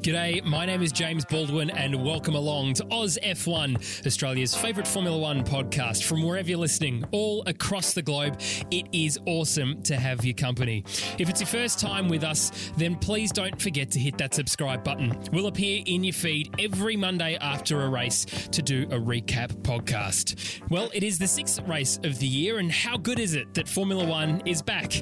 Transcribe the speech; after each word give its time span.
G'day, 0.00 0.42
my 0.44 0.64
name 0.64 0.80
is 0.80 0.92
James 0.92 1.26
Baldwin, 1.26 1.68
and 1.68 2.02
welcome 2.02 2.34
along 2.34 2.72
to 2.72 2.86
Oz 2.90 3.18
F1, 3.22 4.06
Australia's 4.06 4.54
favourite 4.54 4.88
Formula 4.88 5.18
One 5.18 5.44
podcast. 5.44 6.04
From 6.04 6.22
wherever 6.22 6.48
you're 6.48 6.56
listening, 6.56 7.04
all 7.10 7.42
across 7.46 7.92
the 7.92 8.00
globe, 8.00 8.40
it 8.70 8.86
is 8.92 9.18
awesome 9.26 9.82
to 9.82 9.96
have 9.98 10.24
your 10.24 10.32
company. 10.32 10.84
If 11.18 11.28
it's 11.28 11.42
your 11.42 11.48
first 11.48 11.80
time 11.80 12.08
with 12.08 12.24
us, 12.24 12.72
then 12.78 12.96
please 12.96 13.30
don't 13.30 13.60
forget 13.60 13.90
to 13.90 13.98
hit 13.98 14.16
that 14.16 14.32
subscribe 14.32 14.82
button. 14.82 15.20
We'll 15.34 15.48
appear 15.48 15.82
in 15.84 16.02
your 16.02 16.14
feed 16.14 16.54
every 16.58 16.96
Monday 16.96 17.36
after 17.38 17.82
a 17.82 17.88
race 17.90 18.24
to 18.52 18.62
do 18.62 18.84
a 18.84 18.98
recap 18.98 19.48
podcast. 19.60 20.62
Well, 20.70 20.90
it 20.94 21.02
is 21.02 21.18
the 21.18 21.28
sixth 21.28 21.60
race 21.68 22.00
of 22.04 22.18
the 22.18 22.26
year, 22.26 22.56
and 22.58 22.72
how 22.72 22.96
good 22.96 23.18
is 23.18 23.34
it 23.34 23.52
that 23.52 23.68
Formula 23.68 24.06
One 24.06 24.40
is 24.46 24.62
back? 24.62 24.94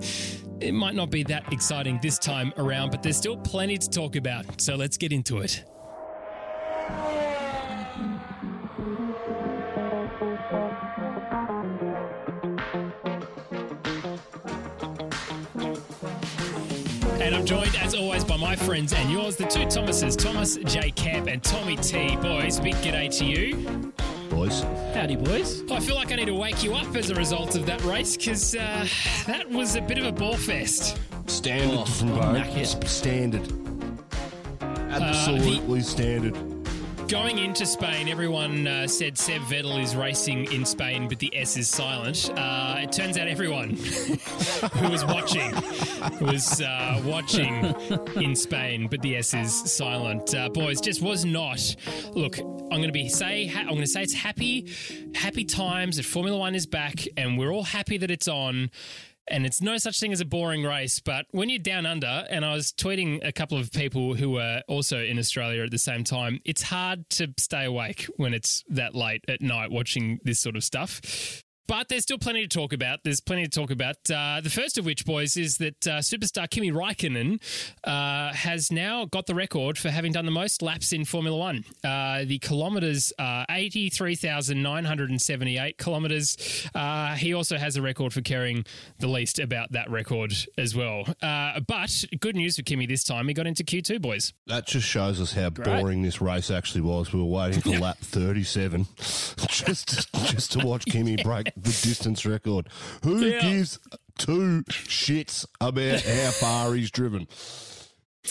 It 0.60 0.72
might 0.72 0.96
not 0.96 1.10
be 1.10 1.22
that 1.22 1.52
exciting 1.52 2.00
this 2.02 2.18
time 2.18 2.52
around, 2.56 2.90
but 2.90 3.00
there's 3.00 3.16
still 3.16 3.36
plenty 3.36 3.78
to 3.78 3.88
talk 3.88 4.16
about, 4.16 4.60
so 4.60 4.74
let's 4.74 4.87
get 4.96 5.12
into 5.12 5.38
it. 5.38 5.64
And 17.20 17.34
I'm 17.34 17.44
joined, 17.44 17.74
as 17.76 17.94
always, 17.94 18.24
by 18.24 18.36
my 18.36 18.54
friends 18.54 18.92
and 18.92 19.10
yours, 19.10 19.36
the 19.36 19.44
two 19.46 19.66
Thomases, 19.68 20.14
Thomas 20.16 20.56
J. 20.56 20.90
Camp 20.92 21.26
and 21.26 21.42
Tommy 21.42 21.76
T. 21.76 22.16
Boys, 22.16 22.60
big 22.60 22.74
g'day 22.76 23.10
to 23.18 23.24
you. 23.24 23.92
boys. 24.30 24.62
Howdy, 24.94 25.16
boys. 25.16 25.62
I 25.70 25.80
feel 25.80 25.96
like 25.96 26.12
I 26.12 26.16
need 26.16 26.26
to 26.26 26.34
wake 26.34 26.62
you 26.62 26.74
up 26.74 26.94
as 26.94 27.10
a 27.10 27.14
result 27.14 27.56
of 27.56 27.66
that 27.66 27.82
race 27.84 28.16
because 28.16 28.54
uh, 28.54 28.86
that 29.26 29.48
was 29.50 29.74
a 29.74 29.80
bit 29.80 29.98
of 29.98 30.04
a 30.06 30.12
ball 30.12 30.36
fest. 30.36 30.98
Standard 31.26 31.80
Oh, 31.80 31.84
from 31.84 32.12
I'm 32.20 32.34
both. 32.52 33.67
Standard. 34.88 35.02
Absolutely 35.02 35.80
standard. 35.82 37.08
Going 37.08 37.38
into 37.38 37.64
Spain, 37.64 38.08
everyone 38.08 38.66
uh, 38.66 38.86
said 38.86 39.16
Seb 39.16 39.40
Vettel 39.42 39.82
is 39.82 39.96
racing 39.96 40.50
in 40.52 40.64
Spain, 40.64 41.08
but 41.08 41.18
the 41.18 41.34
S 41.34 41.56
is 41.56 41.68
silent. 41.68 42.30
Uh, 42.36 42.76
it 42.80 42.92
turns 42.92 43.16
out 43.16 43.28
everyone 43.28 43.70
who 43.76 44.90
was 44.90 45.04
watching 45.06 45.54
was 46.20 46.60
uh, 46.60 47.00
watching 47.04 47.64
in 48.16 48.36
Spain, 48.36 48.88
but 48.88 49.00
the 49.00 49.16
S 49.16 49.32
is 49.32 49.54
silent. 49.54 50.34
Uh, 50.34 50.48
boys, 50.50 50.80
just 50.80 51.00
was 51.00 51.24
not. 51.24 51.60
Look, 52.12 52.38
I'm 52.38 52.68
going 52.68 52.82
to 52.84 52.92
be 52.92 53.08
say 53.08 53.46
ha- 53.46 53.60
I'm 53.60 53.68
going 53.68 53.80
to 53.80 53.86
say 53.86 54.02
it's 54.02 54.14
happy, 54.14 54.70
happy 55.14 55.44
times 55.44 55.96
that 55.96 56.04
Formula 56.04 56.38
One 56.38 56.54
is 56.54 56.66
back, 56.66 57.06
and 57.16 57.38
we're 57.38 57.50
all 57.52 57.62
happy 57.64 57.96
that 57.98 58.10
it's 58.10 58.28
on. 58.28 58.70
And 59.30 59.46
it's 59.46 59.60
no 59.60 59.76
such 59.78 60.00
thing 60.00 60.12
as 60.12 60.20
a 60.20 60.24
boring 60.24 60.64
race, 60.64 61.00
but 61.00 61.26
when 61.30 61.48
you're 61.48 61.58
down 61.58 61.86
under, 61.86 62.24
and 62.30 62.44
I 62.44 62.54
was 62.54 62.72
tweeting 62.72 63.26
a 63.26 63.32
couple 63.32 63.58
of 63.58 63.70
people 63.72 64.14
who 64.14 64.30
were 64.30 64.62
also 64.68 64.98
in 64.98 65.18
Australia 65.18 65.62
at 65.64 65.70
the 65.70 65.78
same 65.78 66.04
time, 66.04 66.40
it's 66.44 66.62
hard 66.62 67.08
to 67.10 67.28
stay 67.38 67.64
awake 67.64 68.06
when 68.16 68.34
it's 68.34 68.64
that 68.68 68.94
late 68.94 69.24
at 69.28 69.42
night 69.42 69.70
watching 69.70 70.18
this 70.24 70.40
sort 70.40 70.56
of 70.56 70.64
stuff. 70.64 71.44
But 71.68 71.88
there's 71.88 72.02
still 72.02 72.18
plenty 72.18 72.46
to 72.46 72.48
talk 72.48 72.72
about. 72.72 73.00
There's 73.04 73.20
plenty 73.20 73.44
to 73.44 73.50
talk 73.50 73.70
about. 73.70 73.96
Uh, 74.10 74.40
the 74.40 74.48
first 74.48 74.78
of 74.78 74.86
which, 74.86 75.04
boys, 75.04 75.36
is 75.36 75.58
that 75.58 75.86
uh, 75.86 75.98
superstar 75.98 76.48
Kimi 76.48 76.72
Raikkonen 76.72 77.42
uh, 77.84 78.32
has 78.32 78.72
now 78.72 79.04
got 79.04 79.26
the 79.26 79.34
record 79.34 79.76
for 79.76 79.90
having 79.90 80.12
done 80.12 80.24
the 80.24 80.30
most 80.30 80.62
laps 80.62 80.94
in 80.94 81.04
Formula 81.04 81.36
One. 81.36 81.66
Uh, 81.84 82.24
the 82.24 82.38
kilometres 82.38 83.12
are 83.18 83.44
83,978 83.50 85.76
kilometres. 85.76 86.70
Uh, 86.74 87.16
he 87.16 87.34
also 87.34 87.58
has 87.58 87.76
a 87.76 87.82
record 87.82 88.14
for 88.14 88.22
caring 88.22 88.64
the 88.98 89.08
least 89.08 89.38
about 89.38 89.72
that 89.72 89.90
record 89.90 90.32
as 90.56 90.74
well. 90.74 91.04
Uh, 91.20 91.60
but 91.60 92.02
good 92.18 92.34
news 92.34 92.56
for 92.56 92.62
Kimi 92.62 92.86
this 92.86 93.04
time. 93.04 93.28
He 93.28 93.34
got 93.34 93.46
into 93.46 93.62
Q2, 93.62 94.00
boys. 94.00 94.32
That 94.46 94.66
just 94.66 94.86
shows 94.86 95.20
us 95.20 95.34
how 95.34 95.50
boring 95.50 96.00
this 96.00 96.22
race 96.22 96.50
actually 96.50 96.80
was. 96.80 97.12
We 97.12 97.20
were 97.20 97.26
waiting 97.26 97.60
for 97.60 97.68
lap 97.78 97.98
37 97.98 98.86
just, 98.96 99.88
to, 99.88 100.06
just 100.32 100.52
to 100.52 100.60
watch 100.60 100.86
Kimi 100.86 101.16
break 101.22 101.52
the 101.62 101.70
distance 101.70 102.24
record. 102.26 102.68
Who 103.04 103.18
Yeah. 103.24 103.40
gives 103.40 103.78
two 104.18 104.64
shits 104.68 105.46
about 105.60 106.00
how 106.02 106.30
far 106.32 106.74
he's 106.74 106.90
driven? 106.90 107.26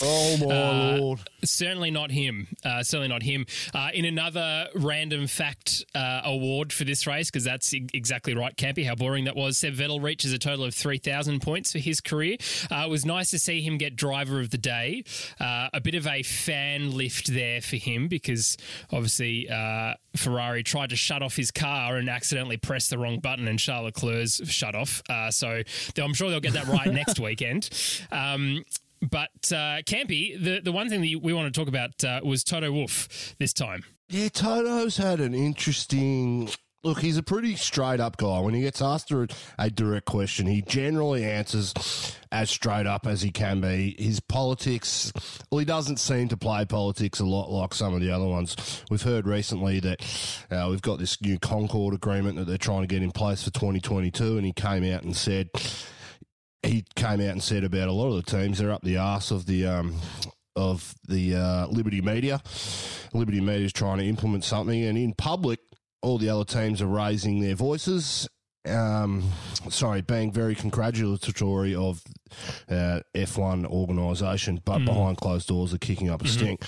Oh, 0.00 0.36
my 0.46 0.54
Uh, 0.54 0.96
Lord. 0.98 1.20
Certainly 1.44 1.90
not 1.90 2.10
him. 2.10 2.46
Uh, 2.64 2.82
certainly 2.82 3.08
not 3.08 3.22
him. 3.22 3.46
Uh, 3.74 3.90
in 3.92 4.04
another 4.04 4.68
random 4.74 5.26
fact 5.26 5.84
uh, 5.94 6.20
award 6.24 6.72
for 6.72 6.84
this 6.84 7.06
race, 7.06 7.30
because 7.30 7.42
that's 7.44 7.72
e- 7.74 7.86
exactly 7.92 8.34
right, 8.34 8.54
Campy, 8.56 8.84
how 8.86 8.94
boring 8.94 9.24
that 9.24 9.34
was. 9.34 9.58
Seb 9.58 9.74
Vettel 9.74 10.02
reaches 10.02 10.32
a 10.32 10.38
total 10.38 10.64
of 10.64 10.74
3,000 10.74 11.40
points 11.40 11.72
for 11.72 11.78
his 11.78 12.00
career. 12.00 12.36
Uh, 12.70 12.84
it 12.86 12.90
was 12.90 13.04
nice 13.04 13.30
to 13.30 13.38
see 13.38 13.60
him 13.60 13.76
get 13.78 13.96
driver 13.96 14.40
of 14.40 14.50
the 14.50 14.58
day. 14.58 15.02
Uh, 15.40 15.68
a 15.72 15.80
bit 15.80 15.94
of 15.94 16.06
a 16.06 16.22
fan 16.22 16.96
lift 16.96 17.32
there 17.32 17.60
for 17.60 17.76
him, 17.76 18.06
because 18.08 18.56
obviously 18.92 19.48
uh, 19.48 19.94
Ferrari 20.16 20.62
tried 20.62 20.90
to 20.90 20.96
shut 20.96 21.22
off 21.22 21.34
his 21.34 21.50
car 21.50 21.96
and 21.96 22.08
accidentally 22.08 22.56
pressed 22.56 22.90
the 22.90 22.98
wrong 22.98 23.18
button, 23.18 23.48
and 23.48 23.58
Charles 23.58 23.86
Leclerc's 23.86 24.40
shut 24.48 24.74
off. 24.74 25.02
Uh, 25.08 25.30
so 25.30 25.62
I'm 26.00 26.14
sure 26.14 26.30
they'll 26.30 26.40
get 26.40 26.52
that 26.52 26.66
right 26.66 26.86
next 26.92 27.18
weekend. 27.18 27.68
Um, 28.12 28.64
but 29.02 29.30
uh, 29.52 29.82
Campy, 29.86 30.42
the, 30.42 30.60
the 30.60 30.72
one 30.72 30.88
thing 30.88 31.00
that 31.00 31.20
we 31.22 31.32
want 31.32 31.52
to 31.52 31.58
talk 31.58 31.68
about 31.68 32.02
uh, 32.04 32.20
was 32.22 32.42
Toto 32.44 32.72
Wolff 32.72 33.34
this 33.38 33.52
time. 33.52 33.84
Yeah, 34.08 34.28
Toto's 34.28 34.96
had 34.96 35.20
an 35.20 35.34
interesting. 35.34 36.48
Look, 36.84 37.00
he's 37.00 37.18
a 37.18 37.22
pretty 37.22 37.56
straight 37.56 38.00
up 38.00 38.16
guy. 38.16 38.40
When 38.40 38.54
he 38.54 38.60
gets 38.60 38.80
asked 38.80 39.10
a, 39.10 39.28
a 39.58 39.68
direct 39.68 40.06
question, 40.06 40.46
he 40.46 40.62
generally 40.62 41.24
answers 41.24 42.16
as 42.30 42.50
straight 42.50 42.86
up 42.86 43.06
as 43.06 43.20
he 43.20 43.30
can 43.30 43.60
be. 43.60 43.96
His 43.98 44.20
politics, 44.20 45.12
well, 45.50 45.58
he 45.58 45.64
doesn't 45.64 45.98
seem 45.98 46.28
to 46.28 46.36
play 46.36 46.64
politics 46.64 47.20
a 47.20 47.26
lot 47.26 47.50
like 47.50 47.74
some 47.74 47.94
of 47.94 48.00
the 48.00 48.10
other 48.10 48.26
ones. 48.26 48.84
We've 48.90 49.02
heard 49.02 49.26
recently 49.26 49.80
that 49.80 50.46
uh, 50.50 50.68
we've 50.70 50.82
got 50.82 50.98
this 50.98 51.20
new 51.20 51.38
Concorde 51.38 51.94
agreement 51.94 52.36
that 52.36 52.46
they're 52.46 52.58
trying 52.58 52.82
to 52.82 52.86
get 52.86 53.02
in 53.02 53.10
place 53.10 53.42
for 53.42 53.50
2022, 53.50 54.36
and 54.36 54.46
he 54.46 54.52
came 54.52 54.84
out 54.84 55.02
and 55.02 55.16
said 55.16 55.50
he 56.62 56.84
came 56.96 57.20
out 57.20 57.32
and 57.32 57.42
said 57.42 57.64
about 57.64 57.88
a 57.88 57.92
lot 57.92 58.08
of 58.08 58.24
the 58.24 58.30
teams 58.30 58.58
they're 58.58 58.72
up 58.72 58.82
the 58.82 58.96
arse 58.96 59.30
of 59.30 59.46
the 59.46 59.66
um, 59.66 59.94
of 60.56 60.94
the 61.06 61.34
uh, 61.34 61.66
Liberty 61.68 62.00
Media. 62.00 62.42
Liberty 63.12 63.40
Media 63.40 63.66
is 63.66 63.72
trying 63.72 63.98
to 63.98 64.04
implement 64.04 64.44
something, 64.44 64.84
and 64.84 64.98
in 64.98 65.14
public, 65.14 65.60
all 66.02 66.18
the 66.18 66.28
other 66.28 66.44
teams 66.44 66.82
are 66.82 66.86
raising 66.86 67.40
their 67.40 67.54
voices. 67.54 68.28
Um, 68.66 69.30
sorry, 69.70 70.02
being 70.02 70.32
very 70.32 70.54
congratulatory 70.54 71.74
of 71.74 72.02
uh, 72.68 73.00
F1 73.14 73.66
organisation, 73.66 74.60
but 74.64 74.84
behind 74.84 75.16
closed 75.18 75.48
doors 75.48 75.74
are 75.74 75.78
kicking 75.78 76.10
up 76.10 76.22
a 76.22 76.28
stink. 76.28 76.64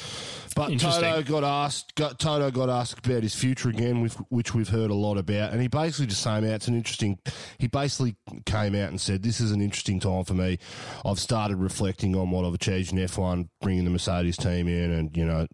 But 0.57 0.71
Interesting. 0.73 1.03
Toto 1.03 1.23
got 1.23 1.45
asked. 1.45 1.95
Got, 1.95 2.19
Toto 2.19 2.51
got 2.51 2.69
asked 2.69 3.07
about 3.07 3.23
his 3.23 3.35
future 3.35 3.69
again, 3.69 4.01
with, 4.01 4.15
which 4.31 4.55
we've 4.55 4.69
heard 4.69 4.91
a 4.91 4.95
lot 4.95 5.17
about, 5.17 5.53
and 5.53 5.61
he 5.63 5.69
basically 5.69 6.07
just 6.07 6.25
came 6.25 6.45
out. 6.45 6.51
It's 6.51 6.69
an 6.69 6.75
interesting. 6.75 7.19
He 7.59 7.69
basically 7.69 8.17
came 8.47 8.75
out 8.75 8.89
and 8.91 9.01
said, 9.01 9.23
"This 9.23 9.41
is 9.41 9.53
an 9.53 9.61
interesting 9.61 10.01
time 10.01 10.25
for 10.25 10.35
me. 10.35 10.59
I've 11.05 11.19
started 11.21 11.57
reflecting 11.57 12.17
on 12.17 12.31
what 12.31 12.45
I've 12.45 12.55
achieved 12.55 12.93
in 12.93 12.99
F1, 12.99 13.49
bringing 13.61 13.85
the 13.85 13.91
Mercedes 13.91 14.37
team 14.37 14.67
in, 14.67 14.91
and 14.91 15.17
you 15.17 15.25
know, 15.25 15.47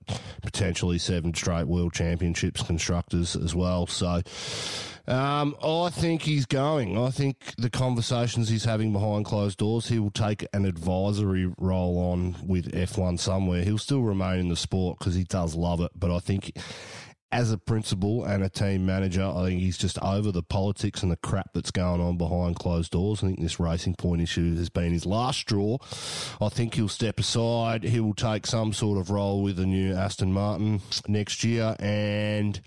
potentially 0.43 0.99
seven 0.99 1.35
straight 1.35 1.65
world 1.65 1.93
championships 1.93 2.63
constructors 2.63 3.37
as 3.37 3.55
well. 3.55 3.87
So." 3.87 4.23
Um, 5.09 5.55
I 5.63 5.91
think 5.91 6.23
he's 6.23 6.47
going. 6.47 6.99
I 6.99 7.11
think 7.11 7.55
the 7.59 7.71
conversations 7.71 8.49
he's 8.49 8.65
having 8.65 8.93
behind 8.93 9.25
closed 9.25 9.59
doors, 9.59 9.87
he 9.97 10.01
will 10.01 10.11
take 10.11 10.47
an 10.53 10.67
advisory 10.67 11.51
role 11.57 11.97
on 11.97 12.37
with 12.47 12.71
F1 12.73 13.19
somewhere. 13.19 13.65
He'll 13.65 13.79
still 13.79 14.03
remain 14.03 14.41
in 14.41 14.49
the 14.51 14.57
sport 14.57 14.99
because 14.99 15.15
he 15.15 15.25
does 15.25 15.55
love 15.55 15.81
it. 15.81 15.91
But 15.95 16.15
I 16.15 16.19
think 16.19 16.53
as 17.33 17.51
a 17.51 17.57
principal 17.57 18.23
and 18.23 18.45
a 18.45 18.51
team 18.51 18.85
manager, 18.85 19.25
I 19.25 19.47
think 19.47 19.63
he's 19.63 19.79
just 19.79 19.99
over 20.01 20.31
the 20.31 20.43
politics 20.43 21.03
and 21.03 21.11
the 21.11 21.17
crap 21.17 21.55
that's 21.55 21.71
going 21.71 22.03
on 22.03 22.19
behind 22.19 22.57
closed 22.57 22.93
doors. 22.93 23.25
I 23.25 23.29
think 23.29 23.41
this 23.41 23.59
racing 23.59 23.95
point 23.95 24.21
issue 24.21 24.55
has 24.57 24.69
been 24.69 24.93
his 24.93 25.07
last 25.07 25.39
straw. 25.39 25.79
I 26.43 26.51
think 26.51 26.75
he'll 26.75 26.89
step 26.89 27.19
aside. 27.19 27.83
He 27.83 27.99
will 27.99 28.13
take 28.13 28.47
some 28.47 28.75
sort 28.75 28.99
of 28.99 29.09
role 29.09 29.43
with 29.43 29.57
the 29.57 29.65
new 29.65 29.95
Aston 29.95 30.31
Martin 30.31 30.83
next 31.09 31.43
year 31.43 31.75
and 31.81 32.61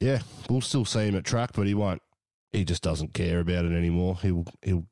yeah, 0.00 0.20
we'll 0.48 0.62
still 0.62 0.86
see 0.86 1.06
him 1.06 1.16
at 1.16 1.24
track, 1.24 1.50
but 1.52 1.66
he 1.66 1.74
won't. 1.74 2.00
He 2.50 2.64
just 2.64 2.82
doesn't 2.82 3.12
care 3.12 3.40
about 3.40 3.66
it 3.66 3.72
anymore. 3.72 4.16
He'll 4.22 4.46
he'll 4.62 4.86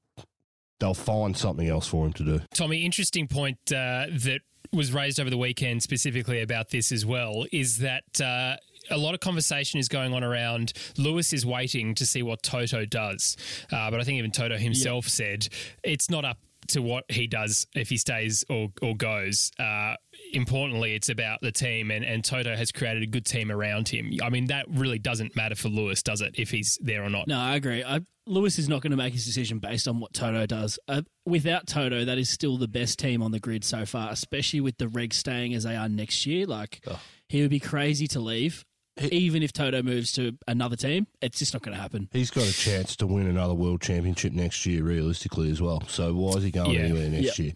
they'll 0.82 0.94
find 0.94 1.36
something 1.36 1.68
else 1.68 1.86
for 1.86 2.04
him 2.04 2.12
to 2.12 2.24
do. 2.24 2.40
Tommy, 2.52 2.84
interesting 2.84 3.28
point 3.28 3.58
uh, 3.68 4.06
that 4.10 4.40
was 4.72 4.92
raised 4.92 5.20
over 5.20 5.30
the 5.30 5.38
weekend 5.38 5.82
specifically 5.82 6.42
about 6.42 6.70
this 6.70 6.92
as 6.92 7.06
well 7.06 7.46
is 7.52 7.78
that. 7.78 8.20
Uh, 8.20 8.56
a 8.90 8.98
lot 8.98 9.14
of 9.14 9.20
conversation 9.20 9.78
is 9.78 9.86
going 9.88 10.12
on 10.12 10.24
around 10.24 10.72
Lewis 10.98 11.32
is 11.32 11.46
waiting 11.46 11.94
to 11.94 12.04
see 12.04 12.20
what 12.20 12.42
Toto 12.42 12.84
does. 12.84 13.36
Uh, 13.70 13.92
but 13.92 14.00
I 14.00 14.02
think 14.02 14.18
even 14.18 14.32
Toto 14.32 14.58
himself 14.58 15.06
said 15.06 15.46
it's 15.84 16.10
not 16.10 16.24
up 16.24 16.38
to 16.66 16.82
what 16.82 17.04
he 17.08 17.28
does 17.28 17.64
if 17.76 17.88
he 17.88 17.96
stays 17.96 18.44
or, 18.50 18.72
or 18.82 18.96
goes. 18.96 19.52
Uh, 19.56 19.94
importantly, 20.32 20.94
it's 20.94 21.08
about 21.08 21.40
the 21.42 21.52
team, 21.52 21.90
and, 21.90 22.04
and 22.04 22.24
Toto 22.24 22.56
has 22.56 22.72
created 22.72 23.02
a 23.02 23.06
good 23.06 23.24
team 23.24 23.50
around 23.50 23.88
him. 23.88 24.12
I 24.22 24.30
mean, 24.30 24.46
that 24.46 24.66
really 24.68 24.98
doesn't 24.98 25.36
matter 25.36 25.54
for 25.54 25.68
Lewis, 25.68 26.02
does 26.02 26.20
it, 26.20 26.34
if 26.38 26.50
he's 26.50 26.78
there 26.82 27.04
or 27.04 27.10
not? 27.10 27.28
No, 27.28 27.38
I 27.38 27.54
agree. 27.56 27.84
I, 27.84 28.00
Lewis 28.26 28.58
is 28.58 28.68
not 28.68 28.82
going 28.82 28.92
to 28.92 28.96
make 28.96 29.12
his 29.12 29.24
decision 29.24 29.58
based 29.58 29.88
on 29.88 29.98
what 30.00 30.12
Toto 30.12 30.46
does. 30.46 30.78
Uh, 30.88 31.02
without 31.26 31.66
Toto, 31.66 32.04
that 32.04 32.18
is 32.18 32.30
still 32.30 32.56
the 32.56 32.68
best 32.68 32.98
team 32.98 33.22
on 33.22 33.32
the 33.32 33.40
grid 33.40 33.64
so 33.64 33.84
far, 33.84 34.10
especially 34.10 34.60
with 34.60 34.78
the 34.78 34.86
regs 34.86 35.14
staying 35.14 35.54
as 35.54 35.64
they 35.64 35.74
are 35.76 35.88
next 35.88 36.24
year. 36.26 36.46
Like, 36.46 36.84
he 37.28 37.40
would 37.42 37.50
be 37.50 37.60
crazy 37.60 38.06
to 38.08 38.20
leave. 38.20 38.64
Even 39.10 39.42
if 39.42 39.54
Toto 39.54 39.82
moves 39.82 40.12
to 40.12 40.36
another 40.46 40.76
team, 40.76 41.06
it's 41.22 41.38
just 41.38 41.54
not 41.54 41.62
going 41.62 41.74
to 41.74 41.80
happen. 41.80 42.10
He's 42.12 42.30
got 42.30 42.44
a 42.46 42.52
chance 42.52 42.94
to 42.96 43.06
win 43.06 43.26
another 43.26 43.54
world 43.54 43.80
championship 43.80 44.34
next 44.34 44.66
year, 44.66 44.84
realistically 44.84 45.50
as 45.50 45.62
well. 45.62 45.82
So 45.88 46.12
why 46.14 46.32
is 46.36 46.42
he 46.44 46.50
going 46.50 46.72
Yeah. 46.72 46.80
anywhere 46.80 47.08
next 47.08 47.38
year? 47.38 47.52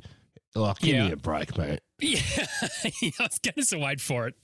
Like, 0.55 0.79
give 0.79 0.95
Yeah. 0.95 1.07
me 1.09 1.13
a 1.13 1.17
break, 1.17 1.57
mate. 1.59 1.81
Yeah, 1.99 2.21
I 2.37 3.13
was 3.21 3.39
going 3.39 3.55
to 3.57 3.65
say 3.65 3.77
wait 3.79 4.01
for 4.01 4.29
it. 4.29 4.35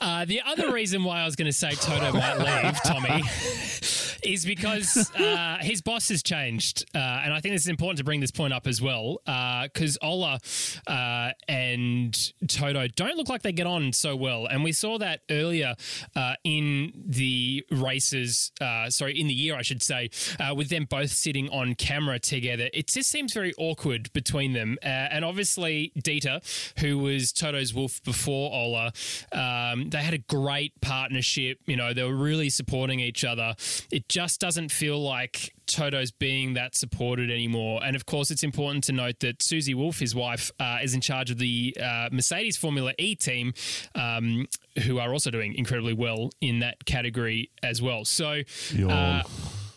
Uh, 0.00 0.24
the 0.26 0.42
other 0.42 0.72
reason 0.72 1.02
why 1.04 1.20
I 1.20 1.24
was 1.24 1.36
going 1.36 1.46
to 1.46 1.52
say 1.52 1.70
Toto 1.70 2.12
might 2.12 2.36
leave, 2.38 2.82
Tommy, 2.82 3.22
is 4.22 4.44
because 4.44 5.10
uh, 5.18 5.58
his 5.60 5.82
boss 5.82 6.08
has 6.08 6.22
changed. 6.22 6.84
Uh, 6.94 6.98
and 6.98 7.32
I 7.32 7.40
think 7.40 7.54
it's 7.54 7.66
important 7.66 7.98
to 7.98 8.04
bring 8.04 8.20
this 8.20 8.30
point 8.30 8.52
up 8.52 8.66
as 8.66 8.80
well, 8.80 9.18
because 9.24 9.98
Ola 10.02 10.38
uh, 10.86 11.30
and 11.48 12.32
Toto 12.48 12.86
don't 12.88 13.16
look 13.16 13.28
like 13.28 13.42
they 13.42 13.52
get 13.52 13.66
on 13.66 13.92
so 13.92 14.16
well. 14.16 14.46
And 14.46 14.64
we 14.64 14.72
saw 14.72 14.98
that 14.98 15.20
earlier 15.30 15.74
uh, 16.14 16.34
in 16.44 16.92
the 17.06 17.64
races, 17.70 18.52
uh, 18.60 18.90
sorry, 18.90 19.18
in 19.18 19.26
the 19.26 19.34
year, 19.34 19.56
I 19.56 19.62
should 19.62 19.82
say, 19.82 20.10
uh, 20.38 20.54
with 20.54 20.68
them 20.68 20.86
both 20.88 21.10
sitting 21.10 21.48
on 21.50 21.74
camera 21.74 22.18
together. 22.18 22.68
It 22.72 22.88
just 22.88 23.10
seems 23.10 23.32
very 23.32 23.54
awkward 23.58 24.12
between 24.12 24.52
them. 24.52 24.78
Uh, 24.82 24.86
and 24.88 25.24
obviously, 25.24 25.92
Dieter, 25.98 26.40
who 26.78 26.98
was 26.98 27.32
Toto's 27.32 27.74
wolf 27.74 28.02
before 28.04 28.52
Ola, 28.52 28.92
um, 29.32 29.90
they 29.90 30.02
had 30.02 30.14
a 30.14 30.18
great 30.18 30.80
partnership. 30.80 31.58
You 31.66 31.76
know, 31.76 31.92
they 31.92 32.02
were 32.02 32.14
really 32.14 32.50
supporting 32.50 33.00
each 33.00 33.24
other. 33.24 33.54
It 33.90 34.05
just 34.08 34.40
doesn't 34.40 34.70
feel 34.70 35.02
like 35.02 35.52
Toto's 35.66 36.10
being 36.10 36.54
that 36.54 36.76
supported 36.76 37.30
anymore. 37.30 37.80
And 37.82 37.96
of 37.96 38.06
course, 38.06 38.30
it's 38.30 38.42
important 38.42 38.84
to 38.84 38.92
note 38.92 39.20
that 39.20 39.42
Susie 39.42 39.74
Wolff, 39.74 39.98
his 39.98 40.14
wife, 40.14 40.50
uh, 40.60 40.78
is 40.82 40.94
in 40.94 41.00
charge 41.00 41.30
of 41.30 41.38
the 41.38 41.76
uh, 41.82 42.08
Mercedes 42.12 42.56
Formula 42.56 42.92
E 42.98 43.14
team, 43.14 43.52
um, 43.94 44.46
who 44.84 44.98
are 44.98 45.12
also 45.12 45.30
doing 45.30 45.54
incredibly 45.54 45.92
well 45.92 46.30
in 46.40 46.60
that 46.60 46.84
category 46.84 47.50
as 47.62 47.82
well. 47.82 48.04
So, 48.04 48.42
uh, 48.88 49.22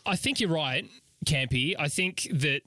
I 0.06 0.16
think 0.16 0.40
you're 0.40 0.50
right, 0.50 0.86
Campy. 1.26 1.76
I 1.78 1.88
think 1.88 2.28
that 2.32 2.62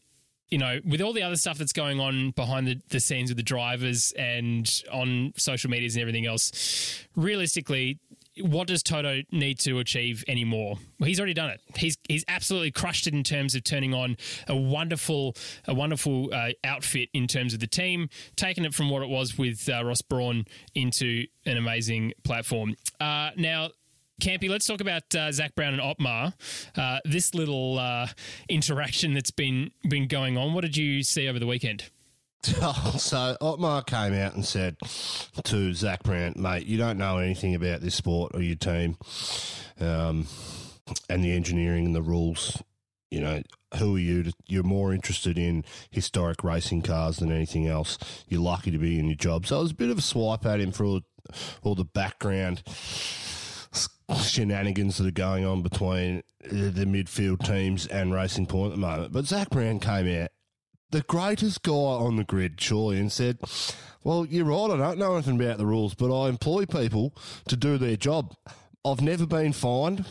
you 0.53 0.59
know, 0.59 0.81
with 0.85 1.00
all 1.00 1.14
the 1.14 1.23
other 1.23 1.37
stuff 1.37 1.56
that's 1.56 1.73
going 1.73 1.99
on 1.99 2.32
behind 2.32 2.67
the, 2.67 2.79
the 2.91 3.00
scenes 3.00 3.31
with 3.31 3.38
the 3.38 3.43
drivers 3.43 4.12
and 4.19 4.70
on 4.93 5.32
social 5.38 5.70
medias 5.70 5.94
and 5.94 6.03
everything 6.03 6.26
else, 6.26 7.06
realistically, 7.17 7.99
what 8.40 8.69
does 8.69 8.82
Toto 8.82 9.23
need 9.31 9.58
to 9.61 9.79
achieve 9.79 10.25
anymore? 10.26 10.76
Well, 10.99 11.08
he's 11.08 11.20
already 11.20 11.34
done 11.34 11.50
it. 11.50 11.61
He's 11.76 11.99
he's 12.08 12.25
absolutely 12.29 12.70
crushed 12.70 13.06
it 13.06 13.14
in 13.14 13.23
terms 13.23 13.55
of 13.55 13.64
turning 13.64 13.93
on 13.94 14.17
a 14.49 14.56
wonderful 14.56 15.37
a 15.67 15.75
wonderful 15.75 16.32
uh, 16.32 16.50
outfit 16.64 17.08
in 17.12 17.26
terms 17.26 17.55
of 17.55 17.61
the 17.61 17.67
team, 17.67 18.08
taking 18.37 18.64
it 18.64 18.75
from 18.75 18.90
what 18.90 19.02
it 19.02 19.08
was 19.08 19.37
with 19.37 19.69
uh, 19.69 19.84
Ross 19.84 20.02
Brawn 20.02 20.46
into 20.75 21.26
an 21.46 21.56
amazing 21.56 22.12
platform. 22.25 22.75
Uh, 23.00 23.31
now. 23.37 23.70
Campy, 24.20 24.49
let's 24.49 24.67
talk 24.69 24.81
about 24.81 25.12
uh, 25.17 25.32
Zak 25.32 25.52
Brown 25.56 25.73
and 25.73 25.82
Otmar. 25.82 26.35
Uh, 26.76 27.00
this 27.05 27.35
little 27.35 27.76
uh, 27.76 28.06
interaction 28.49 29.14
that's 29.14 29.32
been 29.32 29.73
been 29.88 30.06
going 30.06 30.37
on. 30.37 30.55
What 30.55 30.61
did 30.61 30.76
you 30.76 31.02
see 31.02 31.26
over 31.26 31.40
the 31.40 31.46
weekend? 31.46 31.90
so 32.98 33.36
Otmar 33.40 33.82
came 33.82 34.14
out 34.14 34.34
and 34.34 34.44
said 34.44 34.76
to 35.44 35.74
Zak 35.74 36.02
Brown, 36.02 36.34
mate, 36.36 36.66
you 36.66 36.76
don't 36.76 36.98
know 36.98 37.18
anything 37.18 37.54
about 37.54 37.80
this 37.80 37.94
sport 37.94 38.32
or 38.34 38.42
your 38.42 38.56
team 38.56 38.96
um, 39.80 40.26
and 41.08 41.24
the 41.24 41.32
engineering 41.32 41.86
and 41.86 41.94
the 41.94 42.02
rules. 42.02 42.60
You 43.10 43.20
know, 43.20 43.42
who 43.78 43.96
are 43.96 44.00
you? 44.00 44.22
To, 44.24 44.32
you're 44.48 44.62
more 44.64 44.92
interested 44.92 45.38
in 45.38 45.64
historic 45.90 46.42
racing 46.42 46.82
cars 46.82 47.18
than 47.18 47.30
anything 47.30 47.68
else. 47.68 47.98
You're 48.26 48.40
lucky 48.40 48.70
to 48.70 48.78
be 48.78 48.98
in 48.98 49.06
your 49.06 49.16
job. 49.16 49.46
So 49.46 49.58
it 49.58 49.62
was 49.62 49.70
a 49.72 49.76
bit 49.76 49.90
of 49.90 49.98
a 49.98 50.02
swipe 50.02 50.44
at 50.46 50.60
him 50.60 50.72
for 50.72 50.84
all, 50.84 51.00
all 51.62 51.74
the 51.74 51.84
background 51.84 52.62
shenanigans 54.20 54.98
that 54.98 55.06
are 55.06 55.12
going 55.12 55.44
on 55.44 55.62
between 55.62 56.22
the, 56.40 56.70
the 56.70 56.84
midfield 56.84 57.44
teams 57.44 57.86
and 57.86 58.12
Racing 58.12 58.46
Point 58.46 58.72
at 58.72 58.76
the 58.76 58.80
moment. 58.80 59.12
But 59.12 59.26
Zak 59.26 59.50
Brown 59.50 59.78
came 59.78 60.22
out 60.22 60.30
the 60.92 61.02
greatest 61.02 61.62
guy 61.62 61.72
on 61.72 62.16
the 62.16 62.24
grid, 62.24 62.60
surely, 62.60 63.00
and 63.00 63.10
said, 63.10 63.38
Well, 64.04 64.26
you're 64.26 64.44
right, 64.44 64.70
I 64.70 64.76
don't 64.76 64.98
know 64.98 65.14
anything 65.14 65.40
about 65.40 65.58
the 65.58 65.66
rules, 65.66 65.94
but 65.94 66.14
I 66.14 66.28
employ 66.28 66.66
people 66.66 67.16
to 67.48 67.56
do 67.56 67.78
their 67.78 67.96
job. 67.96 68.36
I've 68.84 69.00
never 69.00 69.26
been 69.26 69.52
fined, 69.52 70.04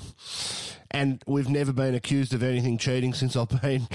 and 0.90 1.22
we've 1.28 1.50
never 1.50 1.72
been 1.72 1.94
accused 1.94 2.34
of 2.34 2.42
anything 2.42 2.78
cheating 2.78 3.14
since 3.14 3.36
I've 3.36 3.62
been 3.62 3.88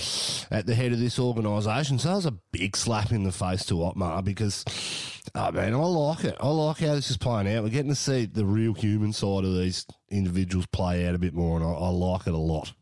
at 0.50 0.66
the 0.66 0.74
head 0.74 0.92
of 0.92 1.00
this 1.00 1.18
organisation. 1.18 1.98
So 1.98 2.08
that 2.08 2.14
was 2.14 2.26
a 2.26 2.38
big 2.52 2.76
slap 2.76 3.10
in 3.10 3.24
the 3.24 3.32
face 3.32 3.64
to 3.66 3.82
Otmar 3.82 4.22
because, 4.22 4.64
oh 5.34 5.50
man, 5.50 5.74
I 5.74 5.78
like 5.78 6.24
it. 6.24 6.36
I 6.40 6.48
like 6.48 6.78
how 6.78 6.94
this 6.94 7.10
is 7.10 7.16
playing 7.16 7.52
out. 7.52 7.64
We're 7.64 7.70
getting 7.70 7.90
to 7.90 7.96
see 7.96 8.26
the 8.26 8.46
real 8.46 8.74
human 8.74 9.12
side 9.12 9.44
of 9.44 9.56
these 9.56 9.86
individuals 10.08 10.66
play 10.66 11.06
out 11.06 11.16
a 11.16 11.18
bit 11.18 11.34
more, 11.34 11.58
and 11.58 11.66
I, 11.66 11.72
I 11.72 11.88
like 11.88 12.28
it 12.28 12.34
a 12.34 12.38
lot. 12.38 12.72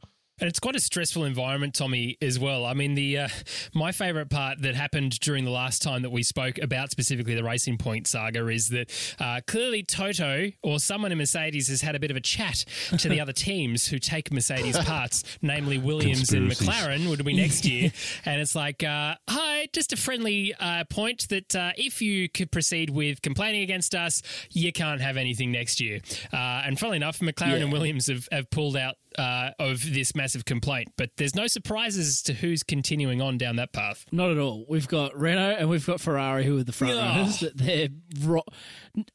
And 0.40 0.48
it's 0.48 0.58
quite 0.58 0.74
a 0.74 0.80
stressful 0.80 1.24
environment, 1.24 1.74
Tommy, 1.74 2.18
as 2.20 2.40
well. 2.40 2.64
I 2.64 2.74
mean, 2.74 2.94
the 2.94 3.18
uh, 3.18 3.28
my 3.72 3.92
favourite 3.92 4.30
part 4.30 4.60
that 4.62 4.74
happened 4.74 5.20
during 5.20 5.44
the 5.44 5.52
last 5.52 5.80
time 5.80 6.02
that 6.02 6.10
we 6.10 6.24
spoke 6.24 6.58
about 6.58 6.90
specifically 6.90 7.36
the 7.36 7.44
Racing 7.44 7.78
Point 7.78 8.08
saga 8.08 8.48
is 8.48 8.68
that 8.70 8.90
uh, 9.20 9.40
clearly 9.46 9.84
Toto 9.84 10.50
or 10.62 10.80
someone 10.80 11.12
in 11.12 11.18
Mercedes 11.18 11.68
has 11.68 11.82
had 11.82 11.94
a 11.94 12.00
bit 12.00 12.10
of 12.10 12.16
a 12.16 12.20
chat 12.20 12.64
to 12.98 13.08
the 13.08 13.20
other 13.22 13.32
teams 13.32 13.86
who 13.86 14.00
take 14.00 14.32
Mercedes 14.32 14.76
parts, 14.84 15.22
namely 15.40 15.78
Williams 15.78 16.32
and 16.32 16.50
McLaren, 16.50 17.08
would 17.08 17.24
be 17.24 17.34
next 17.34 17.64
year. 17.64 17.92
and 18.24 18.40
it's 18.40 18.56
like, 18.56 18.82
uh, 18.82 19.14
hi, 19.28 19.68
just 19.72 19.92
a 19.92 19.96
friendly 19.96 20.52
uh, 20.58 20.82
point 20.90 21.28
that 21.28 21.54
uh, 21.54 21.70
if 21.76 22.02
you 22.02 22.28
could 22.28 22.50
proceed 22.50 22.90
with 22.90 23.22
complaining 23.22 23.62
against 23.62 23.94
us, 23.94 24.20
you 24.50 24.72
can't 24.72 25.00
have 25.00 25.16
anything 25.16 25.52
next 25.52 25.80
year. 25.80 26.00
Uh, 26.32 26.62
and 26.64 26.76
funnily 26.76 26.96
enough, 26.96 27.20
McLaren 27.20 27.62
and 27.62 27.72
Williams 27.72 28.08
have, 28.08 28.28
have 28.32 28.50
pulled 28.50 28.76
out 28.76 28.96
uh, 29.18 29.50
of 29.58 29.82
this 29.92 30.14
massive 30.14 30.44
complaint, 30.44 30.88
but 30.96 31.10
there's 31.16 31.34
no 31.34 31.46
surprises 31.46 32.08
as 32.08 32.22
to 32.22 32.32
who's 32.34 32.62
continuing 32.62 33.20
on 33.22 33.38
down 33.38 33.56
that 33.56 33.72
path. 33.72 34.04
Not 34.12 34.30
at 34.30 34.38
all. 34.38 34.64
We've 34.68 34.88
got 34.88 35.16
Renault 35.18 35.56
and 35.58 35.68
we've 35.68 35.86
got 35.86 36.00
Ferrari 36.00 36.44
who 36.44 36.58
are 36.58 36.64
the 36.64 36.72
front 36.72 36.94
Oh. 36.94 36.98
runners. 36.98 37.40
That 37.40 37.56
they're 37.56 37.88
ro- 38.20 38.42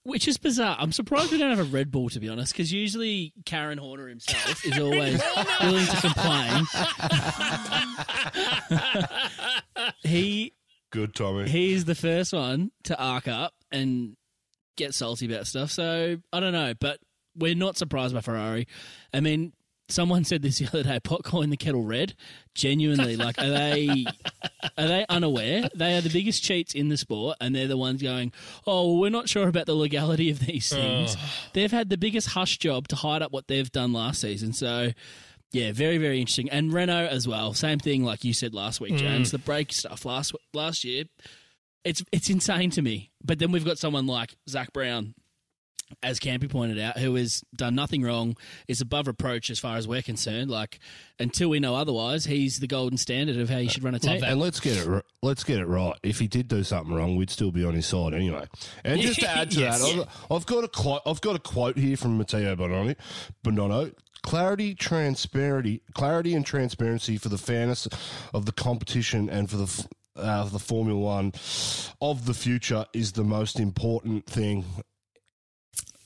which 0.04 0.28
is 0.28 0.38
bizarre. 0.38 0.76
I'm 0.80 0.92
surprised 0.92 1.32
we 1.32 1.38
don't 1.38 1.50
have 1.50 1.60
a 1.60 1.64
Red 1.70 1.92
Bull 1.92 2.10
to 2.10 2.20
be 2.20 2.30
honest, 2.30 2.54
because 2.54 2.72
usually 2.72 3.34
Karen 3.46 3.78
Horner 3.78 4.08
himself 4.08 4.66
is 4.66 4.78
always 4.80 5.22
willing 5.62 5.86
to 5.86 6.02
complain. 6.02 6.66
he 10.04 10.54
Good, 10.92 11.14
Tommy. 11.14 11.48
He's 11.48 11.86
the 11.86 11.94
first 11.94 12.34
one 12.34 12.72
to 12.86 12.98
arc 13.00 13.28
up 13.28 13.54
and 13.72 14.16
get 14.76 14.96
salty 14.96 15.28
about 15.32 15.46
stuff. 15.46 15.70
So 15.70 16.18
I 16.34 16.40
don't 16.40 16.54
know, 16.54 16.74
but 16.80 17.00
we're 17.36 17.54
not 17.54 17.78
surprised 17.78 18.16
by 18.16 18.22
Ferrari. 18.22 18.68
I 19.14 19.20
mean, 19.20 19.54
someone 19.90 20.24
said 20.24 20.42
this 20.42 20.60
the 20.60 20.68
other 20.68 20.84
day: 20.84 21.00
pot 21.00 21.24
calling 21.24 21.50
the 21.50 21.58
kettle 21.58 21.84
red. 21.84 22.16
Genuinely, 22.56 23.16
like, 23.16 23.38
are 23.40 23.50
they 23.50 24.06
are 24.78 24.88
they 24.88 25.06
unaware? 25.08 25.70
They 25.76 25.98
are 25.98 26.02
the 26.02 26.10
biggest 26.10 26.44
cheats 26.44 26.74
in 26.74 26.90
the 26.90 26.98
sport, 26.98 27.38
and 27.40 27.56
they're 27.56 27.68
the 27.68 27.78
ones 27.78 28.02
going, 28.02 28.32
"Oh, 28.66 28.88
well, 28.88 28.98
we're 28.98 29.10
not 29.10 29.30
sure 29.30 29.48
about 29.48 29.66
the 29.66 29.76
legality 29.76 30.30
of 30.30 30.40
these 30.40 30.70
things." 30.70 31.16
They've 31.54 31.72
had 31.72 31.90
the 31.90 31.98
biggest 31.98 32.30
hush 32.30 32.58
job 32.58 32.88
to 32.90 32.96
hide 32.96 33.22
up 33.22 33.32
what 33.32 33.48
they've 33.48 33.72
done 33.72 33.94
last 33.94 34.22
season. 34.22 34.54
So. 34.54 34.92
Yeah, 35.52 35.72
very 35.72 35.98
very 35.98 36.20
interesting, 36.20 36.48
and 36.52 36.72
Renault 36.72 37.08
as 37.08 37.28
well. 37.28 37.56
Same 37.56 37.80
thing, 37.80 38.04
like 38.04 38.24
you 38.24 38.36
said 38.36 38.54
last 38.54 38.80
week, 38.80 38.96
James. 38.98 39.30
Mm. 39.30 39.32
The 39.32 39.40
brake 39.40 39.74
stuff 39.74 40.06
last 40.06 40.36
last 40.54 40.84
year, 40.84 41.06
it's 41.84 42.04
it's 42.12 42.30
insane 42.30 42.70
to 42.72 42.84
me. 42.84 43.10
But 43.24 43.40
then 43.40 43.52
we've 43.52 43.66
got 43.66 43.80
someone 43.80 44.06
like 44.06 44.36
Zak 44.48 44.72
Brown, 44.74 45.16
as 46.04 46.20
Campy 46.20 46.50
pointed 46.50 46.80
out, 46.80 46.98
who 46.98 47.16
has 47.16 47.44
done 47.56 47.76
nothing 47.76 48.02
wrong, 48.04 48.38
is 48.68 48.82
above 48.82 49.08
reproach 49.08 49.50
as 49.50 49.60
far 49.60 49.78
as 49.78 49.88
we're 49.88 50.02
concerned. 50.02 50.50
Like 50.50 50.80
until 51.20 51.50
we 51.50 51.60
know 51.60 51.76
otherwise, 51.76 52.26
he's 52.26 52.60
the 52.60 52.68
golden 52.68 52.98
standard 52.98 53.38
of 53.38 53.50
how 53.50 53.58
you 53.58 53.70
should 53.70 53.84
run 53.84 53.96
a 53.96 54.00
team. 54.00 54.24
And 54.24 54.40
let's 54.40 54.60
get 54.60 54.78
it. 54.78 55.06
Let's 55.22 55.44
get 55.44 55.60
it 55.60 55.66
right. 55.66 55.96
If 56.04 56.20
he 56.20 56.28
did 56.28 56.48
do 56.48 56.64
something 56.64 56.94
wrong, 56.94 57.16
we'd 57.16 57.30
still 57.30 57.52
be 57.52 57.64
on 57.66 57.74
his 57.74 57.86
side 57.86 58.14
anyway. 58.14 58.46
And 58.84 59.02
just 59.02 59.20
to 59.20 59.30
add 59.30 59.52
to 59.52 59.60
Yes. 59.60 59.82
that, 59.82 60.08
I've, 60.30 60.32
I've 60.38 60.46
got 60.46 60.64
a 60.64 60.68
quote. 60.68 61.02
I've 61.06 61.22
got 61.22 61.36
a 61.36 61.40
quote 61.40 61.78
here 61.78 61.98
from 61.98 62.18
Matteo 62.18 62.56
Bononi. 62.56 62.96
Bonono. 63.44 63.94
Clarity, 64.22 64.76
transparency, 64.76 65.82
clarity, 65.94 66.36
and 66.36 66.46
transparency 66.46 67.16
for 67.18 67.30
the 67.30 67.38
fairness 67.38 67.88
of 68.34 68.46
the 68.46 68.52
competition 68.52 69.30
and 69.30 69.50
for 69.50 69.56
the 69.56 69.64
f- 69.64 69.88
uh, 70.18 70.44
the 70.50 70.60
Formula 70.60 71.00
One 71.00 71.32
of 72.02 72.26
the 72.26 72.34
future 72.34 72.86
is 72.94 73.14
the 73.14 73.24
most 73.24 73.60
important 73.62 74.26
thing. 74.26 74.66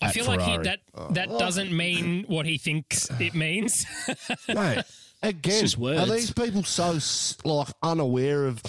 I 0.04 0.08
at 0.08 0.14
feel 0.14 0.26
like 0.26 0.42
he, 0.42 0.46
Ferrari. 0.52 0.64
that 0.64 0.80
oh. 0.96 1.08
that 1.12 1.28
oh. 1.32 1.40
doesn't 1.40 1.76
mean 1.76 2.26
what 2.28 2.46
he 2.46 2.58
thinks 2.58 3.10
it 3.20 3.34
means. 3.34 3.86
mate. 4.48 4.84
again, 5.22 5.62
just 5.62 5.78
words. 5.78 6.02
are 6.02 6.14
these 6.14 6.32
people 6.32 6.64
so 6.64 7.00
like 7.44 7.70
unaware 7.82 8.46
of 8.46 8.62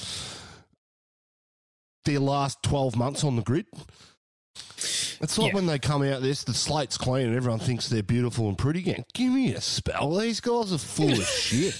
their 2.04 2.20
last 2.20 2.62
twelve 2.62 2.96
months 2.96 3.24
on 3.24 3.36
the 3.36 3.42
grid? 3.42 3.66
It's 5.20 5.38
like 5.38 5.48
Yeah. 5.48 5.54
when 5.54 5.66
they 5.66 5.78
come 5.78 6.02
out 6.02 6.22
this, 6.22 6.44
the 6.44 6.52
slate's 6.54 6.98
clean 6.98 7.28
and 7.28 7.36
everyone 7.36 7.60
thinks 7.60 7.88
they're 7.88 8.02
beautiful 8.02 8.48
and 8.48 8.58
pretty 8.58 8.80
again. 8.80 9.04
Give 9.14 9.32
me 9.32 9.54
a 9.54 9.60
spell. 9.60 10.14
These 10.16 10.40
guys 10.40 10.72
are 10.72 10.78
full 10.78 11.12
of 11.12 11.24
shit. 11.26 11.74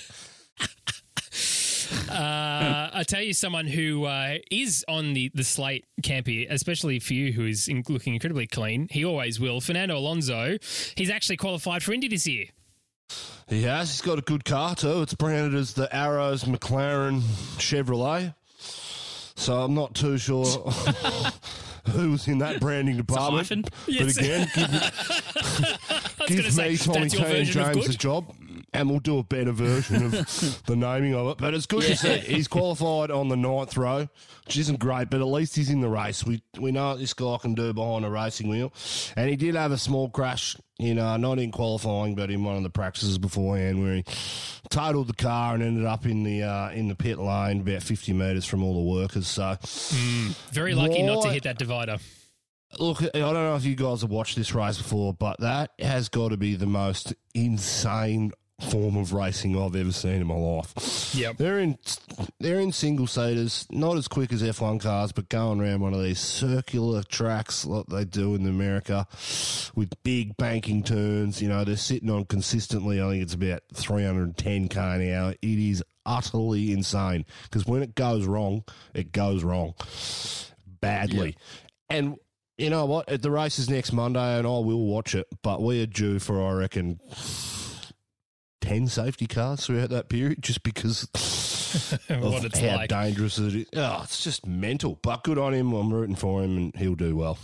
Uh, 2.10 2.90
I 2.92 3.02
tell 3.06 3.20
you, 3.22 3.32
someone 3.32 3.66
who 3.66 4.04
uh, 4.04 4.38
is 4.50 4.84
on 4.88 5.14
the, 5.14 5.30
the 5.34 5.44
slate, 5.44 5.84
Campy, 6.02 6.46
especially 6.50 6.98
for 6.98 7.14
you, 7.14 7.32
who 7.32 7.46
is 7.46 7.68
in, 7.68 7.82
looking 7.88 8.14
incredibly 8.14 8.46
clean. 8.46 8.88
He 8.90 9.04
always 9.04 9.38
will. 9.40 9.60
Fernando 9.60 9.96
Alonso. 9.96 10.58
He's 10.96 11.10
actually 11.10 11.36
qualified 11.36 11.82
for 11.82 11.92
Indy 11.92 12.08
this 12.08 12.26
year. 12.26 12.46
He 13.48 13.62
has. 13.62 13.90
He's 13.90 14.00
got 14.00 14.18
a 14.18 14.22
good 14.22 14.44
car 14.44 14.74
too. 14.74 15.02
It's 15.02 15.14
branded 15.14 15.54
as 15.54 15.74
the 15.74 15.94
Arrows 15.94 16.44
McLaren 16.44 17.20
Chevrolet. 17.58 18.34
So 19.36 19.62
I'm 19.62 19.74
not 19.74 19.94
too 19.94 20.16
sure 20.16 20.44
who 21.90 22.12
was 22.12 22.26
in 22.28 22.38
that 22.38 22.60
branding 22.60 22.96
department. 22.96 23.46
hyphen. 23.48 23.62
But 23.62 23.88
Yes. 23.88 24.16
again, 24.16 24.48
give, 24.54 24.72
me- 24.72 24.78
gonna 26.18 26.42
give 26.44 26.56
me, 26.56 26.76
Tommy 26.76 27.08
that's 27.08 27.14
and 27.18 27.46
James 27.46 27.88
a 27.88 27.98
job, 27.98 28.34
and 28.74 28.90
we'll 28.90 28.98
do 28.98 29.18
a 29.18 29.22
better 29.22 29.52
version 29.52 30.04
of 30.04 30.12
the 30.66 30.76
naming 30.76 31.14
of 31.14 31.28
it. 31.28 31.38
But 31.38 31.54
it's 31.54 31.64
good 31.66 31.84
to 31.84 31.96
see 31.96 32.18
he's 32.18 32.48
qualified 32.48 33.10
on 33.10 33.28
the 33.28 33.36
ninth 33.36 33.76
row, 33.76 34.08
which 34.44 34.58
isn't 34.58 34.80
great, 34.80 35.08
but 35.08 35.20
at 35.20 35.26
least 35.26 35.56
he's 35.56 35.70
in 35.70 35.80
the 35.80 35.88
race. 35.88 36.24
We 36.24 36.42
we 36.58 36.72
know 36.72 36.90
what 36.90 36.98
this 36.98 37.14
guy 37.14 37.38
can 37.40 37.54
do 37.54 37.72
behind 37.72 38.04
a 38.04 38.10
racing 38.10 38.48
wheel, 38.48 38.72
and 39.16 39.30
he 39.30 39.36
did 39.36 39.54
have 39.54 39.72
a 39.72 39.78
small 39.78 40.10
crash. 40.10 40.56
You 40.76 40.92
know, 40.92 41.16
not 41.16 41.38
in 41.38 41.52
qualifying, 41.52 42.16
but 42.16 42.32
in 42.32 42.42
one 42.42 42.56
of 42.56 42.64
the 42.64 42.70
practices 42.70 43.16
beforehand, 43.16 43.80
where 43.80 43.94
he 43.94 44.04
totaled 44.70 45.06
the 45.06 45.14
car 45.14 45.54
and 45.54 45.62
ended 45.62 45.86
up 45.86 46.04
in 46.04 46.24
the 46.24 46.42
uh, 46.42 46.70
in 46.70 46.88
the 46.88 46.96
pit 46.96 47.18
lane, 47.18 47.60
about 47.60 47.84
fifty 47.84 48.12
metres 48.12 48.44
from 48.44 48.64
all 48.64 48.74
the 48.74 49.00
workers. 49.00 49.28
So, 49.28 49.56
Very 50.50 50.74
lucky 50.74 51.02
not 51.04 51.22
to 51.22 51.30
hit 51.30 51.44
that 51.44 51.58
divider. 51.58 51.98
Look, 52.80 53.04
I 53.04 53.18
don't 53.18 53.34
know 53.34 53.54
if 53.54 53.64
you 53.64 53.76
guys 53.76 54.00
have 54.00 54.10
watched 54.10 54.34
this 54.34 54.52
race 54.52 54.78
before, 54.78 55.14
but 55.14 55.38
that 55.38 55.70
has 55.78 56.08
got 56.08 56.30
to 56.30 56.36
be 56.36 56.56
the 56.56 56.66
most 56.66 57.14
insane 57.32 58.32
form 58.70 58.96
of 58.96 59.12
racing 59.12 59.60
I've 59.60 59.76
ever 59.76 59.92
seen 59.92 60.20
in 60.20 60.26
my 60.26 60.34
life. 60.34 61.14
Yep. 61.14 61.36
They're 61.36 61.58
in 61.58 61.78
they're 62.40 62.60
in 62.60 62.72
single 62.72 63.06
seaters, 63.06 63.66
not 63.70 63.96
as 63.96 64.08
quick 64.08 64.32
as 64.32 64.42
F1 64.42 64.80
cars, 64.80 65.12
but 65.12 65.28
going 65.28 65.60
around 65.60 65.80
one 65.80 65.94
of 65.94 66.02
these 66.02 66.20
circular 66.20 67.02
tracks 67.02 67.64
like 67.64 67.86
they 67.86 68.04
do 68.04 68.34
in 68.34 68.46
America 68.46 69.06
with 69.74 69.92
big 70.02 70.36
banking 70.36 70.82
turns. 70.82 71.40
You 71.40 71.48
know, 71.48 71.64
they're 71.64 71.76
sitting 71.76 72.10
on 72.10 72.24
consistently. 72.24 73.00
I 73.00 73.08
think 73.10 73.22
it's 73.22 73.34
about 73.34 73.62
310 73.74 74.68
k 74.68 74.80
an 74.80 75.14
hour. 75.14 75.34
It 75.42 75.58
is 75.58 75.82
utterly 76.06 76.72
insane 76.72 77.24
because 77.44 77.66
when 77.66 77.82
it 77.82 77.94
goes 77.94 78.26
wrong, 78.26 78.64
it 78.92 79.12
goes 79.12 79.42
wrong 79.42 79.74
badly. 80.80 81.36
And 81.88 82.16
you 82.58 82.70
know 82.70 82.84
what? 82.86 83.06
The 83.20 83.30
race 83.30 83.58
is 83.58 83.68
next 83.68 83.92
Monday, 83.92 84.38
and 84.38 84.46
I 84.46 84.50
will 84.50 84.86
watch 84.86 85.14
it. 85.14 85.26
But 85.42 85.62
we 85.62 85.82
are 85.82 85.86
due 85.86 86.18
for, 86.18 86.40
I 86.46 86.52
reckon, 86.52 87.00
ten 88.64 88.88
safety 88.88 89.26
cars 89.26 89.66
throughout 89.66 89.90
that 89.90 90.08
period, 90.08 90.42
just 90.42 90.62
because 90.62 91.04
of 92.08 92.54
how 92.54 92.76
like. 92.76 92.88
dangerous 92.88 93.38
it 93.38 93.54
is. 93.54 93.66
Oh, 93.76 94.00
it's 94.04 94.22
just 94.24 94.46
mental. 94.46 94.98
But 95.02 95.24
good 95.24 95.38
on 95.38 95.52
him. 95.54 95.72
I'm 95.72 95.92
rooting 95.92 96.16
for 96.16 96.42
him, 96.42 96.56
and 96.56 96.76
he'll 96.76 96.94
do 96.94 97.16
well. 97.16 97.38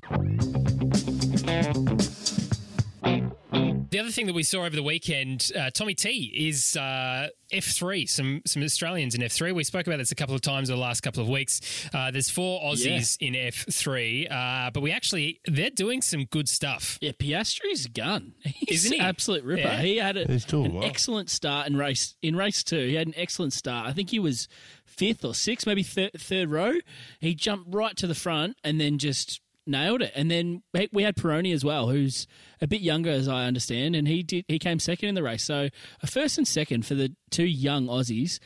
The 3.91 3.99
other 3.99 4.11
thing 4.11 4.27
that 4.27 4.35
we 4.35 4.45
saw 4.45 4.61
over 4.61 4.77
the 4.77 4.85
weekend, 4.85 5.51
uh, 5.59 5.71
Tommy 5.71 5.95
T 5.95 6.33
is 6.49 6.77
uh, 6.77 7.27
F3. 7.53 8.09
Some 8.09 8.41
some 8.47 8.63
Australians 8.63 9.17
in 9.17 9.21
F3. 9.21 9.53
We 9.53 9.65
spoke 9.65 9.89
about 9.89 9.97
this 9.99 10.13
a 10.13 10.15
couple 10.15 10.37
of 10.37 10.43
times 10.43 10.71
over 10.71 10.77
the 10.77 10.81
last 10.83 11.01
couple 11.01 11.23
of 11.23 11.29
weeks. 11.29 11.61
Uh, 11.93 12.13
there's 12.13 12.31
four 12.31 12.61
Aussies 12.63 13.17
in 13.21 13.35
F3, 13.35 14.31
uh, 14.31 14.71
but 14.71 14.81
we 14.83 14.93
actually 14.93 15.41
they're 15.47 15.71
doing 15.71 16.03
some 16.03 16.25
good 16.27 16.49
stuff. 16.49 16.99
Yeah, 17.01 17.11
Piastri's 17.19 17.87
a 17.87 17.89
gun. 17.89 18.35
He's 18.45 18.85
Isn't 18.85 18.93
he? 18.93 18.99
an 19.01 19.07
absolute 19.07 19.43
ripper. 19.43 19.63
Yeah. 19.63 19.83
He 19.83 19.97
had 19.97 20.17
a, 20.17 20.25
He's 20.25 20.53
an 20.53 20.75
well. 20.75 20.85
excellent 20.85 21.29
start 21.29 21.67
in 21.67 21.77
race 21.77 22.15
in 22.23 22.37
race 22.37 22.63
two. 22.63 22.87
He 22.87 22.95
had 22.95 23.09
an 23.09 23.15
excellent 23.17 23.53
start. 23.53 23.89
I 23.89 23.93
think 23.93 24.11
he 24.11 24.21
was 24.21 24.47
fifth 24.85 25.25
or 25.25 25.35
sixth, 25.35 25.67
maybe 25.67 25.83
third, 25.83 26.13
third 26.17 26.49
row. 26.49 26.75
He 27.21 27.35
jumped 27.35 27.75
right 27.75 27.97
to 27.97 28.07
the 28.07 28.15
front 28.15 28.57
and 28.63 28.81
then 28.81 28.99
just 28.99 29.41
nailed 29.71 30.03
it. 30.03 30.13
And 30.15 30.31
then 30.31 30.63
we 30.93 31.03
had 31.03 31.17
Peroni 31.17 31.55
as 31.55 31.65
well, 31.65 31.89
who's 31.89 32.27
a 32.61 32.67
bit 32.67 32.81
younger, 32.81 33.11
as 33.11 33.29
I 33.29 33.47
understand, 33.47 33.97
and 33.97 34.07
he 34.07 34.23
did 34.23 34.45
he 34.49 34.59
came 34.59 34.79
second 34.79 35.09
in 35.09 35.15
the 35.15 35.23
race. 35.23 35.45
So 35.45 35.69
a 36.03 36.07
first 36.07 36.39
and 36.39 36.47
second 36.47 36.85
for 36.85 36.95
the 36.95 37.15
two 37.31 37.47
young 37.47 37.87
Aussies. 37.87 38.39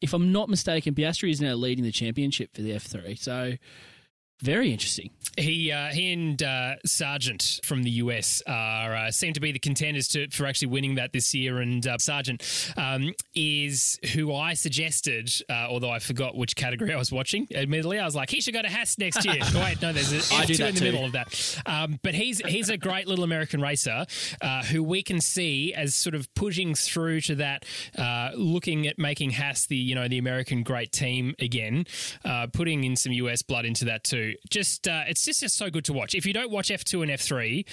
If 0.00 0.12
I'm 0.12 0.32
not 0.32 0.50
mistaken, 0.50 0.94
Piastri 0.94 1.30
is 1.30 1.40
now 1.40 1.54
leading 1.54 1.84
the 1.84 1.92
championship 1.92 2.54
for 2.54 2.60
the 2.60 2.72
F3. 2.72 3.18
So 3.18 3.54
very 4.42 4.72
interesting. 4.72 5.10
He 5.36 5.72
uh, 5.72 5.88
he 5.88 6.12
and 6.12 6.40
uh, 6.42 6.74
Sargeant 6.86 7.64
from 7.64 7.82
the 7.82 7.90
US 7.90 8.42
are 8.46 8.94
uh, 8.94 9.10
seem 9.10 9.32
to 9.32 9.40
be 9.40 9.52
the 9.52 9.58
contenders 9.58 10.08
to, 10.08 10.28
for 10.30 10.46
actually 10.46 10.68
winning 10.68 10.96
that 10.96 11.12
this 11.12 11.34
year. 11.34 11.58
And 11.58 11.84
uh, 11.86 11.96
Sargeant 11.96 12.42
um, 12.78 13.14
is 13.34 13.98
who 14.12 14.34
I 14.34 14.54
suggested, 14.54 15.30
uh, 15.48 15.66
although 15.68 15.90
I 15.90 15.98
forgot 15.98 16.36
which 16.36 16.56
category 16.56 16.92
I 16.92 16.96
was 16.96 17.10
watching. 17.10 17.48
Admittedly, 17.54 17.98
I 17.98 18.04
was 18.04 18.14
like, 18.14 18.30
he 18.30 18.40
should 18.40 18.54
go 18.54 18.62
to 18.62 18.68
Haas 18.68 18.98
next 18.98 19.24
year. 19.24 19.38
Oh, 19.40 19.60
wait, 19.64 19.80
no, 19.80 19.92
there's 19.92 20.12
an 20.12 20.18
F2 20.18 20.58
that 20.58 20.68
in 20.68 20.74
the 20.74 20.80
too. 20.80 20.84
middle 20.84 21.04
of 21.04 21.12
that. 21.12 21.62
Um, 21.66 21.98
but 22.02 22.14
he's 22.14 22.38
he's 22.40 22.68
a 22.68 22.76
great 22.76 23.08
little 23.08 23.24
American 23.24 23.60
racer 23.60 24.04
uh, 24.40 24.62
who 24.64 24.82
we 24.82 25.02
can 25.02 25.20
see 25.20 25.72
as 25.74 25.94
sort 25.94 26.14
of 26.14 26.32
pushing 26.34 26.74
through 26.74 27.22
to 27.22 27.34
that, 27.36 27.64
uh, 27.96 28.30
looking 28.36 28.86
at 28.86 28.98
making 28.98 29.30
Haas 29.30 29.66
the 29.66 29.76
you 29.76 29.94
know 29.94 30.06
the 30.08 30.18
American 30.18 30.62
great 30.62 30.92
team 30.92 31.34
again, 31.38 31.86
uh, 32.24 32.46
putting 32.52 32.84
in 32.84 32.96
some 32.96 33.12
US 33.12 33.42
blood 33.42 33.64
into 33.64 33.84
that 33.86 34.04
too. 34.04 34.23
Just 34.50 34.86
uh, 34.88 35.04
it's 35.06 35.24
just, 35.24 35.40
just 35.40 35.56
so 35.56 35.70
good 35.70 35.84
to 35.86 35.92
watch. 35.92 36.14
If 36.14 36.26
you 36.26 36.32
don't 36.32 36.50
watch 36.50 36.70
F 36.70 36.84
two 36.84 37.02
and 37.02 37.10
F 37.10 37.20
three, 37.20 37.64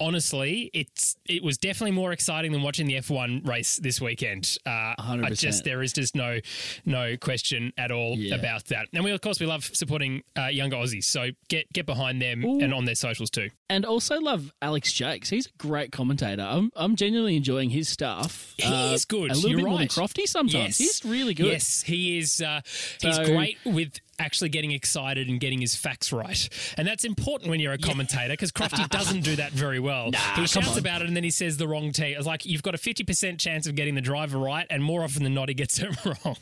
honestly, 0.00 0.70
it's 0.72 1.16
it 1.28 1.42
was 1.42 1.58
definitely 1.58 1.92
more 1.92 2.12
exciting 2.12 2.52
than 2.52 2.62
watching 2.62 2.86
the 2.86 2.96
F 2.96 3.10
one 3.10 3.42
race 3.44 3.76
this 3.76 4.00
weekend. 4.00 4.56
Uh, 4.66 4.70
I 4.70 4.94
100%. 4.98 5.38
just 5.38 5.64
there 5.64 5.82
is 5.82 5.92
just 5.92 6.14
no 6.14 6.38
no 6.84 7.16
question 7.16 7.72
at 7.76 7.90
all 7.90 8.16
Yeah. 8.16 8.36
about 8.36 8.66
that. 8.66 8.88
And 8.92 9.04
we 9.04 9.10
of 9.10 9.20
course 9.20 9.40
we 9.40 9.46
love 9.46 9.64
supporting 9.64 10.22
uh, 10.38 10.46
younger 10.46 10.76
Aussies, 10.76 11.04
so 11.04 11.28
get 11.48 11.72
get 11.72 11.86
behind 11.86 12.20
them 12.22 12.44
Ooh. 12.44 12.60
and 12.60 12.72
on 12.72 12.84
their 12.84 12.94
socials 12.94 13.30
too. 13.30 13.48
And 13.70 13.84
also 13.84 14.18
love 14.20 14.52
Alex 14.62 14.92
Jacques. 14.92 15.26
He's 15.26 15.46
a 15.46 15.50
great 15.58 15.92
commentator. 15.92 16.42
I'm, 16.42 16.70
I'm 16.74 16.96
genuinely 16.96 17.36
enjoying 17.36 17.68
his 17.70 17.88
stuff. 17.88 18.54
He 18.56 18.64
Uh, 18.64 18.92
is 18.94 19.04
good. 19.04 19.30
A 19.30 19.34
little 19.34 19.50
You're 19.50 19.58
bit 19.58 19.64
more 19.66 19.78
than 19.78 19.82
right. 19.82 19.90
Crofty 19.90 20.26
sometimes. 20.26 20.78
He's 20.78 21.04
really 21.04 21.34
good. 21.34 21.46
Yes, 21.46 21.82
he 21.82 22.18
is. 22.18 22.40
Uh, 22.40 22.60
he's 23.02 23.16
So- 23.16 23.24
great 23.26 23.58
with 23.66 24.00
actually 24.18 24.48
getting 24.50 24.72
excited 24.72 25.28
and 25.28 25.40
getting 25.40 25.60
his 25.60 25.74
facts 25.74 26.12
right, 26.12 26.48
and 26.76 26.86
that's 26.86 27.04
important 27.04 27.50
when 27.50 27.60
you're 27.60 27.72
a 27.72 27.78
commentator 27.78 28.32
because 28.32 28.52
Crofty 28.52 28.88
doesn't 28.90 29.20
do 29.22 29.36
that 29.36 29.52
very 29.52 29.80
well. 29.80 30.06
he 30.06 30.12
come 30.36 30.46
shouts 30.46 30.72
on. 30.72 30.78
about 30.78 31.02
it 31.02 31.08
and 31.08 31.16
then 31.16 31.24
he 31.24 31.30
says 31.30 31.56
the 31.56 31.68
wrong 31.68 31.92
team. 31.92 32.16
It's 32.16 32.26
like 32.26 32.44
you've 32.46 32.62
got 32.62 32.74
a 32.74 32.78
fifty 32.78 33.04
percent 33.04 33.40
chance 33.40 33.66
of 33.66 33.74
getting 33.74 33.94
the 33.94 34.00
driver 34.00 34.38
right, 34.38 34.66
and 34.70 34.82
more 34.82 35.02
often 35.04 35.22
than 35.24 35.34
not, 35.34 35.48
he 35.48 35.54
gets 35.54 35.78
it 35.78 35.94
wrong. 36.24 36.36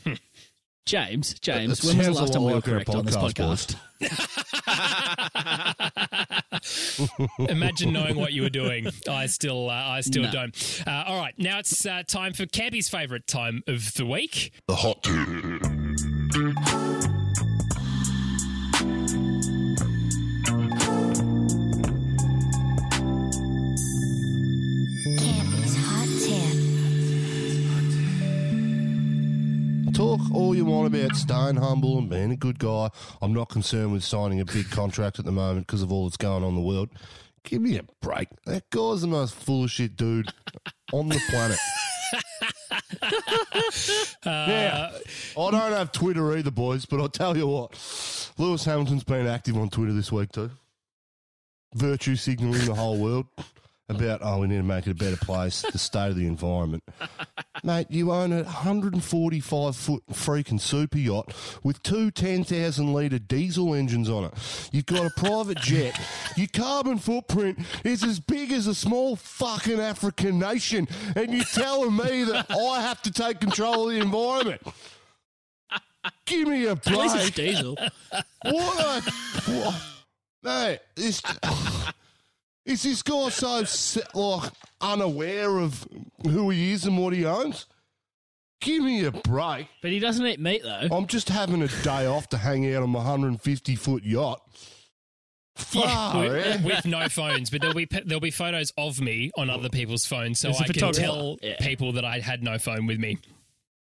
James, 0.85 1.33
James, 1.41 1.79
That 1.79 1.87
when 1.89 1.97
was 1.97 2.07
the 2.07 2.13
last 2.13 2.31
time 2.31 2.43
we 2.43 2.47
were 2.53 2.59
like 2.59 2.67
our 2.69 2.73
correct 2.75 2.89
on 2.95 3.05
this 3.05 3.17
podcast, 3.17 3.75
podcast? 3.99 4.33
Imagine 7.49 7.91
knowing 7.91 8.15
what 8.15 8.31
you 8.31 8.43
were 8.43 8.49
doing. 8.49 8.87
I 9.09 9.25
still, 9.25 9.69
uh, 9.69 9.73
I 9.73 9.99
still 9.99 10.23
No. 10.23 10.31
don't. 10.31 10.83
Uh, 10.87 11.03
all 11.07 11.19
right, 11.19 11.33
now 11.37 11.59
it's 11.59 11.85
uh, 11.85 12.03
time 12.07 12.31
for 12.31 12.45
Campy's 12.45 12.87
favourite 12.87 13.27
time 13.27 13.63
of 13.67 13.95
the 13.95 14.05
week. 14.05 14.53
The 14.69 14.75
hot 14.77 15.03
Talk 29.97 30.21
all 30.31 30.53
you 30.53 30.63
want 30.63 30.93
about 30.93 31.15
staying 31.15 31.55
humble 31.55 31.97
and 31.97 32.07
being 32.07 32.31
a 32.31 32.35
good 32.35 32.59
guy. 32.59 32.91
I'm 33.19 33.33
not 33.33 33.49
concerned 33.49 33.93
with 33.93 34.03
signing 34.03 34.39
a 34.39 34.45
big 34.45 34.69
contract 34.69 35.17
at 35.17 35.25
the 35.25 35.31
moment 35.31 35.65
because 35.65 35.81
of 35.81 35.91
all 35.91 36.03
that's 36.05 36.17
going 36.17 36.43
on 36.43 36.49
in 36.49 36.53
the 36.53 36.61
world. 36.61 36.89
Give 37.43 37.63
me 37.63 37.79
a 37.79 37.83
break. 37.99 38.27
That 38.45 38.69
guy's 38.69 39.01
the 39.01 39.07
most 39.07 39.33
full 39.33 39.63
of 39.63 39.71
shit 39.71 39.95
dude 39.95 40.31
on 40.93 41.09
the 41.09 41.19
planet. 41.31 41.57
now, 44.23 44.91
uh, 45.35 45.47
I 45.47 45.51
don't 45.51 45.71
have 45.71 45.91
Twitter 45.91 46.37
either, 46.37 46.51
boys, 46.51 46.85
but 46.85 46.99
I'll 46.99 47.09
tell 47.09 47.35
you 47.35 47.47
what. 47.47 47.71
Lewis 48.37 48.65
Hamilton's 48.65 49.03
been 49.03 49.25
active 49.25 49.57
on 49.57 49.71
Twitter 49.71 49.93
this 49.93 50.11
week 50.11 50.31
too. 50.31 50.51
Virtue 51.73 52.15
signalling 52.15 52.65
the 52.65 52.75
whole 52.75 52.99
world 52.99 53.25
about, 53.89 54.19
oh, 54.21 54.39
we 54.39 54.47
need 54.47 54.57
to 54.57 54.63
make 54.63 54.85
it 54.85 54.91
a 54.91 54.95
better 54.95 55.15
place, 55.17 55.61
the 55.61 55.77
state 55.77 56.09
of 56.09 56.15
the 56.17 56.27
environment. 56.27 56.83
Mate, 57.63 57.87
you 57.89 58.11
own 58.11 58.33
a 58.33 58.43
145 58.43 59.75
foot 59.75 60.03
freaking 60.11 60.59
super 60.59 60.97
yacht 60.97 61.33
with 61.63 61.81
two 61.83 62.11
10,000 62.11 62.93
litre 62.93 63.19
diesel 63.19 63.73
engines 63.73 64.09
on 64.09 64.25
it. 64.25 64.33
You've 64.73 64.85
got 64.85 65.05
a 65.05 65.11
private 65.15 65.57
jet. 65.59 65.99
Your 66.35 66.47
carbon 66.47 66.97
footprint 66.99 67.59
is 67.85 68.03
as 68.03 68.19
big 68.19 68.51
as 68.51 68.67
a 68.67 68.75
small 68.75 69.15
fucking 69.15 69.79
African 69.79 70.37
nation. 70.37 70.87
And 71.15 71.33
you're 71.33 71.45
telling 71.45 71.95
me 71.95 72.25
that 72.25 72.45
I 72.51 72.81
have 72.81 73.01
to 73.03 73.11
take 73.11 73.39
control 73.39 73.89
of 73.89 73.95
the 73.95 74.01
environment. 74.01 74.61
Give 76.25 76.47
me 76.47 76.65
a 76.65 76.71
At 76.73 76.85
least 76.87 77.15
it's 77.15 77.29
break. 77.31 77.35
diesel. 77.35 77.77
What 78.43 78.79
a. 79.05 79.11
What, 79.51 79.75
mate, 80.43 80.79
this. 80.95 81.21
Is 82.67 82.83
this 82.83 83.01
guy 83.01 83.29
so 83.29 83.63
like 84.13 84.51
unaware 84.81 85.57
of 85.59 85.87
who 86.23 86.49
he 86.49 86.73
is 86.73 86.85
and 86.85 86.97
what 86.97 87.13
he 87.13 87.25
owns? 87.25 87.65
Give 88.59 88.83
me 88.83 89.05
a 89.05 89.11
break. 89.11 89.67
But 89.81 89.91
he 89.91 89.99
doesn't 89.99 90.25
eat 90.25 90.39
meat 90.39 90.63
though. 90.63 90.89
I'm 90.91 91.07
just 91.07 91.29
having 91.29 91.61
a 91.61 91.67
day 91.83 92.05
off 92.05 92.27
to 92.29 92.37
hang 92.37 92.71
out 92.75 92.83
on 92.83 92.89
my 92.89 92.99
150 92.99 93.75
foot 93.75 94.03
yacht. 94.03 94.41
Far, 95.55 96.19
with, 96.19 96.45
eh? 96.45 96.57
with 96.63 96.85
no 96.85 97.09
phones, 97.09 97.49
but 97.49 97.61
there'll 97.61 97.73
be 97.75 97.87
there'll 98.05 98.19
be 98.19 98.29
photos 98.31 98.71
of 98.77 99.01
me 99.01 99.31
on 99.37 99.49
other 99.49 99.69
people's 99.69 100.05
phones, 100.05 100.39
so 100.39 100.49
As 100.49 100.59
a 100.59 100.63
I 100.65 100.67
can 100.67 100.91
tell 100.91 101.37
Yeah. 101.41 101.55
people 101.61 101.93
that 101.93 102.05
I 102.05 102.19
had 102.19 102.43
no 102.43 102.59
phone 102.59 102.85
with 102.85 102.99
me. 102.99 103.17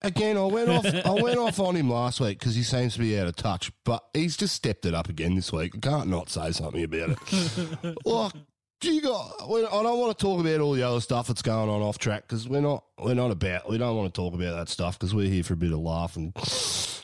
Again, 0.02 0.36
I 0.36 0.46
went 0.46 0.70
off. 0.70 0.86
I 0.86 1.12
went 1.12 1.38
off 1.38 1.60
on 1.60 1.76
him 1.76 1.90
last 1.90 2.20
week 2.20 2.40
because 2.40 2.56
he 2.56 2.64
seems 2.64 2.94
to 2.96 3.00
be 3.00 3.18
out 3.20 3.28
of 3.28 3.36
touch, 3.36 3.72
but 3.86 4.04
he's 4.14 4.36
just 4.36 4.56
stepped 4.56 4.86
it 4.86 4.94
up 4.96 5.08
again 5.08 5.36
this 5.36 5.54
week. 5.54 5.74
I 5.76 5.78
can't 5.80 6.10
not 6.10 6.30
say 6.30 6.52
something 6.52 6.84
about 6.84 7.12
it. 7.12 7.96
like, 8.06 8.34
do 8.82 8.92
you 8.92 9.02
got? 9.02 9.36
I 9.42 9.84
don't 9.84 10.00
want 10.00 10.18
to 10.18 10.22
talk 10.22 10.42
about 10.42 10.60
all 10.60 10.74
the 10.74 10.84
other 10.84 11.00
stuff 11.02 11.28
that's 11.28 11.42
going 11.42 11.70
on 11.70 11.82
off 11.82 11.98
track 11.98 12.28
because 12.28 12.48
we're 12.50 12.62
not. 12.62 12.84
We're 13.00 13.14
not 13.14 13.32
about. 13.32 13.70
We 13.70 13.78
don't 13.78 13.96
want 13.96 14.14
to 14.14 14.22
talk 14.22 14.34
about 14.34 14.56
that 14.58 14.68
stuff 14.70 15.00
because 15.00 15.16
we're 15.16 15.30
here 15.30 15.44
for 15.44 15.54
a 15.54 15.58
bit 15.58 15.72
of 15.72 15.80
laugh 15.80 16.16
and 16.18 16.34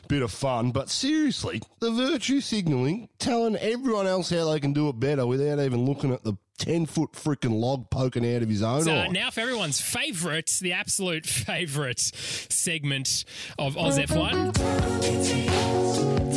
bit 0.08 0.22
of 0.22 0.30
fun. 0.32 0.70
But 0.72 0.88
seriously, 0.90 1.62
the 1.80 1.90
virtue 1.90 2.40
signalling, 2.40 3.08
telling 3.18 3.56
everyone 3.56 4.06
else 4.06 4.30
how 4.30 4.50
they 4.50 4.60
can 4.60 4.72
do 4.72 4.88
it 4.88 4.98
better 5.00 5.26
without 5.26 5.60
even 5.60 5.84
looking 5.86 6.12
at 6.12 6.24
the 6.24 6.34
ten 6.58 6.86
foot 6.86 7.12
freaking 7.12 7.58
log 7.60 7.88
poking 7.90 8.24
out 8.34 8.42
of 8.42 8.48
his 8.48 8.62
own 8.62 8.82
So 8.82 8.92
eye. 8.94 9.08
now 9.08 9.30
for 9.30 9.40
everyone's 9.40 9.80
favourite, 9.80 10.50
the 10.60 10.72
absolute 10.72 11.26
favourite 11.26 12.00
segment 12.00 13.24
of 13.58 13.76
Oz 13.76 13.98
F1. 13.98 16.27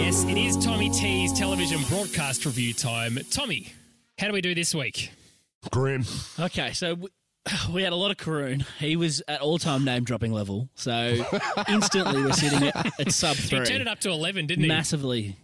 Yes, 0.00 0.24
it 0.24 0.38
is 0.38 0.56
Tommy 0.56 0.88
T's 0.88 1.30
television 1.32 1.80
broadcast 1.88 2.46
review 2.46 2.72
time. 2.72 3.18
Tommy, 3.30 3.70
how 4.18 4.26
do 4.28 4.32
we 4.32 4.40
do 4.40 4.54
this 4.54 4.74
week? 4.74 5.12
Grim. 5.70 6.04
Okay, 6.38 6.72
so 6.72 6.94
we, 6.94 7.08
we 7.72 7.82
had 7.82 7.92
a 7.92 7.96
lot 7.96 8.10
of 8.10 8.16
Karun. 8.16 8.64
He 8.78 8.96
was 8.96 9.22
at 9.28 9.40
all 9.42 9.58
time 9.58 9.84
name 9.84 10.04
dropping 10.04 10.32
level. 10.32 10.68
So 10.74 11.22
instantly 11.68 12.22
we're 12.22 12.32
sitting 12.32 12.68
at, 12.68 12.98
at 12.98 13.12
sub 13.12 13.36
He 13.36 13.48
three. 13.48 13.66
turned 13.66 13.82
it 13.82 13.88
up 13.88 14.00
to 14.00 14.10
11, 14.10 14.46
didn't 14.46 14.62
he? 14.62 14.68
massively. 14.68 15.36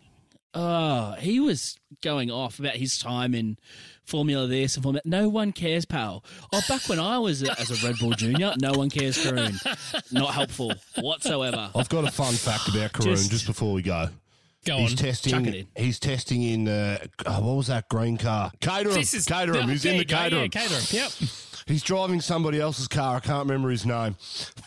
Oh, 0.54 1.12
he 1.18 1.38
was 1.38 1.76
going 2.02 2.30
off 2.30 2.58
about 2.58 2.76
his 2.76 2.98
time 2.98 3.34
in 3.34 3.58
Formula 4.04 4.46
this 4.46 4.74
and 4.76 4.82
Formula. 4.82 5.02
No 5.04 5.28
one 5.28 5.52
cares, 5.52 5.84
pal. 5.84 6.24
Oh, 6.52 6.62
back 6.66 6.88
when 6.88 6.98
I 6.98 7.18
was 7.18 7.42
a, 7.42 7.60
as 7.60 7.70
a 7.70 7.86
Red 7.86 7.98
Bull 7.98 8.12
Junior, 8.12 8.54
no 8.60 8.72
one 8.72 8.88
cares, 8.88 9.18
Karun. 9.22 9.54
Not 10.12 10.32
helpful 10.32 10.72
whatsoever. 10.98 11.70
I've 11.74 11.90
got 11.90 12.04
a 12.04 12.10
fun 12.10 12.32
fact 12.32 12.68
about 12.68 12.92
Karun 12.94 13.04
just, 13.04 13.30
Just- 13.30 13.46
before 13.46 13.74
we 13.74 13.82
go. 13.82 14.08
Go 14.66 14.78
He's 14.78 14.90
on. 14.90 14.96
testing. 14.96 15.46
in. 15.46 15.66
He's 15.76 15.98
testing 16.00 16.42
in. 16.42 16.68
Uh, 16.68 16.98
oh, 17.24 17.40
what 17.40 17.54
was 17.56 17.66
that 17.68 17.88
green 17.88 18.16
car? 18.18 18.50
Caterham. 18.60 18.96
This 18.96 19.14
is 19.14 19.24
Caterham. 19.24 19.68
He's 19.68 19.84
in 19.84 19.96
the 19.98 20.04
go, 20.04 20.16
Caterham. 20.16 20.42
Yeah, 20.42 20.48
Caterham. 20.48 20.84
Yep. 20.90 21.10
He's 21.66 21.82
driving 21.82 22.20
somebody 22.20 22.60
else's 22.60 22.86
car. 22.88 23.16
I 23.16 23.20
can't 23.20 23.44
remember 23.48 23.70
his 23.70 23.86
name. 23.86 24.16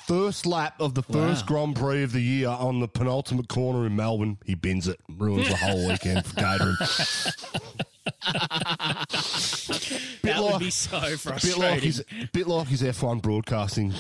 First 0.07 0.45
lap 0.45 0.75
of 0.81 0.95
the 0.95 1.03
first 1.03 1.43
Wow. 1.43 1.47
Grand 1.47 1.75
Prix 1.75 2.03
of 2.03 2.11
the 2.13 2.21
year 2.21 2.49
on 2.49 2.79
the 2.79 2.87
penultimate 2.87 3.47
corner 3.47 3.85
in 3.85 3.95
Melbourne. 3.95 4.37
He 4.45 4.55
bins 4.55 4.87
it. 4.87 4.99
Ruins 5.17 5.47
the 5.49 5.55
whole 5.57 5.87
weekend 5.87 6.25
for 6.25 6.35
Caterham. 6.35 6.77
bit 10.21 10.33
That 10.35 10.41
like, 10.41 10.53
would 10.53 10.59
be 10.59 10.69
so 10.69 10.99
bit 11.01 11.19
frustrating. 11.19 11.61
like 11.61 11.81
his 11.81 12.03
bit 12.33 12.47
like 12.47 12.67
his 12.67 12.81
F1 12.81 13.21
broadcasting 13.21 13.93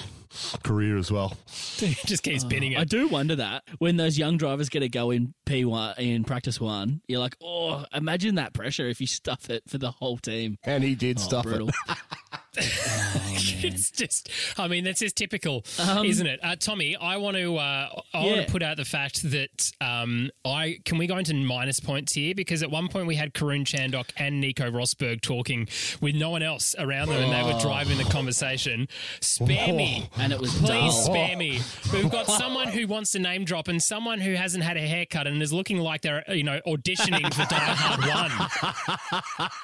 career 0.63 0.97
as 0.97 1.11
well. 1.11 1.35
Just 1.47 2.23
keeps 2.23 2.43
oh. 2.43 2.47
spinning 2.47 2.75
I 2.77 2.81
it. 2.81 2.89
do 2.89 3.07
wonder 3.07 3.35
that 3.37 3.63
when 3.79 3.97
those 3.97 4.17
young 4.17 4.37
drivers 4.37 4.69
get 4.69 4.83
a 4.83 4.89
go 4.89 5.11
in 5.11 5.33
P 5.45 5.65
one 5.65 5.95
in 5.97 6.23
practice 6.23 6.59
one, 6.61 7.01
you're 7.07 7.19
like, 7.19 7.35
oh, 7.41 7.83
imagine 7.93 8.35
that 8.35 8.53
pressure 8.53 8.87
if 8.87 9.01
you 9.01 9.07
stuff 9.07 9.49
it 9.49 9.63
for 9.67 9.77
the 9.77 9.91
whole 9.91 10.17
team. 10.17 10.57
And 10.63 10.83
he 10.83 10.95
did 10.95 11.17
Oh, 11.19 11.21
stuff 11.21 11.45
it. 11.47 11.69
brutal. 13.59 13.65
it's 13.69 13.91
just, 13.91 14.29
I 14.57 14.67
mean, 14.67 14.83
that's 14.83 14.99
just 14.99 15.15
typical, 15.15 15.63
Um, 15.79 16.05
isn't 16.05 16.25
it? 16.27 16.39
Uh, 16.43 16.55
Tommy, 16.57 16.95
I 16.95 17.17
want 17.17 17.37
to, 17.37 17.57
uh, 17.57 18.01
I 18.13 18.25
want 18.25 18.45
to 18.45 18.51
put 18.51 18.63
out 18.63 18.77
the 18.77 18.85
fact 18.85 19.23
that 19.31 19.71
um, 19.81 20.29
I 20.45 20.79
can 20.85 20.97
we 20.97 21.07
go 21.07 21.17
into 21.17 21.33
minus 21.33 21.79
points 21.79 22.13
here 22.13 22.33
because 22.35 22.61
at 22.63 22.71
one 22.71 22.87
point 22.87 23.07
we 23.07 23.15
had 23.15 23.33
Karun 23.33 23.63
Chandhok 23.65 24.09
and 24.17 24.39
Nico 24.41 24.69
Rosberg 24.69 25.21
talking 25.21 25.67
with 26.01 26.15
no 26.15 26.29
one 26.29 26.43
else 26.43 26.75
around 26.77 27.09
them, 27.09 27.21
and 27.23 27.31
they 27.33 27.43
were 27.53 27.59
driving 27.59 27.97
the 27.97 28.03
conversation. 28.05 28.87
Spare 29.21 29.73
me. 29.73 30.09
and 30.17 30.31
it 30.33 30.39
was 30.39 30.53
Please 30.55 30.67
dull. 30.67 30.91
spare 30.91 31.37
me. 31.37 31.59
We've 31.93 32.09
got 32.11 32.27
someone 32.27 32.67
who 32.69 32.87
wants 32.87 33.11
to 33.11 33.19
name 33.19 33.45
drop 33.45 33.67
and 33.67 33.81
someone 33.81 34.19
who 34.19 34.33
hasn't 34.33 34.63
had 34.63 34.77
a 34.77 34.81
haircut 34.81 35.27
and 35.27 35.41
is 35.41 35.53
looking 35.53 35.77
like 35.79 36.01
they're, 36.01 36.23
you 36.29 36.43
know, 36.43 36.59
auditioning 36.67 37.33
for 37.33 37.45
Die 37.45 37.55
Hard 37.55 37.99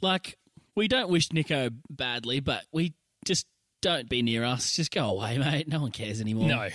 like, 0.00 0.38
we 0.74 0.88
don't 0.88 1.08
wish 1.10 1.32
Nico 1.32 1.70
badly, 1.90 2.40
but 2.40 2.62
we 2.72 2.94
just 3.24 3.46
don't 3.80 4.08
be 4.08 4.22
near 4.22 4.44
us. 4.44 4.72
Just 4.76 4.90
go 4.92 5.08
away, 5.10 5.38
mate. 5.38 5.68
No 5.68 5.80
one 5.80 5.90
cares 5.90 6.20
anymore. 6.20 6.48
no. 6.48 6.68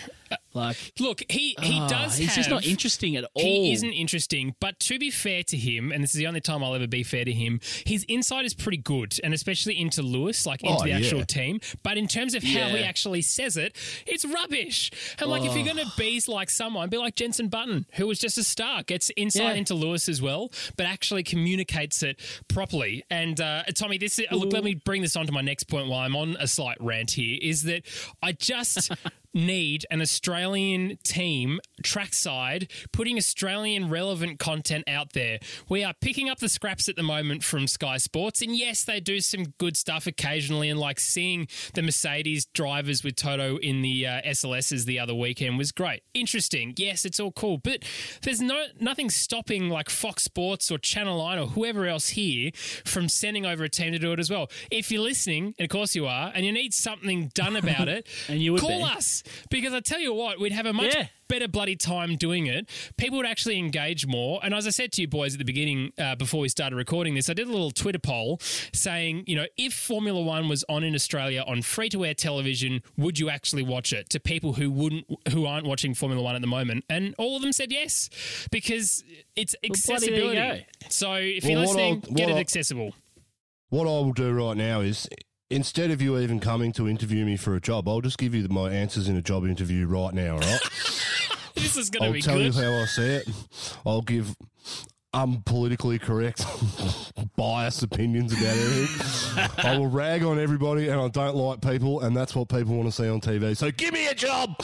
Like, 0.56 0.94
Look, 1.00 1.22
he, 1.30 1.56
he 1.62 1.80
ah, 1.80 1.88
does 1.88 2.18
He's 2.18 2.34
just 2.36 2.50
not 2.50 2.66
interesting 2.66 3.16
at 3.16 3.24
all. 3.34 3.42
He 3.44 3.72
isn't 3.74 3.92
interesting, 3.92 4.56
but 4.60 4.80
to 4.82 4.98
be 5.00 5.10
fair 5.12 5.42
to 5.44 5.58
him, 5.58 5.92
and 5.92 6.04
this 6.04 6.12
is 6.12 6.18
the 6.18 6.28
only 6.28 6.42
time 6.42 6.63
I'll 6.63 6.74
ever 6.76 6.88
be 6.88 7.02
fair 7.04 7.26
to 7.26 7.32
him, 7.32 7.60
his 7.86 8.06
insight 8.08 8.46
is 8.46 8.54
pretty 8.54 8.78
good, 8.78 9.16
and 9.24 9.34
especially 9.34 9.80
into 9.80 10.02
Lewis, 10.04 10.46
like 10.46 10.63
into 10.63 10.76
Oh, 10.80 10.84
the 10.84 10.92
actual 10.92 11.20
yeah. 11.20 11.26
team. 11.26 11.60
But 11.84 11.98
in 11.98 12.08
terms 12.08 12.34
of 12.36 12.44
how 12.44 12.68
he 12.70 12.84
actually 12.84 13.22
says 13.24 13.58
it, 13.58 13.76
it's 14.08 14.26
rubbish. 14.26 14.92
And 15.20 15.30
like, 15.30 15.44
if 15.44 15.56
you're 15.56 15.66
going 15.66 15.86
to 15.86 15.92
be 15.98 16.22
like 16.28 16.50
someone, 16.52 16.88
be 16.89 16.98
like 16.98 17.16
Jensen 17.16 17.48
Button, 17.48 17.86
who 17.94 18.08
was 18.08 18.20
just 18.20 18.38
a 18.38 18.44
star, 18.44 18.84
gets 18.84 19.12
insight 19.18 19.44
Yeah. 19.44 19.54
into 19.54 19.74
Lewis 19.74 20.08
as 20.08 20.22
well, 20.22 20.52
but 20.78 20.86
actually 20.86 21.24
communicates 21.24 22.02
it 22.04 22.20
properly. 22.48 23.04
And 23.10 23.39
uh, 23.42 23.63
Tommy, 23.76 23.98
this 23.98 24.20
is, 24.20 24.28
look, 24.32 24.54
let 24.54 24.63
me 24.63 24.76
bring 24.76 25.02
this 25.02 25.16
on 25.16 25.26
to 25.26 25.32
my 25.32 25.42
next 25.42 25.63
point 25.63 25.89
while 25.89 26.00
I'm 26.02 26.16
on 26.16 26.38
a 26.39 26.48
slight 26.48 26.78
rant 26.80 26.92
here. 27.12 27.38
Is 27.41 27.63
that 27.63 27.84
I 28.21 28.32
just. 28.34 28.91
need 29.34 29.86
an 29.89 30.02
Australian 30.02 30.98
team 31.04 31.60
trackside 31.84 32.69
putting 32.91 33.17
Australian 33.17 33.89
relevant 33.89 34.39
content 34.39 34.84
out 34.88 35.13
there. 35.13 35.39
We 35.69 35.84
are 35.84 35.93
picking 36.00 36.30
up 36.30 36.39
the 36.39 36.50
scraps 36.50 36.88
at 36.89 36.96
the 36.96 37.04
moment 37.04 37.43
from 37.43 37.67
Sky 37.67 37.98
Sports, 37.98 38.41
and 38.41 38.56
yes, 38.56 38.84
they 38.84 39.00
do 39.00 39.19
some 39.19 39.46
good 39.58 39.76
stuff 39.78 40.08
occasionally. 40.08 40.69
And 40.69 40.80
like 40.80 41.00
seeing 41.00 41.48
the 41.74 41.82
Mercedes 41.82 42.46
drivers 42.46 43.04
with 43.04 43.15
Toto 43.15 43.58
in 43.58 43.82
the 43.82 44.08
uh, 44.08 44.22
SLSs 44.22 44.86
the 44.86 45.00
other 45.00 45.15
weekend 45.15 45.58
was 45.58 45.72
great, 45.72 46.02
interesting. 46.13 46.74
Yes, 46.78 47.06
it's 47.06 47.19
all 47.19 47.32
cool, 47.32 47.58
but 47.58 47.84
there's 48.22 48.41
no 48.41 48.65
nothing 48.80 49.10
stopping 49.10 49.69
like 49.69 49.89
Fox 49.89 50.24
Sports 50.24 50.72
or 50.72 50.78
Channel 50.78 51.17
Nine 51.17 51.39
or 51.39 51.48
whoever 51.48 51.86
else 51.88 52.10
here 52.10 52.52
from 52.86 53.10
sending 53.10 53.46
over 53.46 53.63
a 53.63 53.69
team 53.69 53.91
to 53.93 54.00
do 54.00 54.12
it 54.13 54.19
as 54.19 54.30
well. 54.30 54.50
If 54.72 54.91
you're 54.91 55.02
listening, 55.02 55.54
and 55.58 55.65
of 55.65 55.69
course 55.69 55.96
you 55.96 56.06
are, 56.06 56.32
and 56.34 56.46
you 56.46 56.52
need 56.52 56.74
something 56.74 57.32
done 57.34 57.56
about 57.56 57.88
it, 57.88 58.08
And 58.28 58.41
you 58.41 58.54
would 58.54 58.62
call 58.62 58.80
be. 58.80 58.84
us 58.84 59.22
because 59.49 59.73
I 59.73 59.79
tell 59.79 59.99
you 59.99 60.13
what, 60.13 60.39
we'd 60.39 60.51
have 60.51 60.65
a 60.65 60.73
much 60.73 60.93
Yeah. 60.95 61.07
better 61.27 61.47
bloody 61.47 61.75
time 61.75 62.15
doing 62.15 62.45
it. 62.47 62.69
People 62.97 63.17
would 63.17 63.25
actually 63.25 63.57
engage 63.57 64.05
more. 64.05 64.39
And 64.43 64.53
as 64.53 64.67
I 64.67 64.69
said 64.69 64.91
to 64.93 65.01
you 65.01 65.07
boys 65.07 65.33
at 65.33 65.39
the 65.39 65.45
beginning, 65.45 65.91
uh, 65.97 66.15
before 66.15 66.41
we 66.41 66.49
started 66.49 66.75
recording 66.75 67.15
this, 67.15 67.29
I 67.29 67.33
did 67.33 67.47
a 67.47 67.51
little 67.51 67.71
Twitter 67.71 67.99
poll 67.99 68.39
saying, 68.73 69.23
you 69.27 69.36
know, 69.36 69.45
if 69.57 69.73
Formula 69.73 70.21
One 70.21 70.47
was 70.49 70.63
on 70.69 70.83
in 70.83 70.93
Australia 70.95 71.43
on 71.47 71.62
free 71.62 71.89
to 71.89 72.05
air 72.05 72.13
television, 72.13 72.81
would 72.97 73.17
you 73.19 73.29
actually 73.29 73.63
watch 73.63 73.93
it? 73.93 74.09
To 74.09 74.19
people 74.19 74.53
who 74.53 74.69
wouldn't, 74.71 75.05
who 75.31 75.45
aren't 75.45 75.65
watching 75.65 75.93
Formula 75.93 76.21
One 76.21 76.36
at 76.36 76.41
the 76.41 76.47
moment, 76.47 76.86
and 76.89 77.15
all 77.17 77.36
of 77.36 77.41
them 77.41 77.51
said 77.53 77.71
yes 77.71 78.09
because 78.51 79.03
it's 79.36 79.55
bloody 79.62 80.07
there 80.09 80.19
you 80.19 80.25
accessibility. 80.29 80.65
So 80.89 81.13
if 81.13 81.45
you're 81.45 81.59
listening, 81.59 81.93
I'll- 82.05 82.13
get 82.13 82.23
what 82.25 82.29
it 82.29 82.31
I'll- 82.33 82.38
accessible. 82.39 82.93
What 83.69 83.86
I 83.88 83.91
will 83.91 84.13
do 84.13 84.31
right 84.31 84.55
now 84.55 84.81
is, 84.81 85.07
instead 85.54 85.92
of 85.92 86.02
you 86.02 86.18
even 86.18 86.39
coming 86.39 86.72
to 86.74 86.89
interview 86.89 87.26
me 87.26 87.38
for 87.38 87.56
a 87.56 87.62
job, 87.62 87.88
I'll 87.88 88.02
just 88.02 88.18
give 88.18 88.34
you 88.34 88.48
my 88.50 88.72
answers 88.72 89.08
in 89.08 89.16
a 89.16 89.22
job 89.22 89.46
interview 89.46 89.86
right 89.88 90.13
now. 90.13 90.34
All 90.34 90.39
right? 90.39 90.60
This 91.56 91.78
is 91.78 91.92
going 91.92 92.08
to 92.08 92.12
be 92.12 92.20
good. 92.20 92.30
I'll 92.30 92.36
tell 92.36 92.44
good. 92.44 92.56
you 92.56 92.62
how 92.62 92.82
I 92.82 92.86
see 92.86 93.04
it. 93.04 93.30
I'll 93.86 94.02
give 94.02 94.36
unpolitically 95.13 96.02
correct, 96.02 96.44
biased 97.38 97.84
opinions 97.84 98.34
about 98.34 98.58
everything. 98.58 99.50
I 99.66 99.78
will 99.78 99.88
rag 99.88 100.24
on 100.24 100.39
everybody, 100.39 100.89
and 100.89 101.00
I 101.00 101.08
don't 101.10 101.36
like 101.36 101.62
people, 101.62 102.02
and 102.02 102.18
that's 102.18 102.36
what 102.36 102.50
people 102.50 102.76
want 102.76 102.88
to 102.88 102.92
see 102.92 103.08
on 103.08 103.22
TV. 103.22 103.56
So 103.56 103.70
give 103.70 103.94
me 103.94 104.08
a 104.08 104.16
job. 104.16 104.56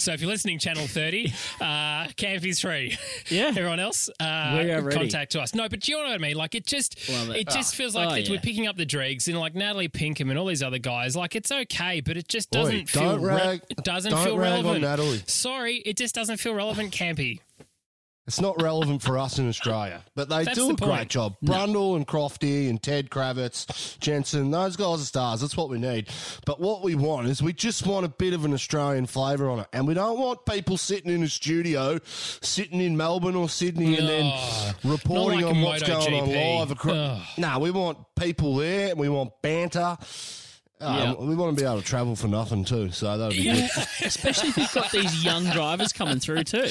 So 0.00 0.12
if 0.12 0.20
you're 0.20 0.30
listening, 0.30 0.58
Channel 0.58 0.86
30, 0.86 1.32
uh, 1.60 2.06
Campy's 2.16 2.60
free. 2.60 2.96
Yeah. 3.28 3.48
Everyone 3.48 3.78
else, 3.80 4.08
uh, 4.18 4.58
We 4.62 4.70
are 4.72 4.82
ready. 4.82 4.96
contact 4.96 5.32
to 5.32 5.40
us. 5.40 5.54
No, 5.54 5.68
but 5.68 5.86
you 5.88 5.96
know 5.96 6.04
what 6.04 6.12
I 6.12 6.18
mean? 6.18 6.36
Like, 6.36 6.54
it 6.54 6.66
just, 6.66 6.96
it. 7.08 7.36
it 7.36 7.48
just 7.50 7.74
feels 7.74 7.94
like 7.94 8.08
Oh, 8.10 8.14
yeah. 8.14 8.30
we're 8.30 8.40
picking 8.40 8.66
up 8.66 8.76
the 8.76 8.86
dregs 8.86 9.28
and 9.28 9.38
like 9.38 9.54
Natalie 9.54 9.88
Pinkham 9.88 10.30
and 10.30 10.38
all 10.38 10.46
these 10.46 10.62
other 10.62 10.78
guys. 10.78 11.14
Like, 11.16 11.36
it's 11.36 11.52
okay, 11.52 12.00
but 12.00 12.16
it 12.16 12.28
just 12.28 12.50
doesn't 12.50 12.88
feel, 12.88 13.02
don't 13.02 13.22
re- 13.22 13.34
rag- 13.34 13.62
doesn't 13.82 14.10
don't 14.12 14.24
feel 14.24 14.38
rag 14.38 14.48
on 14.50 14.64
relevant. 14.64 14.82
Natalie. 14.82 15.22
Sorry, 15.26 15.76
it 15.76 15.96
just 15.96 16.14
doesn't 16.14 16.38
feel 16.38 16.54
relevant, 16.54 16.92
Campy. 16.92 17.40
It's 18.26 18.40
not 18.40 18.62
relevant 18.62 19.02
for 19.02 19.18
us 19.18 19.38
in 19.40 19.48
Australia, 19.48 20.04
but 20.14 20.28
they 20.28 20.44
That's 20.44 20.56
do 20.56 20.68
the 20.68 20.74
a 20.74 20.76
great 20.76 20.88
point. 20.98 21.08
job. 21.08 21.36
Brundle 21.44 21.96
and 21.96 22.06
Crofty 22.06 22.68
and 22.70 22.80
Ted 22.80 23.10
Kravitz, 23.10 23.98
Jensen, 23.98 24.52
those 24.52 24.76
guys 24.76 25.00
are 25.00 25.04
stars. 25.04 25.40
That's 25.40 25.56
what 25.56 25.68
we 25.68 25.78
need. 25.80 26.08
But 26.46 26.60
what 26.60 26.82
we 26.84 26.94
want 26.94 27.26
is 27.26 27.42
we 27.42 27.52
just 27.52 27.84
want 27.86 28.06
a 28.06 28.08
bit 28.08 28.32
of 28.32 28.44
an 28.44 28.52
Australian 28.52 29.06
flavour 29.06 29.50
on 29.50 29.60
it. 29.60 29.66
And 29.72 29.88
we 29.88 29.94
don't 29.94 30.16
want 30.18 30.46
people 30.46 30.76
sitting 30.76 31.10
in 31.10 31.24
a 31.24 31.28
studio, 31.28 31.98
sitting 32.04 32.80
in 32.80 32.96
Melbourne 32.96 33.34
or 33.34 33.48
Sydney 33.48 33.98
and 33.98 34.08
then 34.08 34.32
reporting 34.84 35.40
not 35.40 35.46
like 35.48 35.56
on 35.56 35.62
a 35.62 35.64
what's 35.64 35.82
going 35.82 36.14
on 36.14 36.58
live. 36.60 36.70
Across. 36.70 36.94
Ugh. 36.96 37.22
No, 37.38 37.58
we 37.58 37.72
want 37.72 37.98
people 38.16 38.54
there 38.56 38.90
and 38.90 38.98
we 39.00 39.08
want 39.08 39.32
banter. 39.42 39.96
Um, 40.80 40.96
Yeah. 40.96 41.14
We 41.14 41.34
want 41.34 41.56
to 41.58 41.60
be 41.62 41.66
able 41.68 41.80
to 41.80 41.86
travel 41.86 42.14
for 42.14 42.28
nothing 42.28 42.64
too, 42.64 42.92
so 42.92 43.06
that'll 43.18 43.30
be 43.30 43.42
good. 43.42 43.68
Especially 44.02 44.50
if 44.50 44.56
you've 44.56 44.72
got 44.72 44.92
these 44.92 45.24
young 45.24 45.46
drivers 45.46 45.92
coming 45.92 46.20
through 46.20 46.44
too. 46.44 46.68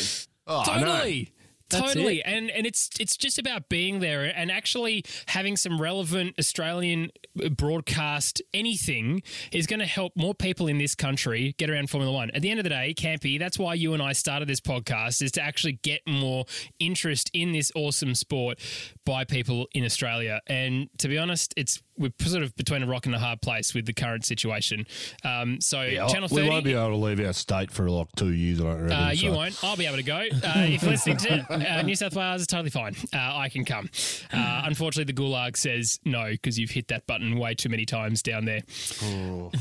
Oh, 0.48 0.64
I 0.66 0.80
know. 0.80 0.86
Totally. 0.86 1.34
Totally. 1.70 2.24
And 2.24 2.50
and 2.50 2.66
it's 2.66 2.90
it's 3.00 3.16
just 3.16 3.38
about 3.38 3.70
being 3.70 4.00
there 4.00 4.24
and 4.24 4.52
actually 4.52 5.04
having 5.28 5.56
some 5.56 5.80
relevant 5.80 6.36
Australian 6.40 7.12
uh, 7.44 7.50
broadcast 7.50 8.42
anything 8.54 9.22
is 9.52 9.68
going 9.68 9.80
to 9.80 9.86
help 9.86 10.14
more 10.16 10.34
people 10.34 10.68
in 10.68 10.78
this 10.78 10.96
country 10.96 11.56
get 11.58 11.70
around 11.70 11.90
Formula 11.90 12.12
1. 12.12 12.32
At 12.32 12.42
the 12.42 12.50
end 12.50 12.60
of 12.60 12.64
the 12.64 12.70
day, 12.70 12.94
Campy, 12.98 13.38
that's 13.38 13.60
why 13.60 13.74
you 13.76 13.94
and 13.94 14.02
I 14.02 14.14
started 14.14 14.48
this 14.48 14.62
podcast 14.62 15.22
is 15.22 15.32
to 15.34 15.42
actually 15.42 15.80
get 15.84 16.02
more 16.08 16.46
interest 16.80 17.30
in 17.34 17.52
this 17.52 17.72
awesome 17.76 18.16
sport 18.16 18.60
by 19.06 19.24
people 19.24 19.68
in 19.74 19.86
Australia. 19.86 20.42
And 20.48 20.90
to 20.98 21.08
be 21.08 21.18
honest, 21.18 21.54
it's 21.56 21.82
we're 22.00 22.12
sort 22.22 22.42
of 22.44 22.56
between 22.56 22.82
a 22.82 22.88
rock 22.88 23.06
and 23.06 23.14
a 23.14 23.20
hard 23.20 23.42
place 23.42 23.76
with 23.76 23.86
the 23.86 23.94
current 23.94 24.26
situation. 24.26 24.88
Um, 25.24 25.60
so 25.62 25.82
Yeah, 25.84 26.08
Channel 26.08 26.30
we 26.32 26.48
won't 26.50 26.64
be 26.64 26.74
able 26.74 26.90
to 26.90 26.96
leave 26.96 27.20
our 27.20 27.34
state 27.34 27.70
for 27.70 27.90
like 27.90 28.08
two 28.16 28.32
years. 28.34 28.60
I 28.60 28.64
don't 28.64 28.82
reckon. 28.84 28.92
uh, 28.98 29.10
you 29.10 29.30
so. 29.30 29.36
won't. 29.36 29.64
I'll 29.64 29.76
be 29.78 29.86
able 29.86 29.98
to 29.98 30.04
go. 30.04 30.16
Uh, 30.18 30.66
if 30.66 30.82
you're 30.82 30.92
listening 30.92 31.18
to 31.18 31.46
uh, 31.78 31.82
New 31.84 31.96
South 31.96 32.16
Wales, 32.16 32.42
it's 32.42 32.52
totally 32.52 32.70
fine. 32.72 32.96
Uh, 33.14 33.18
I 33.38 33.50
can 33.50 33.66
come. 33.66 33.90
Uh, 34.34 34.62
unfortunately, 34.66 35.12
the 35.14 35.22
Gulag 35.22 35.58
says 35.58 36.00
no 36.06 36.32
because 36.32 36.58
you've 36.58 36.72
hit 36.72 36.88
that 36.88 37.06
button 37.06 37.38
way 37.38 37.54
too 37.54 37.70
many 37.70 37.86
times 37.86 38.22
down 38.24 38.46
there. 38.46 38.62
Oh. 39.04 39.52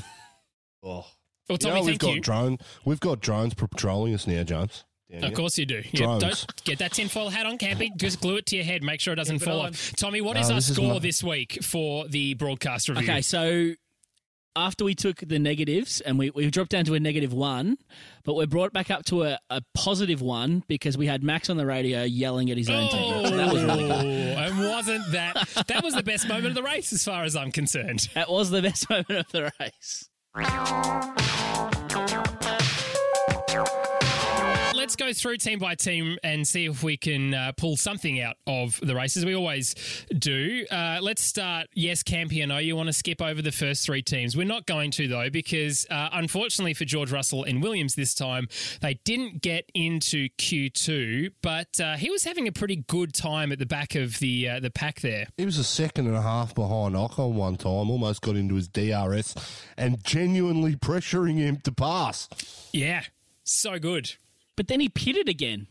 Well, 0.83 1.07
You 1.51 1.57
know, 1.69 1.83
we've 1.83 1.99
got 1.99 2.15
you. 2.15 2.21
drone. 2.21 2.59
We've 2.85 3.01
got 3.01 3.21
drones 3.21 3.55
patrolling 3.55 4.15
us 4.15 4.27
now, 4.27 4.43
James. 4.45 4.85
Down 5.11 5.25
Of 5.25 5.29
here. 5.31 5.37
course 5.37 5.57
you 5.59 5.65
do. 5.67 5.83
Yeah, 5.93 6.01
Drones. 6.01 6.23
don't 6.23 6.65
get 6.65 6.79
that 6.81 6.93
tinfoil 6.93 7.31
hat 7.31 7.47
on, 7.47 7.57
Campy. 7.57 7.95
Just 7.97 8.21
glue 8.21 8.37
it 8.37 8.47
to 8.47 8.57
your 8.57 8.65
head. 8.67 8.83
Make 8.83 9.01
sure 9.01 9.13
it 9.15 9.17
doesn't 9.17 9.37
Keep 9.39 9.43
it 9.49 9.51
fall 9.51 9.61
on. 9.63 9.69
off. 9.71 9.93
Tommy, 9.97 10.21
what 10.21 10.35
No, 10.35 10.41
is 10.41 10.51
our 10.51 10.57
this 10.57 10.69
is 10.69 10.77
score 10.77 10.95
my- 10.95 10.99
this 10.99 11.23
week 11.25 11.59
for 11.63 12.07
the 12.09 12.35
broadcast 12.35 12.89
review? 12.91 13.05
Okay, 13.05 13.23
so 13.23 13.73
after 14.55 14.85
we 14.85 14.95
took 14.95 15.17
the 15.21 15.39
negatives 15.39 16.01
and 16.03 16.19
we, 16.19 16.29
we 16.31 16.51
dropped 16.51 16.71
down 16.71 16.85
to 16.85 16.93
a 16.95 17.01
negative 17.01 17.33
one, 17.33 17.79
but 18.25 18.35
we're 18.35 18.47
brought 18.47 18.73
back 18.75 18.91
up 18.91 19.05
to 19.07 19.23
a, 19.23 19.39
a 19.49 19.63
positive 19.73 20.21
one 20.21 20.63
because 20.69 20.99
we 20.99 21.07
had 21.07 21.23
Max 21.23 21.49
on 21.49 21.57
the 21.57 21.65
radio 21.65 22.03
yelling 22.03 22.51
at 22.51 22.59
his 22.59 22.69
own 22.69 22.91
team. 22.91 23.27
So 23.29 23.37
that 23.37 23.53
was 23.53 23.63
really 23.65 23.85
good. 23.89 23.93
Oh, 24.37 24.41
and 24.43 24.59
wasn't 24.59 25.13
that 25.13 25.65
that 25.69 25.83
was 25.83 25.95
the 25.95 26.03
best 26.03 26.29
moment 26.29 26.47
of 26.49 26.55
the 26.55 26.63
race 26.63 26.93
as 26.93 27.03
far 27.05 27.25
as 27.25 27.35
I'm 27.35 27.51
concerned? 27.53 28.09
That 28.15 28.29
was 28.29 28.51
the 28.51 28.61
best 28.61 28.91
moment 28.91 29.11
of 29.11 29.29
the 29.33 29.53
race. 29.59 30.09
Let's 34.89 34.97
go 34.97 35.13
through 35.13 35.37
team 35.37 35.59
by 35.59 35.75
team 35.75 36.17
and 36.25 36.49
see 36.49 36.65
if 36.65 36.83
we 36.83 36.97
can 36.97 37.35
uh, 37.35 37.53
pull 37.59 37.77
something 37.77 38.23
out 38.23 38.37
of 38.47 38.81
the 38.83 38.95
races. 38.95 39.23
We 39.23 39.35
always 39.35 39.75
do. 40.19 40.65
Uh, 40.71 41.01
let's 41.03 41.23
start. 41.23 41.67
Yes, 41.75 42.03
Campy, 42.03 42.51
Oh, 42.51 42.57
you 42.57 42.75
want 42.75 42.87
to 42.87 42.95
skip 42.95 43.21
over 43.21 43.43
the 43.43 43.53
first 43.53 43.85
three 43.85 44.01
teams. 44.01 44.35
We're 44.35 44.47
not 44.47 44.65
going 44.65 44.91
to, 44.93 45.07
though, 45.07 45.29
because 45.29 45.85
uh, 45.91 46.09
unfortunately 46.13 46.73
for 46.73 46.87
George 46.87 47.13
Russell 47.13 47.45
and 47.45 47.63
Williams 47.63 47.97
this 47.97 48.15
time, 48.15 48.49
they 48.81 48.95
didn't 49.05 49.43
get 49.43 49.71
into 49.75 50.31
Q2, 50.39 51.33
but 51.43 51.79
uh, 51.79 51.99
he 51.99 52.09
was 52.09 52.25
having 52.25 52.49
a 52.49 52.53
pretty 52.53 52.77
good 52.77 53.13
time 53.13 53.53
at 53.53 53.59
the 53.59 53.67
back 53.67 53.95
of 53.95 54.19
the 54.21 54.49
uh, 54.49 54.61
the 54.61 54.71
pack 54.71 55.03
there. 55.03 55.27
He 55.37 55.45
was 55.45 55.59
a 55.59 55.65
second 55.65 56.07
and 56.07 56.17
a 56.17 56.23
half 56.23 56.55
behind 56.55 56.95
Ocon 56.95 57.35
one 57.35 57.57
time, 57.57 57.91
almost 57.91 58.23
got 58.23 58.37
into 58.37 58.55
his 58.55 58.69
DRS 58.69 59.35
and 59.77 60.03
genuinely 60.03 60.77
pressuring 60.77 61.37
him 61.37 61.59
to 61.65 61.73
pass. 61.73 62.27
Yeah, 62.73 63.03
so 63.45 63.79
good. 63.79 64.15
But 64.59 64.67
then 64.67 64.81
he 64.81 64.89
pitted 64.89 65.29
again. 65.29 65.69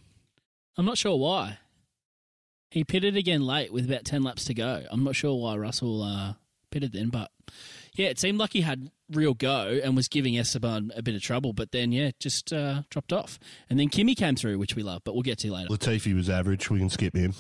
I'm 0.78 0.86
not 0.86 0.98
sure 0.98 1.18
why. 1.18 1.58
He 2.72 2.86
pitted 2.86 3.18
again 3.18 3.46
late 3.46 3.74
with 3.74 3.84
about 3.84 4.06
10 4.06 4.24
laps 4.24 4.46
to 4.46 4.54
go. 4.54 4.86
I'm 4.90 5.04
not 5.04 5.14
sure 5.14 5.36
why 5.36 5.58
Russell 5.58 6.02
uh, 6.04 6.36
pitted 6.72 6.94
then, 6.94 7.10
but 7.10 7.30
yeah, 7.96 8.08
it 8.08 8.18
seemed 8.18 8.40
like 8.40 8.54
he 8.54 8.62
had 8.62 8.90
real 9.12 9.34
go 9.34 9.78
and 9.84 9.94
was 9.94 10.08
giving 10.08 10.38
Esteban 10.38 10.94
a 10.96 11.02
bit 11.02 11.16
of 11.16 11.22
trouble, 11.22 11.52
but 11.52 11.74
then, 11.74 11.92
yeah, 11.92 12.12
just 12.22 12.54
uh, 12.54 12.84
dropped 12.90 13.12
off. 13.12 13.40
And 13.70 13.78
then 13.78 13.90
Kimi 13.90 14.16
came 14.16 14.38
through, 14.38 14.58
which 14.58 14.78
we 14.78 14.84
love, 14.84 15.02
but 15.04 15.16
we'll 15.16 15.22
get 15.22 15.40
to 15.40 15.52
later. 15.52 15.68
Latifi 15.68 16.16
was 16.16 16.30
average. 16.30 16.70
We 16.70 16.80
can 16.80 16.90
skip 16.90 17.14
him. 17.14 17.34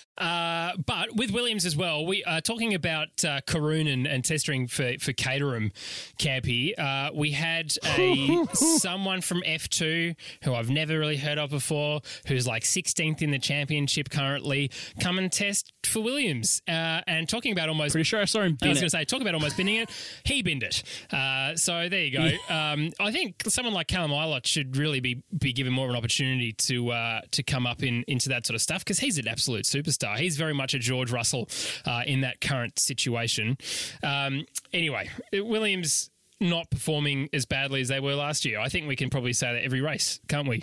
Uh, 0.18 0.72
but 0.86 1.14
with 1.16 1.30
Williams 1.30 1.64
as 1.64 1.76
well, 1.76 2.06
we 2.06 2.22
are 2.24 2.40
talking 2.40 2.74
about 2.74 3.08
uh, 3.24 3.40
Karun 3.46 3.92
and, 3.92 4.06
and 4.06 4.24
testing 4.24 4.66
for 4.68 4.94
for 5.00 5.12
Caterham 5.12 5.72
Campy. 6.18 6.78
Uh, 6.78 7.10
we 7.14 7.32
had 7.32 7.72
a 7.84 8.46
someone 8.54 9.20
from 9.20 9.42
F2 9.42 10.14
who 10.44 10.54
I've 10.54 10.70
never 10.70 10.98
really 10.98 11.16
heard 11.16 11.38
of 11.38 11.50
before, 11.50 12.00
who's 12.26 12.46
like 12.46 12.62
16th 12.62 13.22
in 13.22 13.30
the 13.30 13.38
championship 13.38 14.10
currently, 14.10 14.70
come 15.00 15.18
and 15.18 15.30
test 15.30 15.72
for 15.84 16.02
Williams. 16.02 16.62
Uh, 16.68 17.00
and 17.06 17.28
talking 17.28 17.52
about 17.52 17.68
almost 17.68 17.92
Pretty 17.92 18.04
sure 18.04 18.20
I 18.20 18.24
saw 18.24 18.40
him 18.40 18.56
I 18.62 18.68
was 18.68 18.78
going 18.78 18.86
to 18.86 18.90
say, 18.90 19.04
talk 19.04 19.20
about 19.20 19.34
almost 19.34 19.56
binning 19.56 19.76
it. 19.76 19.90
He 20.24 20.42
binned 20.42 20.62
it. 20.62 20.82
Uh, 21.12 21.56
so 21.56 21.88
there 21.88 22.04
you 22.04 22.10
go. 22.12 22.54
Um, 22.54 22.90
I 23.00 23.10
think 23.12 23.42
someone 23.48 23.74
like 23.74 23.88
Callum 23.88 24.10
Ilott 24.10 24.46
should 24.46 24.76
really 24.76 25.00
be 25.00 25.22
be 25.36 25.52
given 25.52 25.72
more 25.72 25.86
of 25.86 25.90
an 25.90 25.96
opportunity 25.96 26.52
to 26.52 26.90
uh, 26.90 27.20
to 27.32 27.42
come 27.42 27.66
up 27.66 27.82
in 27.82 28.04
into 28.08 28.28
that 28.30 28.46
sort 28.46 28.54
of 28.54 28.62
stuff 28.62 28.84
because 28.84 28.98
he's 28.98 29.18
an 29.18 29.28
absolute 29.28 29.64
superstar. 29.64 30.03
He's 30.16 30.36
very 30.36 30.54
much 30.54 30.74
a 30.74 30.78
George 30.78 31.10
Russell 31.10 31.48
uh, 31.86 32.02
in 32.06 32.20
that 32.22 32.40
current 32.40 32.78
situation. 32.78 33.56
Um, 34.02 34.46
anyway, 34.72 35.10
Williams. 35.32 36.10
Not 36.40 36.68
performing 36.68 37.28
as 37.32 37.46
badly 37.46 37.80
as 37.80 37.88
they 37.88 38.00
were 38.00 38.16
last 38.16 38.44
year. 38.44 38.58
I 38.58 38.68
think 38.68 38.88
we 38.88 38.96
can 38.96 39.08
probably 39.08 39.32
say 39.32 39.52
that 39.54 39.62
every 39.62 39.80
race, 39.80 40.18
can't 40.28 40.48
we? 40.48 40.62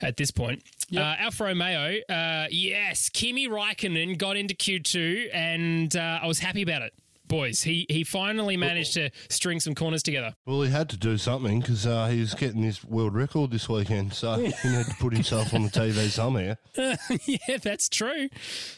At 0.00 0.16
this 0.16 0.30
point, 0.30 0.62
uh, 0.96 1.00
Alfa 1.18 1.44
Romeo, 1.44 1.98
uh, 2.08 2.46
yes, 2.50 3.10
Kimi 3.10 3.46
Raikkonen 3.46 4.16
got 4.16 4.38
into 4.38 4.54
Q2, 4.54 5.28
and 5.32 5.94
uh, 5.94 6.20
I 6.22 6.26
was 6.26 6.38
happy 6.38 6.62
about 6.62 6.82
it 6.82 6.94
boys. 7.30 7.62
He 7.62 7.86
he 7.88 8.04
finally 8.04 8.58
managed 8.58 8.92
to 8.94 9.08
string 9.30 9.58
some 9.60 9.74
corners 9.74 10.02
together. 10.02 10.34
Well, 10.44 10.60
he 10.60 10.70
had 10.70 10.90
to 10.90 10.98
do 10.98 11.16
something 11.16 11.60
because 11.60 11.86
uh, 11.86 12.08
he 12.08 12.20
was 12.20 12.34
getting 12.34 12.62
his 12.62 12.84
world 12.84 13.14
record 13.14 13.50
this 13.52 13.66
weekend, 13.70 14.12
so 14.12 14.34
he 14.62 14.68
had 14.68 14.86
to 14.86 14.94
put 15.00 15.14
himself 15.14 15.54
on 15.54 15.62
the 15.62 15.70
TV 15.70 16.10
somewhere. 16.10 16.58
yeah, 17.24 17.56
that's 17.62 17.88
true. 17.88 18.28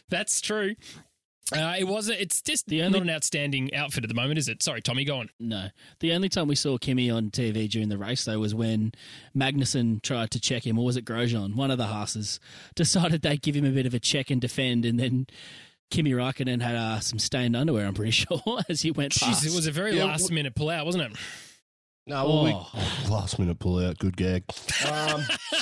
That's 0.09 0.41
true. 0.41 0.77
Uh, 1.55 1.75
it 1.79 1.85
wasn't. 1.85 2.19
It's 2.19 2.41
just 2.41 2.67
The 2.69 2.81
only- 2.83 3.01
not 3.01 3.09
an 3.09 3.15
outstanding 3.15 3.75
outfit 3.75 4.05
at 4.05 4.09
the 4.09 4.15
moment, 4.15 4.39
is 4.39 4.49
it? 4.49 4.63
Sorry, 4.63 4.81
Tommy, 4.81 5.05
go 5.05 5.17
on. 5.19 5.29
No. 5.39 5.69
The 6.01 6.13
only 6.13 6.31
time 6.31 6.49
we 6.49 6.55
saw 6.55 6.79
Kimi 6.79 7.11
on 7.11 7.31
TV 7.31 7.69
during 7.69 7.91
the 7.91 7.99
race, 7.99 8.25
though, 8.25 8.39
was 8.39 8.55
when 8.55 8.93
Magnussen 9.37 10.01
tried 10.01 10.31
to 10.31 10.41
check 10.41 10.67
him, 10.67 10.79
or 10.79 10.85
was 10.87 10.97
it 10.97 11.05
Grosjean? 11.05 11.55
One 11.55 11.71
of 11.71 11.77
the 11.77 11.89
Haas's 11.89 12.41
decided 12.75 13.21
they'd 13.21 13.43
give 13.43 13.55
him 13.57 13.67
a 13.67 13.71
bit 13.71 13.85
of 13.85 13.93
a 13.93 13.99
check 14.01 14.31
and 14.31 14.41
defend, 14.41 14.87
and 14.87 14.99
then 14.99 15.27
Kimi 15.93 16.13
Raikkonen 16.13 16.63
had 16.63 16.75
uh, 16.75 17.01
some 17.01 17.19
stained 17.19 17.55
underwear, 17.55 17.87
I'm 17.87 17.93
pretty 17.95 18.11
sure, 18.13 18.41
as 18.69 18.81
he 18.81 18.91
went 18.91 19.15
past. 19.15 19.45
It 19.47 19.55
was 19.55 19.67
a 19.67 19.71
very 19.71 19.95
Yeah, 19.97 20.07
last 20.07 20.31
minute 20.33 20.55
pull 20.55 20.71
out, 20.71 20.87
wasn't 20.87 21.05
it? 21.05 21.13
No, 22.07 22.25
well, 22.25 22.45
we, 22.45 22.51
Oh. 22.55 22.69
last 23.11 23.39
minute 23.39 23.59
pull 23.59 23.79
out, 23.79 23.99
good 23.99 24.17
gag. 24.17 24.45
Um, 24.91 25.21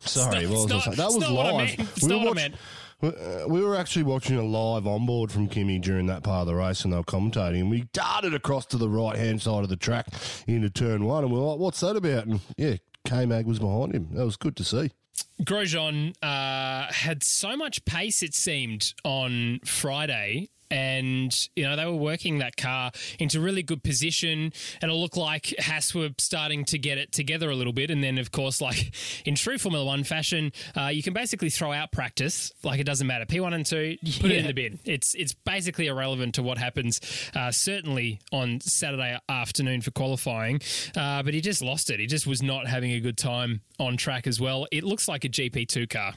sorry, 0.00 0.44
It's 0.44 0.50
what 0.50 0.62
was 0.62 0.72
I 0.72 0.78
saying? 0.80 0.96
That 0.96 1.06
it's 1.06 1.14
was 1.14 1.18
not 1.18 1.32
what 1.32 1.46
I 1.46 1.52
live. 1.52 1.78
meant. 1.78 1.80
It's 1.90 2.02
We 2.02 2.08
not 2.08 2.18
were 2.20 2.24
what 2.30 2.38
I 2.38 2.48
watch- 2.48 2.58
uh, 3.02 3.44
we 3.48 3.60
were 3.60 3.74
actually 3.74 4.04
watching 4.04 4.36
a 4.36 4.44
live 4.44 4.86
onboard 4.86 5.32
from 5.32 5.48
Kimi 5.48 5.80
during 5.80 6.06
that 6.06 6.22
part 6.22 6.42
of 6.42 6.46
the 6.46 6.54
race, 6.54 6.84
and 6.84 6.92
they 6.92 6.96
were 6.96 7.02
commentating. 7.02 7.58
And 7.62 7.68
we 7.70 7.82
darted 7.92 8.32
across 8.32 8.64
to 8.66 8.76
the 8.76 8.88
right 8.88 9.16
hand 9.16 9.42
side 9.42 9.64
of 9.64 9.68
the 9.68 9.76
track 9.76 10.06
into 10.46 10.70
turn 10.70 11.04
one, 11.04 11.24
and 11.24 11.32
we 11.32 11.38
are 11.40 11.42
like, 11.42 11.58
"What's 11.58 11.80
that 11.80 11.96
about?" 11.96 12.26
And 12.26 12.38
yeah, 12.56 12.76
K 13.04 13.26
Mag 13.26 13.46
was 13.46 13.58
behind 13.58 13.92
him. 13.96 14.10
That 14.12 14.24
was 14.24 14.36
good 14.36 14.54
to 14.54 14.62
see. 14.64 14.92
Grosjean 15.42 16.14
uh, 16.22 16.92
had 16.92 17.22
so 17.22 17.56
much 17.56 17.84
pace, 17.84 18.22
it 18.22 18.34
seemed, 18.34 18.94
on 19.04 19.60
Friday. 19.64 20.48
And 20.72 21.48
you 21.54 21.64
know 21.64 21.76
they 21.76 21.84
were 21.84 21.92
working 21.92 22.38
that 22.38 22.56
car 22.56 22.90
into 23.18 23.40
really 23.40 23.62
good 23.62 23.84
position, 23.84 24.52
and 24.80 24.90
it 24.90 24.94
looked 24.94 25.18
like 25.18 25.54
Haas 25.60 25.94
were 25.94 26.10
starting 26.18 26.64
to 26.64 26.78
get 26.78 26.96
it 26.96 27.12
together 27.12 27.50
a 27.50 27.54
little 27.54 27.74
bit. 27.74 27.90
And 27.90 28.02
then, 28.02 28.18
of 28.18 28.32
course, 28.32 28.60
like 28.60 28.94
in 29.26 29.34
true 29.34 29.58
Formula 29.58 29.84
One 29.84 30.02
fashion, 30.02 30.50
uh, 30.76 30.86
you 30.86 31.02
can 31.02 31.12
basically 31.12 31.50
throw 31.50 31.72
out 31.72 31.92
practice, 31.92 32.50
like 32.64 32.80
it 32.80 32.84
doesn't 32.84 33.06
matter. 33.06 33.26
P 33.26 33.38
one 33.38 33.52
and 33.52 33.66
two, 33.66 33.96
put 34.20 34.30
it 34.30 34.38
in 34.38 34.46
the 34.46 34.54
bin. 34.54 34.78
It's 34.84 35.14
it's 35.14 35.34
basically 35.34 35.86
irrelevant 35.86 36.34
to 36.36 36.42
what 36.42 36.56
happens. 36.56 37.00
Uh, 37.36 37.50
certainly 37.50 38.20
on 38.32 38.60
Saturday 38.60 39.18
afternoon 39.28 39.82
for 39.82 39.90
qualifying, 39.90 40.60
uh, 40.96 41.22
but 41.22 41.34
he 41.34 41.42
just 41.42 41.60
lost 41.60 41.90
it. 41.90 42.00
He 42.00 42.06
just 42.06 42.26
was 42.26 42.42
not 42.42 42.66
having 42.66 42.92
a 42.92 43.00
good 43.00 43.18
time 43.18 43.60
on 43.78 43.98
track 43.98 44.26
as 44.26 44.40
well. 44.40 44.66
It 44.72 44.84
looks 44.84 45.06
like 45.06 45.24
a 45.24 45.28
GP 45.28 45.68
two 45.68 45.86
car. 45.86 46.14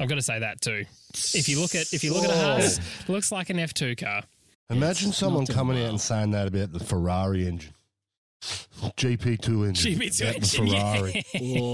I've 0.00 0.08
got 0.08 0.14
to 0.16 0.22
say 0.22 0.38
that 0.40 0.60
too. 0.60 0.84
If 1.34 1.48
you 1.48 1.60
look 1.60 1.74
at 1.74 1.92
if 1.92 2.02
you 2.02 2.12
look 2.14 2.24
at 2.24 2.30
a 2.30 2.34
Haas, 2.36 2.78
it 2.78 3.08
looks 3.08 3.30
like 3.30 3.50
an 3.50 3.58
F 3.58 3.74
two 3.74 3.94
car. 3.96 4.22
Imagine 4.70 5.12
someone 5.12 5.44
doing 5.44 5.56
coming 5.56 5.82
out 5.82 5.90
and 5.90 6.00
saying 6.00 6.30
that 6.30 6.48
about 6.48 6.72
the 6.72 6.80
Ferrari 6.80 7.46
engine. 7.46 7.74
GP2 8.42 9.68
engine. 9.68 9.98
GP2 9.98 10.34
engine, 10.34 10.64
The 10.64 10.70
yeah. 10.70 10.96
Ferrari. 10.96 11.24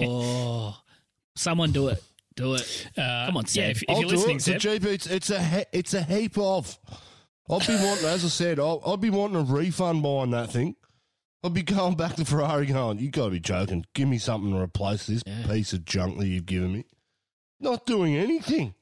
Oh, 0.08 0.76
someone 1.36 1.72
do 1.72 1.88
it. 1.88 2.02
Do 2.36 2.54
it. 2.54 2.86
Uh, 2.96 3.26
Come 3.26 3.36
on, 3.38 3.44
yeah. 3.52 3.68
If, 3.68 3.82
if 3.82 3.88
I'll 3.88 4.00
you're 4.00 4.10
do 4.10 4.16
listening, 4.16 4.36
it. 4.36 4.48
It's 4.48 4.48
a 4.48 4.60
Seb, 4.60 4.82
GP. 4.82 4.84
It's, 4.92 5.06
it's 5.06 5.30
a 5.30 5.42
he, 5.42 5.64
it's 5.72 5.94
a 5.94 6.02
heap 6.02 6.38
of. 6.38 6.78
I'd 7.50 7.66
be 7.66 7.74
wanting, 7.76 8.06
as 8.06 8.24
I 8.24 8.28
said, 8.28 8.60
I'll, 8.60 8.82
I'd 8.86 9.00
be 9.00 9.10
wanting 9.10 9.36
a 9.36 9.42
refund 9.42 10.02
buying 10.02 10.30
that 10.32 10.50
thing. 10.52 10.76
I'd 11.42 11.54
be 11.54 11.62
going 11.62 11.94
back 11.96 12.16
to 12.16 12.24
Ferrari, 12.24 12.66
going, 12.66 12.98
"You 12.98 13.10
got 13.10 13.26
to 13.26 13.30
be 13.30 13.40
joking! 13.40 13.86
Give 13.94 14.08
me 14.08 14.18
something 14.18 14.52
to 14.52 14.58
replace 14.60 15.06
this 15.06 15.22
Yeah. 15.26 15.46
piece 15.46 15.72
of 15.72 15.84
junk 15.84 16.18
that 16.18 16.26
you've 16.26 16.46
given 16.46 16.72
me." 16.72 16.84
Not 17.60 17.86
doing 17.86 18.16
anything. 18.16 18.74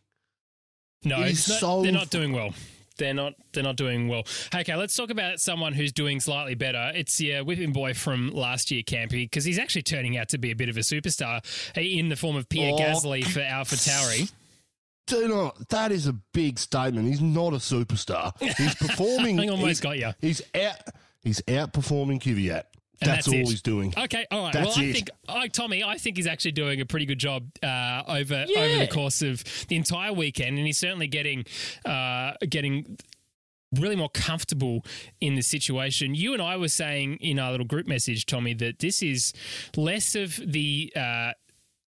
no, 1.05 1.23
it 1.23 1.31
it's 1.31 1.49
not, 1.49 1.59
so 1.61 1.83
they're 1.83 1.93
not 1.93 2.11
doing 2.11 2.33
well. 2.33 2.53
They're 2.99 3.15
not. 3.15 3.35
They're 3.53 3.63
not 3.63 3.77
doing 3.77 4.09
well. 4.09 4.23
Okay, 4.55 4.75
let's 4.75 4.95
talk 4.97 5.11
about 5.11 5.39
someone 5.39 5.75
who's 5.75 5.93
doing 5.93 6.19
slightly 6.19 6.55
better. 6.55 6.93
It's 6.95 7.21
yeah, 7.21 7.43
whipping 7.43 7.73
boy 7.73 7.93
from 7.93 8.31
last 8.31 8.71
year, 8.71 8.83
Campy, 8.83 9.25
because 9.25 9.45
he's 9.45 9.59
actually 9.59 9.83
turning 9.83 10.17
out 10.17 10.31
to 10.31 10.39
be 10.39 10.51
a 10.51 10.57
bit 10.57 10.69
of 10.71 10.77
a 10.79 10.81
superstar 10.81 11.45
uh, 11.77 11.81
in 11.81 12.09
the 12.09 12.17
form 12.17 12.37
of 12.37 12.49
Pierre 12.49 12.73
Oh. 12.75 12.79
Gasly 12.79 13.25
for 13.25 13.41
Alpha 13.47 13.75
Tauri. 13.77 14.33
Do 15.07 15.29
not. 15.29 15.69
That 15.69 15.93
is 15.93 16.07
a 16.07 16.15
big 16.15 16.59
statement. 16.59 17.07
He's 17.07 17.21
not 17.21 17.53
a 17.53 17.57
superstar. 17.59 18.33
He's 18.41 18.75
performing. 18.89 19.39
I 19.41 19.49
almost 19.49 19.69
he's, 19.69 19.81
got 19.81 19.99
you. 19.99 20.13
He's 20.21 20.43
out. 20.55 20.77
He's 21.23 21.41
outperforming 21.43 22.21
Kvyat. 22.23 22.63
And 23.01 23.11
That's, 23.11 23.27
that's 23.27 23.29
all 23.29 23.41
it. 23.41 23.49
he's 23.49 23.63
doing. 23.63 23.93
Okay, 23.97 24.25
all 24.31 24.45
right. 24.45 24.53
That's 24.55 24.77
well, 24.77 24.85
I 24.87 24.89
it. 24.89 24.93
think, 24.95 25.11
I, 25.29 25.49
Tommy, 25.49 25.85
I 25.85 25.99
think 25.99 26.17
he's 26.17 26.27
actually 26.27 26.53
doing 26.53 26.81
a 26.81 26.87
pretty 26.87 27.05
good 27.05 27.19
job 27.19 27.45
uh, 27.63 28.03
over 28.09 28.47
over 28.57 28.79
the 28.79 28.89
course 28.91 29.21
of 29.21 29.45
the 29.69 29.77
entire 29.77 30.15
weekend, 30.15 30.57
and 30.57 30.67
he's 30.67 30.79
certainly 30.79 31.07
getting 31.07 31.45
uh, 31.85 32.33
getting 32.49 32.97
really 33.75 33.97
more 33.97 34.09
comfortable 34.09 34.85
in 35.21 35.35
the 35.35 35.43
situation. 35.43 36.15
You 36.15 36.33
and 36.33 36.41
I 36.41 36.57
were 36.57 36.69
saying 36.69 37.17
in 37.17 37.39
our 37.39 37.51
little 37.51 37.67
group 37.67 37.87
message, 37.87 38.25
Tommy, 38.25 38.55
that 38.55 38.79
this 38.79 39.03
is 39.03 39.35
less 39.77 40.15
of 40.15 40.41
the 40.43 40.91
uh, 40.97 41.33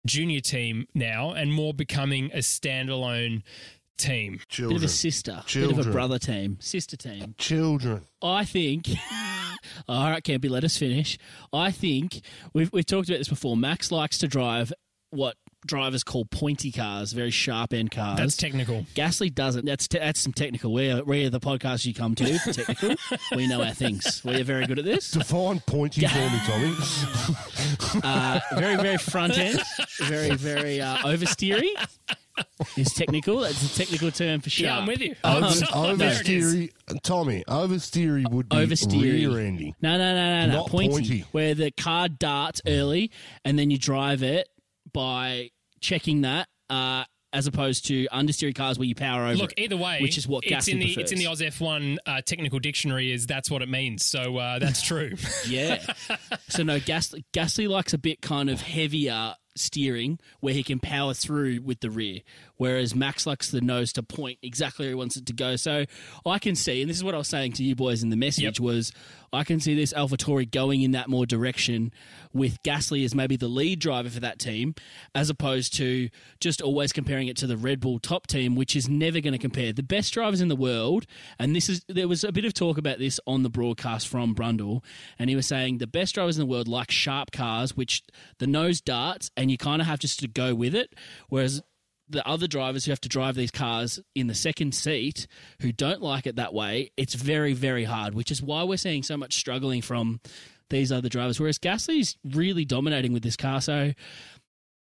junior 0.05 0.41
team 0.41 0.87
now 0.93 1.31
and 1.31 1.53
more 1.53 1.73
becoming 1.73 2.31
a 2.33 2.39
standalone 2.39 3.43
team. 3.99 4.39
Bit 4.57 4.71
of 4.71 4.83
a 4.83 4.87
sister, 4.87 5.43
bit 5.53 5.71
of 5.71 5.85
a 5.85 5.91
brother 5.91 6.17
team, 6.17 6.57
sister 6.59 6.97
team. 6.97 7.35
Children. 7.37 8.01
I 8.21 8.45
think. 8.45 8.89
all 9.87 10.09
right, 10.09 10.23
Campy, 10.23 10.49
let 10.49 10.63
us 10.63 10.77
finish. 10.77 11.17
I 11.53 11.71
think 11.71 12.21
we've 12.53 12.71
we've 12.73 12.85
talked 12.85 13.09
about 13.09 13.19
this 13.19 13.29
before. 13.29 13.55
Max 13.55 13.91
likes 13.91 14.17
to 14.19 14.27
drive 14.27 14.73
what 15.11 15.35
drivers 15.65 16.03
call 16.03 16.25
pointy 16.25 16.71
cars, 16.71 17.11
very 17.11 17.31
sharp 17.31 17.73
end 17.73 17.91
cars. 17.91 18.17
That's 18.17 18.37
technical. 18.37 18.85
Gasly 18.95 19.33
doesn't. 19.33 19.65
That's 19.65 19.87
te- 19.87 19.99
that's 19.99 20.19
some 20.19 20.33
technical. 20.33 20.73
We're 20.73 21.03
we're 21.03 21.29
the 21.29 21.39
podcast 21.39 21.85
you 21.85 21.93
come 21.93 22.15
to 22.15 22.39
technical. 22.39 22.95
we 23.35 23.47
know 23.47 23.61
our 23.61 23.73
things. 23.73 24.23
We 24.23 24.39
are 24.39 24.43
very 24.43 24.65
good 24.65 24.79
at 24.79 24.85
this. 24.85 25.11
Define 25.11 25.59
pointy 25.61 26.05
for 26.07 26.17
me, 26.17 26.39
Tommy. 26.45 26.75
Uh, 28.03 28.39
very 28.55 28.75
very 28.75 28.97
front 28.97 29.37
end. 29.37 29.59
Very 30.01 30.35
very 30.35 30.79
uh, 30.79 30.97
oversteery. 30.97 31.69
Is 32.77 32.93
technical. 32.93 33.39
That's 33.39 33.61
a 33.73 33.77
technical 33.77 34.11
term 34.11 34.41
for 34.41 34.49
sharp. 34.49 34.65
Yeah, 34.65 34.77
I'm 34.79 34.85
with 34.87 35.01
you. 35.01 35.15
Over, 35.23 35.39
There 35.97 36.09
oversteery, 36.11 36.71
Tommy. 37.03 37.43
Oversteery 37.47 38.29
would 38.29 38.49
be 38.49 38.55
Oversteery. 38.57 39.01
rear 39.31 39.39
ending. 39.39 39.75
No, 39.81 39.97
no, 39.97 40.13
no, 40.15 40.41
no, 40.41 40.47
no. 40.47 40.53
Not 40.59 40.69
Pointy, 40.69 40.89
pointy. 40.91 41.25
Where 41.31 41.53
the 41.55 41.71
car 41.71 42.09
darts 42.09 42.61
early 42.67 43.11
and 43.45 43.57
then 43.57 43.71
you 43.71 43.77
drive 43.77 44.23
it 44.23 44.49
by 44.91 45.49
checking 45.81 46.21
that, 46.21 46.47
uh, 46.69 47.03
as 47.31 47.45
opposed 47.45 47.85
to 47.87 48.07
understeery 48.07 48.55
cars 48.55 48.79
where 48.79 48.87
you 48.87 48.95
power 48.95 49.25
over. 49.25 49.35
Look, 49.35 49.51
it, 49.53 49.59
either 49.65 49.77
way, 49.77 49.99
which 50.01 50.17
is 50.17 50.27
what 50.27 50.43
it's 50.45 50.67
Gasly 50.67 50.73
in 50.73 50.79
the 50.79 50.85
prefers. 50.85 51.03
it's 51.03 51.11
in 51.11 51.19
the 51.19 51.27
Oz 51.27 51.41
F1 51.41 51.97
uh, 52.05 52.21
technical 52.25 52.57
dictionary. 52.59 53.11
Is 53.11 53.27
that's 53.27 53.51
what 53.51 53.61
it 53.61 53.69
means? 53.69 54.03
So 54.05 54.37
uh, 54.37 54.57
that's 54.59 54.81
true. 54.81 55.13
Yeah. 55.47 55.79
so 56.47 56.63
no, 56.63 56.79
Gasly, 56.79 57.23
Gasly 57.33 57.67
likes 57.69 57.93
a 57.93 57.97
bit 57.99 58.21
kind 58.21 58.49
of 58.49 58.61
heavier 58.61 59.35
steering 59.59 60.19
where 60.39 60.53
he 60.53 60.63
can 60.63 60.79
power 60.79 61.13
through 61.13 61.61
with 61.61 61.79
the 61.81 61.89
rear, 61.89 62.21
whereas 62.57 62.95
Max 62.95 63.25
likes 63.27 63.51
the 63.51 63.61
nose 63.61 63.93
to 63.93 64.03
point 64.03 64.39
exactly 64.41 64.85
where 64.85 64.89
he 64.91 64.95
wants 64.95 65.17
it 65.17 65.25
to 65.27 65.33
go. 65.33 65.55
So 65.55 65.85
I 66.25 66.39
can 66.39 66.55
see, 66.55 66.81
and 66.81 66.89
this 66.89 66.97
is 66.97 67.03
what 67.03 67.15
I 67.15 67.17
was 67.17 67.27
saying 67.27 67.53
to 67.53 67.63
you 67.63 67.75
boys 67.75 68.03
in 68.03 68.09
the 68.09 68.15
message 68.15 68.43
Yep. 68.43 68.59
was 68.59 68.91
I 69.31 69.43
can 69.43 69.59
see 69.59 69.75
this 69.75 69.93
AlphaTauri 69.93 70.51
going 70.51 70.81
in 70.81 70.91
that 70.91 71.09
more 71.09 71.25
direction 71.25 71.91
with 72.33 72.61
Gasly 72.63 73.05
as 73.05 73.15
maybe 73.15 73.35
the 73.35 73.47
lead 73.47 73.79
driver 73.79 74.09
for 74.09 74.19
that 74.19 74.39
team, 74.39 74.75
as 75.13 75.29
opposed 75.29 75.73
to 75.75 76.09
just 76.39 76.61
always 76.61 76.91
comparing 76.91 77.27
it 77.27 77.37
to 77.37 77.47
the 77.47 77.57
Red 77.57 77.79
Bull 77.79 77.99
top 77.99 78.27
team, 78.27 78.55
which 78.55 78.75
is 78.75 78.89
never 78.89 79.19
going 79.19 79.33
to 79.33 79.39
compare. 79.39 79.73
The 79.73 79.83
best 79.83 80.13
drivers 80.13 80.41
in 80.41 80.47
the 80.47 80.55
world, 80.55 81.05
and 81.37 81.55
this 81.55 81.69
is 81.69 81.83
there 81.87 82.07
was 82.07 82.23
a 82.23 82.31
bit 82.31 82.45
of 82.45 82.53
talk 82.53 82.77
about 82.77 82.99
this 82.99 83.19
on 83.27 83.43
the 83.43 83.49
broadcast 83.49 84.07
from 84.07 84.35
Brundle, 84.35 84.83
and 85.17 85.29
he 85.29 85.35
was 85.35 85.47
saying 85.47 85.77
the 85.77 85.87
best 85.87 86.15
drivers 86.15 86.37
in 86.37 86.41
the 86.41 86.51
world 86.51 86.67
like 86.67 86.91
sharp 86.91 87.31
cars, 87.31 87.75
which 87.75 88.03
the 88.39 88.47
nose 88.47 88.81
darts, 88.81 89.31
and 89.35 89.51
you 89.51 89.57
kind 89.57 89.81
of 89.81 89.87
have 89.87 89.99
just 89.99 90.19
to 90.19 90.27
go 90.27 90.55
with 90.55 90.75
it, 90.75 90.95
whereas 91.29 91.61
the 92.09 92.27
other 92.27 92.47
drivers 92.47 92.85
who 92.85 92.91
have 92.91 93.01
to 93.01 93.09
drive 93.09 93.35
these 93.35 93.51
cars 93.51 93.99
in 94.15 94.27
the 94.27 94.35
second 94.35 94.73
seat 94.73 95.27
who 95.61 95.71
don't 95.71 96.01
like 96.01 96.25
it 96.25 96.35
that 96.37 96.53
way, 96.53 96.91
it's 96.97 97.13
very, 97.13 97.53
very 97.53 97.83
hard, 97.83 98.15
which 98.15 98.31
is 98.31 98.41
why 98.41 98.63
we're 98.63 98.77
seeing 98.77 99.03
so 99.03 99.15
much 99.15 99.35
struggling 99.35 99.81
from 99.81 100.19
these 100.69 100.91
other 100.91 101.09
drivers. 101.09 101.39
Whereas 101.39 101.59
Gasly's 101.59 102.17
really 102.23 102.65
dominating 102.65 103.13
with 103.13 103.23
this 103.23 103.35
car. 103.35 103.61
So 103.61 103.93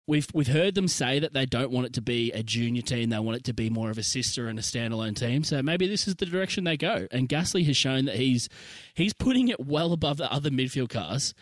we've 0.07 0.27
we've 0.33 0.47
heard 0.47 0.75
them 0.75 0.87
say 0.87 1.19
that 1.19 1.33
they 1.33 1.45
don't 1.45 1.71
want 1.71 1.87
it 1.87 1.93
to 1.93 2.01
be 2.01 2.31
a 2.31 2.43
junior 2.43 2.81
team, 2.81 3.09
they 3.09 3.19
want 3.19 3.37
it 3.37 3.43
to 3.45 3.53
be 3.53 3.69
more 3.69 3.89
of 3.89 3.97
a 3.97 4.03
sister 4.03 4.47
and 4.47 4.59
a 4.59 4.61
standalone 4.61 5.15
team. 5.15 5.43
So 5.43 5.61
maybe 5.61 5.87
this 5.87 6.07
is 6.07 6.15
the 6.15 6.25
direction 6.25 6.63
they 6.63 6.77
go. 6.77 7.07
And 7.11 7.29
Gasly 7.29 7.65
has 7.65 7.77
shown 7.77 8.05
that 8.05 8.15
he's 8.15 8.49
he's 8.93 9.13
putting 9.13 9.47
it 9.47 9.59
well 9.59 9.93
above 9.93 10.17
the 10.17 10.31
other 10.31 10.49
midfield 10.49 10.89
cars 10.89 11.33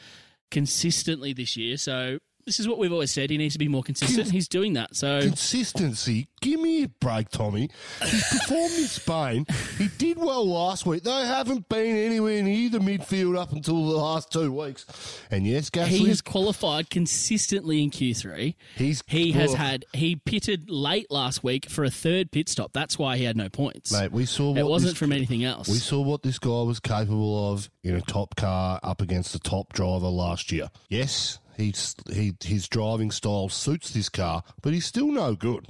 consistently 0.52 1.34
this 1.34 1.58
year. 1.58 1.78
So 1.78 2.20
this 2.46 2.60
is 2.60 2.68
what 2.68 2.78
we've 2.78 2.92
always 2.94 3.12
said. 3.12 3.30
He 3.30 3.38
needs 3.38 3.54
to 3.54 3.60
be 3.60 3.68
more 3.68 3.84
consistent. 3.84 4.32
He's 4.32 4.48
doing 4.48 4.74
that. 4.74 4.96
So 4.96 5.22
Consistency. 5.22 6.28
Give 6.42 6.60
me 6.60 6.84
a 6.84 6.90
break, 6.90 7.30
Tommy. 7.30 7.70
He 8.04 8.20
performed 8.20 8.74
in 8.76 8.86
Spain. 8.88 9.46
He 9.78 9.88
did 9.98 10.18
well 10.18 10.46
last 10.46 10.86
week. 10.86 11.04
They 11.04 11.26
haven't 11.26 11.70
been 11.70 11.96
anywhere 11.96 12.44
near 12.44 12.70
the 12.70 12.80
midfield 12.80 13.38
up 13.38 13.54
until 13.54 13.86
the 13.86 13.96
last 13.96 14.30
two 14.32 14.52
weeks. 14.52 14.86
And 15.32 15.48
yes, 15.48 15.70
he 15.88 16.06
has 16.10 16.22
qualified 16.22 16.90
consistently 16.90 17.82
in 17.82 17.92
Q3. 17.92 18.56
He's- 18.76 19.04
he 19.08 19.32
has 19.32 19.50
well- 19.50 19.58
had 19.58 19.86
he 19.94 20.18
pitted 20.18 20.70
late 20.70 21.10
last 21.10 21.44
week 21.46 21.70
for 21.70 21.86
a 21.86 21.90
third 21.90 22.32
pit 22.32 22.50
stop. 22.50 22.74
That's 22.74 23.00
why 23.00 23.18
he 23.18 23.24
had 23.24 23.38
no 23.38 23.48
points. 23.48 23.92
mate. 23.94 24.12
We 24.12 24.26
saw 24.26 24.50
what 24.52 24.58
it 24.60 24.66
wasn't 24.68 24.92
this- 24.92 25.00
from 25.00 25.14
anything 25.14 25.46
else. 25.46 25.70
We 25.70 25.78
saw 25.78 26.02
what 26.02 26.24
this 26.24 26.40
guy 26.40 26.50
was 26.64 26.82
capable 26.82 27.52
of 27.54 27.70
in 27.84 27.96
a 27.96 28.02
top 28.02 28.36
car 28.36 28.80
up 28.84 29.02
against 29.02 29.32
the 29.32 29.40
top 29.40 29.72
driver 29.72 30.08
last 30.08 30.52
year. 30.52 30.70
Yes, 30.90 31.40
he's 31.58 31.96
he 32.12 32.34
his 32.44 32.68
driving 32.68 33.12
style 33.12 33.50
suits 33.50 33.92
this 33.92 34.10
car, 34.10 34.44
but 34.62 34.74
he's 34.74 34.86
still 34.86 35.08
no 35.12 35.36
good. 35.36 35.66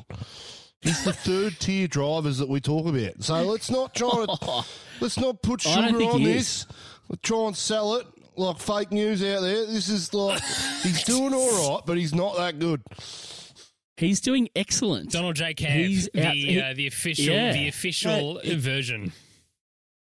He's 0.81 1.03
the 1.05 1.13
third 1.13 1.59
tier 1.59 1.87
drivers 1.87 2.37
that 2.39 2.49
we 2.49 2.59
talk 2.59 2.85
about. 2.87 3.23
So 3.23 3.41
let's 3.43 3.71
not 3.71 3.95
try 3.95 4.09
to 4.25 4.65
let's 5.01 5.17
not 5.17 5.41
put 5.41 5.61
sugar 5.61 6.03
on 6.03 6.19
he 6.19 6.25
this. 6.25 6.65
Let's 7.09 7.21
try 7.21 7.45
and 7.47 7.55
sell 7.55 7.95
it 7.95 8.07
like 8.35 8.59
fake 8.59 8.91
news 8.91 9.23
out 9.23 9.41
there. 9.41 9.65
This 9.65 9.87
is 9.89 10.13
like 10.13 10.41
he's 10.81 11.03
doing 11.05 11.33
all 11.33 11.75
right, 11.75 11.85
but 11.85 11.97
he's 11.97 12.13
not 12.13 12.35
that 12.37 12.59
good. 12.59 12.81
He's 13.95 14.19
doing 14.19 14.49
excellent. 14.55 15.11
Donald 15.11 15.35
J. 15.35 15.53
Camp, 15.53 15.73
He's 15.73 16.09
the 16.13 16.27
out- 16.27 16.33
he- 16.33 16.59
uh, 16.59 16.73
the 16.73 16.87
official 16.87 17.33
yeah. 17.35 17.53
the 17.53 17.67
official 17.67 18.33
Mate, 18.35 18.43
it- 18.45 18.57
version. 18.59 19.13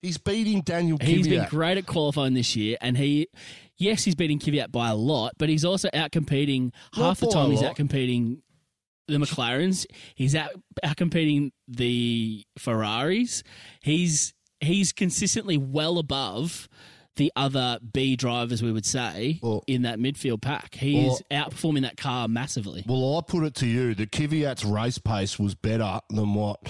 He's 0.01 0.19
beating 0.19 0.61
Daniel 0.61 0.99
He's 1.01 1.27
been 1.27 1.47
great 1.49 1.79
at 1.79 1.87
qualifying 1.87 2.35
this 2.35 2.55
year, 2.55 2.77
and 2.83 2.95
he, 2.99 3.29
yes, 3.77 4.05
he's 4.05 4.15
beating 4.15 4.39
Kvyat 4.39 4.71
by 4.73 4.89
a 4.91 4.95
lot, 4.95 5.33
but 5.39 5.49
he's 5.49 5.65
also 5.65 5.89
out 5.95 6.13
competing 6.13 6.73
half 6.95 7.21
the 7.21 7.29
time. 7.29 7.51
He's 7.51 7.63
out 7.63 7.77
competing 7.77 8.43
the 9.09 9.17
McLarens. 9.19 9.87
He's 10.15 10.35
out 10.35 10.51
out 10.83 10.97
competing 10.97 11.53
the 11.69 12.45
Ferraris. 12.59 13.43
He's 13.83 14.33
he's 14.61 14.93
consistently 14.93 15.57
well 15.59 15.99
above 15.99 16.69
the 17.17 17.31
other 17.37 17.79
B 17.93 18.17
drivers, 18.17 18.61
we 18.61 18.73
would 18.73 18.85
say, 18.85 19.39
Well- 19.41 19.63
in 19.69 19.83
that 19.83 19.99
midfield 20.01 20.43
pack. 20.43 20.75
He 20.75 21.07
is 21.07 21.23
outperforming 21.31 21.83
that 21.83 21.97
car 21.97 22.27
massively. 22.27 22.83
Well, 22.89 23.17
I 23.19 23.21
put 23.21 23.45
it 23.45 23.55
to 23.57 23.67
you 23.67 23.95
that 23.95 24.11
Kvyat's 24.11 24.65
race 24.65 24.99
pace 24.99 25.39
was 25.39 25.55
better 25.55 26.01
than 26.11 26.35
what 26.35 26.65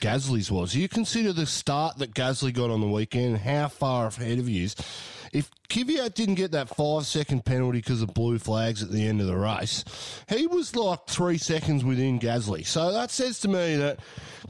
Gasly's 0.00 0.50
was. 0.50 0.74
You 0.74 0.88
consider 0.88 1.32
the 1.32 1.46
start 1.46 1.98
that 1.98 2.12
Gasly 2.12 2.52
got 2.52 2.70
on 2.70 2.80
the 2.80 2.88
weekend, 2.88 3.38
how 3.38 3.68
far 3.68 4.08
ahead 4.08 4.40
of 4.40 4.48
he 4.48 4.64
is. 4.64 4.74
If 5.34 5.50
Kvyat 5.68 6.14
didn't 6.14 6.36
get 6.36 6.52
that 6.52 6.68
five 6.68 7.06
second 7.06 7.44
penalty 7.44 7.78
because 7.78 8.02
of 8.02 8.14
blue 8.14 8.38
flags 8.38 8.84
at 8.84 8.92
the 8.92 9.04
end 9.04 9.20
of 9.20 9.26
the 9.26 9.36
race, 9.36 9.84
he 10.28 10.46
was 10.46 10.76
like 10.76 11.08
three 11.08 11.38
seconds 11.38 11.84
within 11.84 12.20
Gasly. 12.20 12.64
So 12.64 12.92
that 12.92 13.10
says 13.10 13.40
to 13.40 13.48
me 13.48 13.74
that 13.76 13.98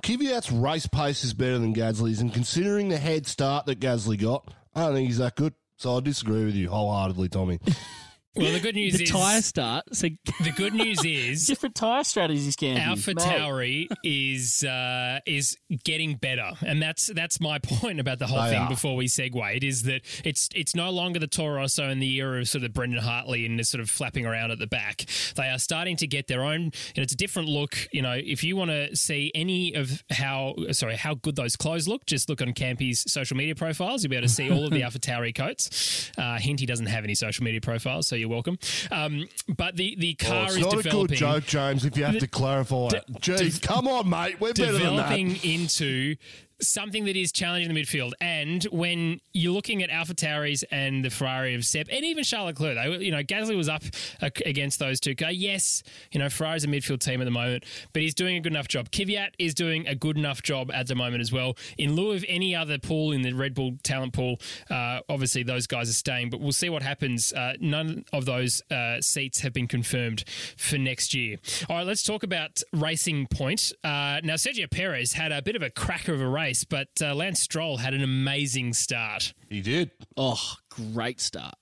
Kvyat's 0.03 0.53
race 0.53 0.87
pace 0.87 1.25
is 1.25 1.33
better 1.33 1.59
than 1.59 1.75
Gasly's, 1.75 2.21
and 2.21 2.35
considering 2.35 2.91
the 2.91 2.99
head 2.99 3.27
start 3.27 3.65
that 3.65 3.81
Gasly 3.81 4.21
got, 4.21 4.53
I 4.75 4.83
don't 4.83 4.95
think 4.95 5.09
he's 5.09 5.19
that 5.19 5.37
good. 5.37 5.55
So 5.79 5.97
I 5.97 6.01
disagree 6.01 6.45
with 6.45 6.55
you 6.55 6.69
wholeheartedly, 6.69 7.31
Tommy. 7.31 7.61
Well, 8.37 8.53
the 8.53 8.61
good 8.61 8.75
news 8.77 8.95
The 8.99 9.05
is 9.05 9.11
tyre 9.11 9.41
start, 9.43 9.85
so 9.95 10.09
the 10.43 10.53
good 10.57 10.75
news 10.75 11.05
is 11.05 11.47
different 11.49 11.75
tyre 11.75 12.05
strategies, 12.05 12.57
can 12.57 12.77
Alpha 12.77 13.15
Tauri 13.15 13.87
is 14.03 14.65
uh, 14.65 15.21
is 15.27 15.57
getting 15.85 16.17
better, 16.17 16.51
and 16.67 16.83
that's 16.83 17.07
that's 17.09 17.41
my 17.41 17.59
point 17.59 18.01
about 18.01 18.19
the 18.19 18.27
whole 18.27 18.43
They 18.43 18.51
thing. 18.51 18.63
are. 18.63 18.69
Before 18.69 18.97
we 18.97 19.07
segue, 19.07 19.57
it 19.57 19.63
is 19.65 19.83
that 19.85 20.03
it's 20.25 20.49
it's 20.55 20.75
no 20.75 20.91
longer 20.91 21.19
the 21.19 21.27
Toro 21.27 21.57
Rosso 21.57 21.89
in 21.89 22.01
the 22.01 22.13
era 22.17 22.41
of 22.41 22.49
sort 22.49 22.65
of 22.65 22.73
Brendan 22.73 23.01
Hartley 23.03 23.47
and 23.47 23.65
sort 23.67 23.81
of 23.81 23.89
flapping 23.89 24.27
around 24.27 24.51
at 24.51 24.59
the 24.59 24.67
back. 24.67 25.05
They 25.37 25.49
are 25.49 25.59
starting 25.59 25.97
to 25.99 26.07
get 26.07 26.27
their 26.27 26.43
own, 26.43 26.63
and 26.65 26.73
it's 26.99 27.13
a 27.13 27.17
different 27.17 27.49
look. 27.49 27.77
You 27.93 28.03
know, 28.03 28.13
if 28.15 28.43
you 28.43 28.57
want 28.57 28.71
to 28.71 28.97
see 28.97 29.31
any 29.35 29.75
of 29.75 30.03
how 30.11 30.55
sorry 30.73 30.97
how 30.97 31.15
good 31.15 31.37
those 31.37 31.57
clothes 31.57 31.87
look, 31.87 32.05
just 32.07 32.29
look 32.29 32.43
on 32.43 32.53
Campy's 32.53 33.11
social 33.11 33.37
media 33.37 33.55
profiles. 33.55 34.03
You'll 34.03 34.11
be 34.11 34.17
able 34.17 34.27
to 34.27 34.33
see 34.33 34.51
all 34.51 34.65
of 34.65 34.71
the 34.73 34.83
Alpha 34.83 34.99
Tauri 34.99 35.35
coats. 35.35 36.11
Uh, 36.19 36.39
hint 36.39 36.61
he 36.61 36.67
doesn't 36.67 36.87
have 36.87 37.05
any 37.05 37.15
social 37.15 37.45
media 37.45 37.61
profiles, 37.61 38.09
so 38.09 38.17
you're 38.25 38.31
welcome. 38.31 38.59
Um, 38.91 39.29
but 39.57 39.77
the 39.77 39.95
the 39.99 40.17
Oh, 40.23 40.27
car 40.27 40.45
it's 40.47 40.57
is 40.57 40.61
not 40.63 40.87
a 40.87 40.89
good 40.89 41.13
joke, 41.13 41.45
James, 41.45 41.85
if 41.85 41.97
you 41.99 42.05
have 42.05 42.19
to 42.19 42.27
clarify 42.27 42.89
it. 42.95 43.05
Jeez, 43.21 43.61
come 43.61 43.87
on, 43.87 44.09
mate. 44.09 44.41
We're 44.41 44.55
better 44.55 44.73
than 44.73 44.97
that. 44.97 45.11
developing 45.11 45.37
into 45.45 46.17
something 46.61 47.05
that 47.05 47.17
is 47.17 47.33
challenging 47.33 47.73
the 47.73 47.81
midfield. 47.81 48.13
And 48.21 48.63
when 48.65 49.21
you're 49.33 49.53
looking 49.53 49.83
at 49.83 49.91
Alpha 49.91 50.15
Tauris 50.15 50.65
and 50.71 51.05
the 51.05 51.11
Ferrari 51.11 51.55
of 51.55 51.65
Seb, 51.65 51.89
and 51.91 52.05
even 52.05 52.25
Charles 52.25 52.47
Leclerc, 52.49 52.77
they, 52.77 53.05
you 53.05 53.11
know, 53.11 53.23
Gasly 53.23 53.57
was 53.57 53.69
up 53.69 53.83
against 54.23 54.79
those 54.79 55.01
two. 55.01 55.15
guys. 55.15 55.37
Yes, 55.37 55.83
you 56.13 56.19
know, 56.19 56.29
Ferrari's 56.29 56.65
a 56.65 56.69
midfield 56.69 57.01
team 57.01 57.21
at 57.21 57.25
the 57.25 57.31
moment, 57.31 57.65
but 57.93 58.03
he's 58.03 58.15
doing 58.15 58.37
a 58.37 58.41
good 58.41 58.53
enough 58.53 58.69
job. 58.69 58.91
Kvyat 58.91 59.31
is 59.39 59.55
doing 59.55 59.87
a 59.87 59.95
good 59.95 60.17
enough 60.17 60.43
job 60.43 60.71
at 60.73 60.87
the 60.87 60.95
moment 60.95 61.21
as 61.21 61.33
well. 61.33 61.57
In 61.79 61.95
lieu 61.95 62.13
of 62.13 62.25
any 62.29 62.55
other 62.55 62.79
pool 62.79 63.13
in 63.13 63.23
the 63.23 63.33
Red 63.33 63.55
Bull 63.55 63.77
talent 63.83 64.13
pool, 64.13 64.41
uh, 64.71 65.01
obviously 65.09 65.43
those 65.43 65.67
guys 65.67 65.89
are 65.91 65.95
staying, 65.95 66.31
but 66.31 66.41
we'll 66.41 66.53
see 66.53 66.69
what 66.69 66.83
happens. 66.83 67.33
Uh, 67.33 67.55
none 67.61 68.05
of 68.13 68.25
those 68.25 68.63
uh, 68.71 69.01
seats 69.01 69.41
have 69.41 69.53
been 69.53 69.67
confirmed 69.69 70.25
for 70.57 70.79
next 70.79 71.15
year. 71.15 71.39
All 71.69 71.77
right, 71.77 71.87
let's 71.87 72.03
talk 72.03 72.23
about 72.23 72.63
Racing 72.73 73.27
Point. 73.27 73.73
Uh, 73.83 74.21
now, 74.23 74.35
Sergio 74.35 74.71
Perez 74.71 75.13
had 75.13 75.33
a 75.33 75.43
bit 75.43 75.57
of 75.57 75.63
a 75.63 75.71
cracker 75.71 76.13
of 76.13 76.21
a 76.21 76.29
race, 76.29 76.44
but 76.69 76.89
uh, 77.01 77.15
Lance 77.15 77.41
Stroll 77.41 77.79
had 77.79 77.95
an 77.95 78.03
amazing 78.03 78.75
start. 78.75 79.33
He 79.49 79.63
did. 79.63 79.91
Oh, 80.17 80.55
great 80.71 81.21
start. 81.21 81.55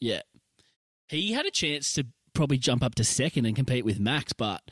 Yeah. 0.00 0.22
He 1.08 1.32
had 1.32 1.46
a 1.46 1.50
chance 1.50 1.92
to 1.94 2.06
probably 2.32 2.58
jump 2.58 2.82
up 2.82 2.94
to 2.96 3.04
second 3.04 3.46
and 3.46 3.54
compete 3.54 3.84
with 3.84 4.00
Max, 4.00 4.32
but 4.32 4.62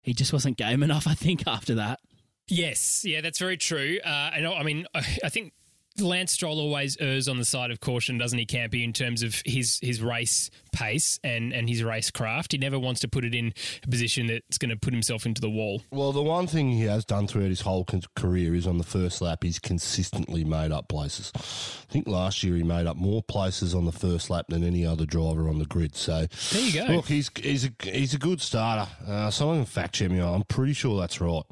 he 0.00 0.14
just 0.14 0.32
wasn't 0.32 0.56
game 0.56 0.82
enough, 0.82 1.06
I 1.06 1.14
think, 1.14 1.46
after 1.46 1.74
that. 1.74 2.00
Yes, 2.48 3.04
yeah, 3.04 3.20
that's 3.20 3.38
very 3.38 3.56
true. 3.56 3.98
Uh, 4.04 4.30
and 4.32 4.46
I 4.46 4.62
mean, 4.62 4.86
I 4.94 5.02
I 5.24 5.28
think 5.28 5.52
Lance 6.00 6.32
Stroll 6.32 6.60
always 6.60 6.96
errs 7.00 7.28
on 7.28 7.38
the 7.38 7.44
side 7.44 7.70
of 7.70 7.80
caution, 7.80 8.18
doesn't 8.18 8.38
he, 8.38 8.46
Campy, 8.46 8.84
in 8.84 8.92
terms 8.92 9.22
of 9.22 9.42
his 9.44 9.78
his 9.82 10.00
race 10.02 10.50
pace 10.72 11.18
and, 11.24 11.52
and 11.52 11.68
his 11.68 11.82
race 11.82 12.10
craft. 12.10 12.52
He 12.52 12.58
never 12.58 12.78
wants 12.78 13.00
to 13.00 13.08
put 13.08 13.24
it 13.24 13.34
in 13.34 13.52
a 13.82 13.88
position 13.88 14.26
that's 14.26 14.58
going 14.58 14.70
to 14.70 14.76
put 14.76 14.92
himself 14.92 15.26
into 15.26 15.40
the 15.40 15.50
wall. 15.50 15.82
Well, 15.90 16.12
the 16.12 16.22
one 16.22 16.46
thing 16.46 16.70
he 16.70 16.84
has 16.84 17.04
done 17.04 17.26
throughout 17.26 17.48
his 17.48 17.62
whole 17.62 17.86
career 18.16 18.54
is 18.54 18.66
on 18.66 18.78
the 18.78 18.84
first 18.84 19.20
lap, 19.20 19.42
he's 19.42 19.58
consistently 19.58 20.44
made 20.44 20.72
up 20.72 20.88
places. 20.88 21.32
I 21.34 21.92
think 21.92 22.06
last 22.06 22.42
year 22.42 22.56
he 22.56 22.62
made 22.62 22.86
up 22.86 22.96
more 22.96 23.22
places 23.22 23.74
on 23.74 23.84
the 23.84 23.92
first 23.92 24.30
lap 24.30 24.46
than 24.48 24.62
any 24.62 24.86
other 24.86 25.06
driver 25.06 25.48
on 25.48 25.58
the 25.58 25.66
grid. 25.66 25.96
So 25.96 26.26
There 26.52 26.62
you 26.62 26.72
go. 26.72 26.92
Look, 26.94 27.06
he's 27.06 27.30
he's 27.36 27.64
a 27.64 27.70
he's 27.82 28.14
a 28.14 28.18
good 28.18 28.40
starter. 28.40 28.90
Uh, 29.06 29.30
someone 29.30 29.58
can 29.58 29.66
fact 29.66 29.94
check 29.96 30.10
me. 30.10 30.20
I'm 30.20 30.44
pretty 30.44 30.72
sure 30.74 31.00
that's 31.00 31.20
right. 31.20 31.44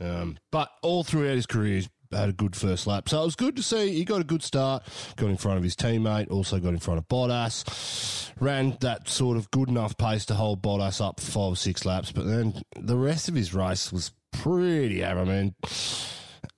Um, 0.00 0.38
but 0.50 0.70
all 0.82 1.04
throughout 1.04 1.34
his 1.34 1.46
career, 1.46 1.74
he's 1.74 1.88
had 2.12 2.28
a 2.28 2.32
good 2.32 2.56
first 2.56 2.86
lap. 2.86 3.08
So 3.08 3.22
it 3.22 3.24
was 3.24 3.36
good 3.36 3.56
to 3.56 3.62
see 3.62 3.92
he 3.92 4.04
got 4.04 4.20
a 4.20 4.24
good 4.24 4.42
start, 4.42 4.82
got 5.16 5.30
in 5.30 5.36
front 5.36 5.58
of 5.58 5.64
his 5.64 5.76
teammate, 5.76 6.30
also 6.30 6.58
got 6.58 6.70
in 6.70 6.78
front 6.78 6.98
of 6.98 7.08
Bottas, 7.08 8.30
ran 8.40 8.76
that 8.80 9.08
sort 9.08 9.36
of 9.36 9.50
good 9.50 9.68
enough 9.68 9.96
pace 9.96 10.24
to 10.26 10.34
hold 10.34 10.62
Bottas 10.62 11.04
up 11.04 11.20
for 11.20 11.30
five 11.30 11.52
or 11.52 11.56
six 11.56 11.84
laps. 11.84 12.12
But 12.12 12.26
then 12.26 12.62
the 12.76 12.96
rest 12.96 13.28
of 13.28 13.34
his 13.34 13.54
race 13.54 13.92
was 13.92 14.12
pretty 14.32 15.02
average. 15.02 15.28
I 15.28 15.42
mean, 15.42 15.54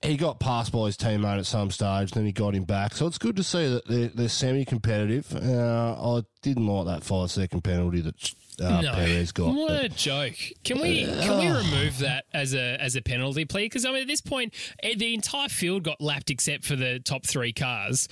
he 0.01 0.17
got 0.17 0.39
passed 0.39 0.71
by 0.71 0.85
his 0.87 0.97
teammate 0.97 1.39
at 1.39 1.45
some 1.45 1.71
stage, 1.71 2.11
then 2.11 2.25
he 2.25 2.31
got 2.31 2.55
him 2.55 2.65
back. 2.65 2.93
So 2.93 3.07
it's 3.07 3.17
good 3.17 3.35
to 3.37 3.43
see 3.43 3.67
that 3.67 3.87
they're, 3.87 4.09
they're 4.09 4.29
semi-competitive. 4.29 5.35
Uh, 5.35 6.17
I 6.17 6.23
didn't 6.41 6.67
like 6.67 6.87
that 6.87 7.03
five-second 7.03 7.63
penalty 7.63 8.01
that 8.01 8.33
uh, 8.61 8.81
no, 8.81 8.93
Perez 8.93 9.31
got. 9.31 9.53
what 9.53 9.67
but- 9.69 9.85
a 9.85 9.89
joke! 9.89 10.35
Can 10.63 10.81
we 10.81 11.05
can 11.05 11.39
we 11.39 11.47
remove 11.47 11.99
that 11.99 12.25
as 12.33 12.53
a 12.53 12.81
as 12.81 12.95
a 12.95 13.01
penalty, 13.01 13.45
please? 13.45 13.65
Because 13.65 13.85
I 13.85 13.91
mean, 13.91 14.01
at 14.01 14.07
this 14.07 14.21
point, 14.21 14.53
eh, 14.81 14.95
the 14.97 15.13
entire 15.13 15.49
field 15.49 15.83
got 15.83 16.01
lapped 16.01 16.29
except 16.29 16.63
for 16.65 16.75
the 16.75 16.99
top 16.99 17.25
three 17.25 17.53
cars, 17.53 18.07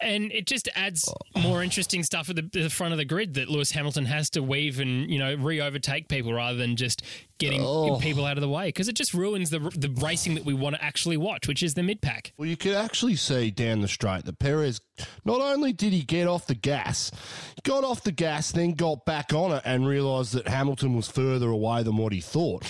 and 0.00 0.30
it 0.32 0.46
just 0.46 0.68
adds 0.74 1.12
more 1.36 1.62
interesting 1.62 2.02
stuff 2.02 2.30
at 2.30 2.36
the, 2.36 2.48
the 2.52 2.70
front 2.70 2.92
of 2.92 2.98
the 2.98 3.04
grid 3.04 3.34
that 3.34 3.48
Lewis 3.48 3.70
Hamilton 3.72 4.06
has 4.06 4.30
to 4.30 4.42
weave 4.42 4.80
and 4.80 5.10
you 5.10 5.18
know 5.18 5.34
re 5.34 5.60
overtake 5.60 6.08
people 6.08 6.32
rather 6.32 6.56
than 6.58 6.76
just 6.76 7.02
getting 7.38 7.60
Oh. 7.62 7.98
people 8.00 8.24
out 8.24 8.36
of 8.36 8.40
the 8.40 8.48
way 8.48 8.68
because 8.68 8.88
it 8.88 8.96
just 8.96 9.12
ruins 9.14 9.50
the 9.50 9.58
the 9.58 9.88
racing 10.00 10.34
that 10.36 10.44
we 10.44 10.54
want 10.54 10.76
to 10.76 10.82
actually 10.84 11.16
watch, 11.16 11.46
which 11.48 11.62
is 11.62 11.74
the 11.74 11.82
mid 11.82 12.00
pack. 12.00 12.32
Well, 12.38 12.48
you 12.48 12.56
could 12.56 12.74
actually 12.74 13.16
see 13.16 13.50
down 13.50 13.80
the 13.80 13.88
straight 13.88 14.24
that 14.24 14.38
Perez, 14.38 14.80
not 15.24 15.40
only 15.40 15.72
did 15.72 15.92
he 15.92 16.02
get 16.02 16.26
off 16.28 16.46
the 16.46 16.54
gas, 16.54 17.10
he 17.56 17.60
got 17.62 17.84
off 17.84 18.02
the 18.02 18.12
gas, 18.12 18.52
then 18.52 18.72
got 18.72 19.04
back 19.04 19.32
on 19.32 19.52
it 19.52 19.62
and 19.64 19.86
realised 19.86 20.32
that 20.34 20.48
Hamilton 20.48 20.94
was 20.94 21.08
further 21.08 21.48
away 21.50 21.82
than 21.82 21.96
what 21.96 22.12
he 22.12 22.20
thought. 22.20 22.64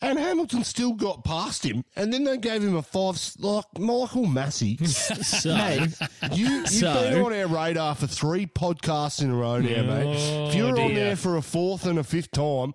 And 0.00 0.16
Hamilton 0.16 0.62
still 0.62 0.92
got 0.92 1.24
past 1.24 1.64
him, 1.66 1.84
and 1.96 2.12
then 2.12 2.22
they 2.22 2.36
gave 2.36 2.62
him 2.62 2.76
a 2.76 2.82
five. 2.82 3.20
Like 3.40 3.64
Michael 3.80 4.26
Masi, 4.26 4.78
So, 5.24 5.56
mate, 5.56 5.90
you, 6.38 6.46
you've 6.48 6.68
So- 6.68 6.92
been 7.10 7.20
on 7.20 7.32
our 7.32 7.48
radar 7.48 7.96
for 7.96 8.06
three 8.06 8.46
podcasts 8.46 9.20
in 9.20 9.30
a 9.30 9.34
row 9.34 9.58
now, 9.58 9.82
mate. 9.82 10.04
Oh, 10.06 10.48
if 10.50 10.54
you're 10.54 10.68
on 10.68 10.78
Oh, 10.78 10.86
dear. 10.88 10.94
there 10.94 11.16
for 11.16 11.36
a 11.36 11.42
fourth 11.42 11.84
and 11.84 11.98
a 11.98 12.04
fifth 12.04 12.30
time, 12.30 12.74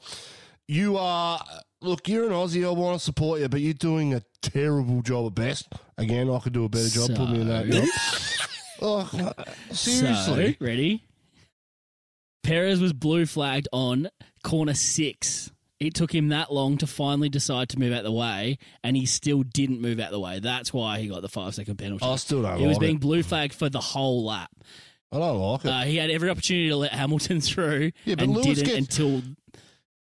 you 0.67 0.97
are. 0.97 1.43
Look, 1.81 2.07
you're 2.07 2.25
an 2.25 2.31
Aussie. 2.31 2.65
I 2.65 2.69
want 2.71 2.97
to 2.97 3.03
support 3.03 3.41
you, 3.41 3.49
but 3.49 3.59
you're 3.59 3.73
doing 3.73 4.13
a 4.13 4.21
terrible 4.41 5.01
job 5.01 5.25
at 5.27 5.35
best. 5.35 5.67
Again, 5.97 6.29
I 6.29 6.39
could 6.39 6.53
do 6.53 6.63
a 6.65 6.69
better 6.69 6.87
job. 6.89 7.15
Put 7.15 7.29
me 7.29 7.41
in 7.41 7.47
that 7.49 7.67
job. 7.67 7.85
oh, 8.81 9.31
seriously. 9.71 10.53
So, 10.59 10.65
ready? 10.65 11.03
Perez 12.43 12.79
was 12.81 12.93
blue 12.93 13.25
flagged 13.25 13.67
on 13.71 14.09
corner 14.43 14.73
six. 14.73 15.51
It 15.79 15.93
took 15.93 16.13
him 16.15 16.29
that 16.29 16.51
long 16.53 16.77
to 16.77 16.87
finally 16.87 17.27
decide 17.29 17.67
to 17.69 17.79
move 17.79 17.91
out 17.93 18.03
the 18.03 18.11
way, 18.11 18.57
and 18.83 18.95
he 18.95 19.05
still 19.05 19.43
didn't 19.43 19.81
move 19.81 19.99
out 19.99 20.11
the 20.11 20.19
way. 20.19 20.39
That's 20.39 20.71
why 20.73 20.99
he 20.99 21.07
got 21.09 21.21
the 21.21 21.29
five 21.29 21.53
second 21.55 21.77
penalty. 21.77 22.05
I 22.05 22.15
still 22.15 22.41
don't 22.41 22.57
he 22.59 22.65
was 22.67 22.77
like 22.77 22.81
being 22.81 22.95
it. 22.95 23.01
blue 23.01 23.23
flagged 23.23 23.53
for 23.53 23.69
the 23.69 23.81
whole 23.81 24.23
lap. 24.25 24.49
I 25.11 25.19
don't 25.19 25.37
like 25.37 25.65
it. 25.65 25.69
Uh, 25.69 25.81
he 25.81 25.97
had 25.97 26.09
every 26.09 26.29
opportunity 26.29 26.69
to 26.69 26.75
let 26.77 26.91
Hamilton 26.93 27.41
through, 27.41 27.91
Yeah, 28.05 28.15
but 28.15 28.23
and 28.23 28.33
Lewis 28.33 28.59
didn't 28.59 28.65
gets- 28.65 28.97
until 28.99 29.21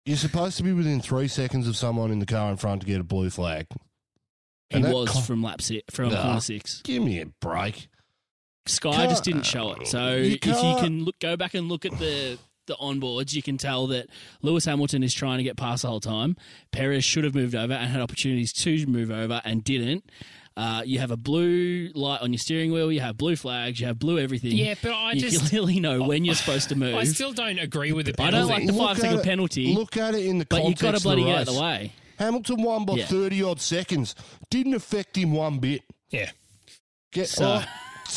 you're 0.05 0.17
supposed 0.17 0.57
to 0.57 0.63
be 0.63 0.73
within 0.73 0.99
three 1.01 1.27
seconds 1.27 1.67
of 1.67 1.75
someone 1.77 2.11
in 2.11 2.19
the 2.19 2.25
car 2.25 2.49
in 2.51 2.57
front 2.57 2.81
to 2.81 2.87
get 2.87 2.99
a 2.99 3.03
blue 3.03 3.29
flag. 3.29 3.67
he 4.69 4.79
was 4.81 5.25
from 5.27 5.43
lap 5.43 5.61
six, 5.61 5.83
from 5.93 6.09
Nah. 6.09 6.21
corner 6.23 6.39
six. 6.39 6.81
Give 6.83 7.03
me 7.03 7.19
a 7.19 7.25
break. 7.41 7.87
Sky 8.67 8.91
Can't- 8.91 9.09
just 9.09 9.23
didn't 9.23 9.45
show 9.45 9.71
it. 9.73 9.87
So 9.87 10.15
You 10.15 10.33
if 10.35 10.45
you 10.45 10.51
can 10.79 11.03
look, 11.03 11.19
go 11.19 11.35
back 11.35 11.53
and 11.55 11.67
look 11.69 11.85
at 11.85 11.97
the 11.99 12.37
the 12.67 12.75
onboards, 12.75 13.33
you 13.33 13.41
can 13.41 13.57
tell 13.57 13.87
that 13.87 14.07
Lewis 14.43 14.65
Hamilton 14.65 15.01
is 15.03 15.13
trying 15.15 15.39
to 15.39 15.43
get 15.43 15.57
past 15.57 15.81
the 15.81 15.89
whole 15.89 15.99
time. 15.99 16.37
Perez 16.71 17.03
should 17.03 17.23
have 17.23 17.33
moved 17.33 17.55
over 17.55 17.73
and 17.73 17.91
had 17.91 18.01
opportunities 18.01 18.53
to 18.53 18.85
move 18.85 19.09
over 19.11 19.41
and 19.43 19.63
didn't. 19.63 20.05
Uh, 20.61 20.83
you 20.85 20.99
have 20.99 21.09
a 21.09 21.17
blue 21.17 21.89
light 21.95 22.21
on 22.21 22.31
your 22.31 22.37
steering 22.37 22.71
wheel. 22.71 22.91
You 22.91 22.99
have 22.99 23.17
blue 23.17 23.35
flags. 23.35 23.79
You 23.79 23.87
have 23.87 23.97
blue 23.97 24.19
everything. 24.19 24.51
Yeah, 24.51 24.75
but 24.81 24.91
I 24.91 25.13
you 25.13 25.21
just- 25.21 25.49
clearly 25.49 25.79
know 25.79 26.03
when 26.03 26.23
you're 26.23 26.35
supposed 26.35 26.69
to 26.69 26.75
move. 26.75 26.93
I 26.95 27.03
still 27.05 27.33
don't 27.33 27.57
agree 27.57 27.93
with 27.93 28.05
the 28.05 28.13
penalty. 28.13 28.35
I 28.37 28.39
don't 28.41 28.49
like 28.49 28.65
the 28.67 28.73
Look 28.73 28.87
five 28.87 28.97
at 28.97 29.01
second 29.01 29.19
it- 29.19 29.23
penalty, 29.23 29.73
Look 29.73 29.97
at 29.97 30.13
it 30.13 30.25
in 30.25 30.37
the 30.37 30.45
but 30.45 30.57
you 30.57 30.75
context 30.75 30.81
got 30.83 30.91
to 30.91 30.97
of 30.97 31.03
bloody 31.03 31.23
the 31.23 31.27
get 31.29 31.33
out 31.33 31.39
race. 31.39 31.47
of 31.47 31.53
the 31.55 31.61
way. 31.61 31.93
Hamilton 32.19 32.61
won 32.61 32.85
by 32.85 32.93
Yeah. 32.97 33.05
30 33.07 33.41
odd 33.41 33.59
seconds. 33.59 34.13
Didn't 34.51 34.75
affect 34.75 35.17
him 35.17 35.31
one 35.31 35.57
bit. 35.57 35.81
yeah. 36.11 36.29
Get 37.11 37.27
So- 37.29 37.43
oh, 37.45 37.53
nuts. 37.55 37.67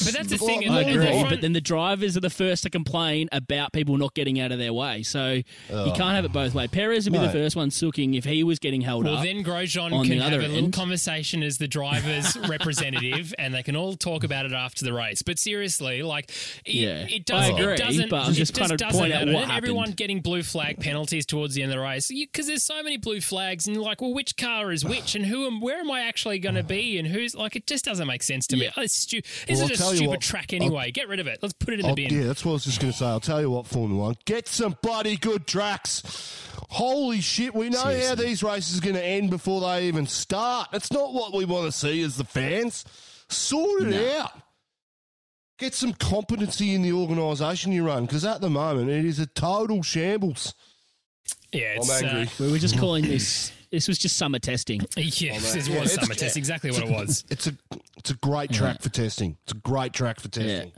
But 0.04 0.14
that's 0.14 0.28
the 0.28 0.38
thing, 0.38 0.62
Well, 0.68 0.72
I 0.78 0.83
look 0.83 0.88
agree, 0.88 1.07
front- 1.07 1.30
but 1.30 1.40
then 1.40 1.52
the 1.52 1.61
drivers 1.61 2.16
are 2.16 2.20
the 2.20 2.30
first 2.30 2.62
to 2.64 2.70
complain 2.70 3.28
about 3.33 3.72
people 3.72 3.96
not 3.96 4.14
getting 4.14 4.40
out 4.40 4.52
of 4.52 4.59
their 4.59 4.72
way. 4.72 5.02
So 5.02 5.33
you 5.35 5.44
oh. 5.70 5.92
can't 5.94 6.14
have 6.16 6.24
it 6.24 6.33
both 6.33 6.54
ways. 6.54 6.70
Perez 6.70 7.04
would 7.04 7.12
be 7.12 7.18
the 7.24 7.30
first 7.33 7.54
one 7.57 7.70
sooking 7.70 8.14
if 8.14 8.24
he 8.24 8.42
was 8.42 8.59
getting 8.59 8.80
held 8.80 9.04
Well, 9.04 9.14
up. 9.16 9.24
Well, 9.24 9.35
then 9.35 9.44
Grosjean 9.44 9.92
on 9.92 10.07
can 10.07 10.18
the 10.18 10.24
have 10.24 10.33
other 10.33 10.40
a 10.42 10.48
little 10.48 10.64
end. 10.64 10.72
conversation 10.72 11.42
as 11.42 11.59
the 11.59 11.68
driver's 11.68 12.37
representative, 12.48 13.35
and 13.38 13.54
they 13.54 13.62
can 13.62 13.76
all 13.76 13.94
talk 13.96 14.24
about 14.24 14.46
it 14.46 14.52
after 14.52 14.85
the 14.85 14.92
race. 14.92 15.22
But 15.22 15.38
seriously, 15.38 16.02
like, 16.02 16.30
it, 16.64 16.74
Yeah. 16.74 17.07
it 17.09 17.24
doesn't. 17.26 17.54
I 17.54 17.59
agree, 17.59 17.74
it 17.74 17.78
doesn't, 17.78 18.11
but 18.11 18.22
I'm 18.24 18.30
it 18.33 18.35
just 18.35 18.54
trying 18.54 18.70
to 18.70 18.76
doesn't 18.76 19.00
point 19.00 19.12
out 19.12 19.26
what 19.28 19.44
And 19.44 19.52
Everyone 19.52 19.92
getting 19.92 20.20
blue 20.20 20.42
flag 20.42 20.80
penalties 20.80 21.26
towards 21.26 21.54
the 21.54 21.62
end 21.62 21.72
of 21.72 21.76
the 21.78 21.83
race 21.83 22.09
because 22.09 22.46
there's 22.46 22.64
so 22.64 22.83
many 22.83 22.96
blue 22.96 23.20
flags, 23.20 23.66
and 23.66 23.76
you're 23.76 23.85
like, 23.85 24.00
well, 24.00 24.12
which 24.12 24.37
car 24.37 24.72
is 24.72 24.85
which, 24.85 25.14
and 25.14 25.26
who 25.26 25.46
am, 25.46 25.61
where 25.61 25.78
am 25.78 25.90
I 25.90 26.00
actually 26.02 26.38
going 26.38 26.54
to 26.57 26.62
be, 26.64 26.98
and 26.98 27.07
who's 27.09 27.35
like, 27.35 27.57
it 27.57 27.66
just 27.66 27.85
doesn't 27.85 28.07
make 28.07 28.22
sense 28.22 28.46
to 28.48 28.57
me. 28.57 28.64
Yeah. 28.64 28.70
Oh, 28.76 28.83
it's 28.83 28.94
stu- 28.94 29.22
this 29.46 29.61
Well, 29.61 29.70
is 29.70 29.80
a 29.80 29.84
tell 29.85 29.92
you 29.92 29.97
stupid 29.99 30.11
what, 30.11 30.20
track 30.20 30.47
I'll- 30.53 30.57
anyway. 30.57 30.91
Get 30.91 31.09
rid 31.09 31.20
of 31.20 31.26
it. 31.26 31.39
Let's 31.43 31.55
put 31.55 31.74
it 31.74 31.80
in 31.80 31.82
the 31.82 31.89
I'll- 31.89 31.95
bin. 31.95 32.12
yeah, 32.12 32.24
that's 32.26 32.45
what 32.45 32.53
I 32.53 32.55
was 32.55 32.64
just 32.64 32.80
going 32.80 32.93
to 32.93 32.99
say. 32.99 33.07
I'll 33.07 33.20
tell 33.20 33.41
you 33.41 33.51
what, 33.51 33.66
Formula 33.66 34.01
One, 34.03 34.16
get 34.24 34.49
some 34.49 34.76
bloody 34.82 35.16
good 35.16 35.47
tracks. 35.47 36.03
Holy 36.70 37.20
shit, 37.20 37.55
we 37.55 37.70
know 37.70 37.78
how 38.07 38.14
these 38.14 38.43
races 38.43 38.78
are 38.78 38.82
going 38.82 38.97
to 38.97 39.05
end 39.05 39.30
before 39.30 39.61
they 39.61 39.87
even 39.87 40.07
start. 40.07 40.68
That's 40.72 40.93
not 40.93 41.12
what 41.12 41.32
we 41.32 41.45
want 41.45 41.66
to 41.66 41.72
see 41.72 42.03
as 42.03 42.16
the 42.16 42.24
fans. 42.24 42.85
Sort 43.28 43.82
it 43.82 44.14
out. 44.16 44.32
Get 45.59 45.72
some 45.74 45.93
competency 45.93 46.74
in 46.74 46.82
the 46.82 46.93
organisation 46.93 47.70
you 47.70 47.87
run, 47.87 48.07
because 48.07 48.24
at 48.24 48.41
the 48.41 48.51
moment 48.51 48.91
it 48.91 49.05
is 49.05 49.20
a 49.20 49.26
total 49.26 49.82
shambles. 49.82 50.53
Yeah, 51.53 51.74
it's, 51.76 51.89
I'm 51.91 52.05
uh, 52.05 52.09
angry. 52.09 52.30
we 52.47 52.53
were 52.53 52.59
just 52.59 52.76
calling 52.78 53.05
this. 53.07 53.53
This 53.75 53.89
was 53.89 53.99
just 53.99 54.16
summer 54.16 54.39
testing. 54.39 54.81
Oh, 54.97 55.01
yeah, 55.01 55.33
this 55.35 55.55
was 55.57 55.68
it's- 55.68 55.95
summer 55.95 56.14
test. 56.14 56.37
Exactly 56.37 56.70
what 56.70 56.85
it 56.85 56.91
was. 56.91 57.25
It's 57.29 57.49
a 57.49 57.57
it's 57.97 58.11
a 58.11 58.14
great 58.14 58.53
track 58.53 58.81
for 58.81 58.89
testing. 58.89 59.37
It's 59.43 59.53
a 59.53 59.57
great 59.57 59.93
track 59.93 60.20
for 60.20 60.29
testing. 60.29 60.70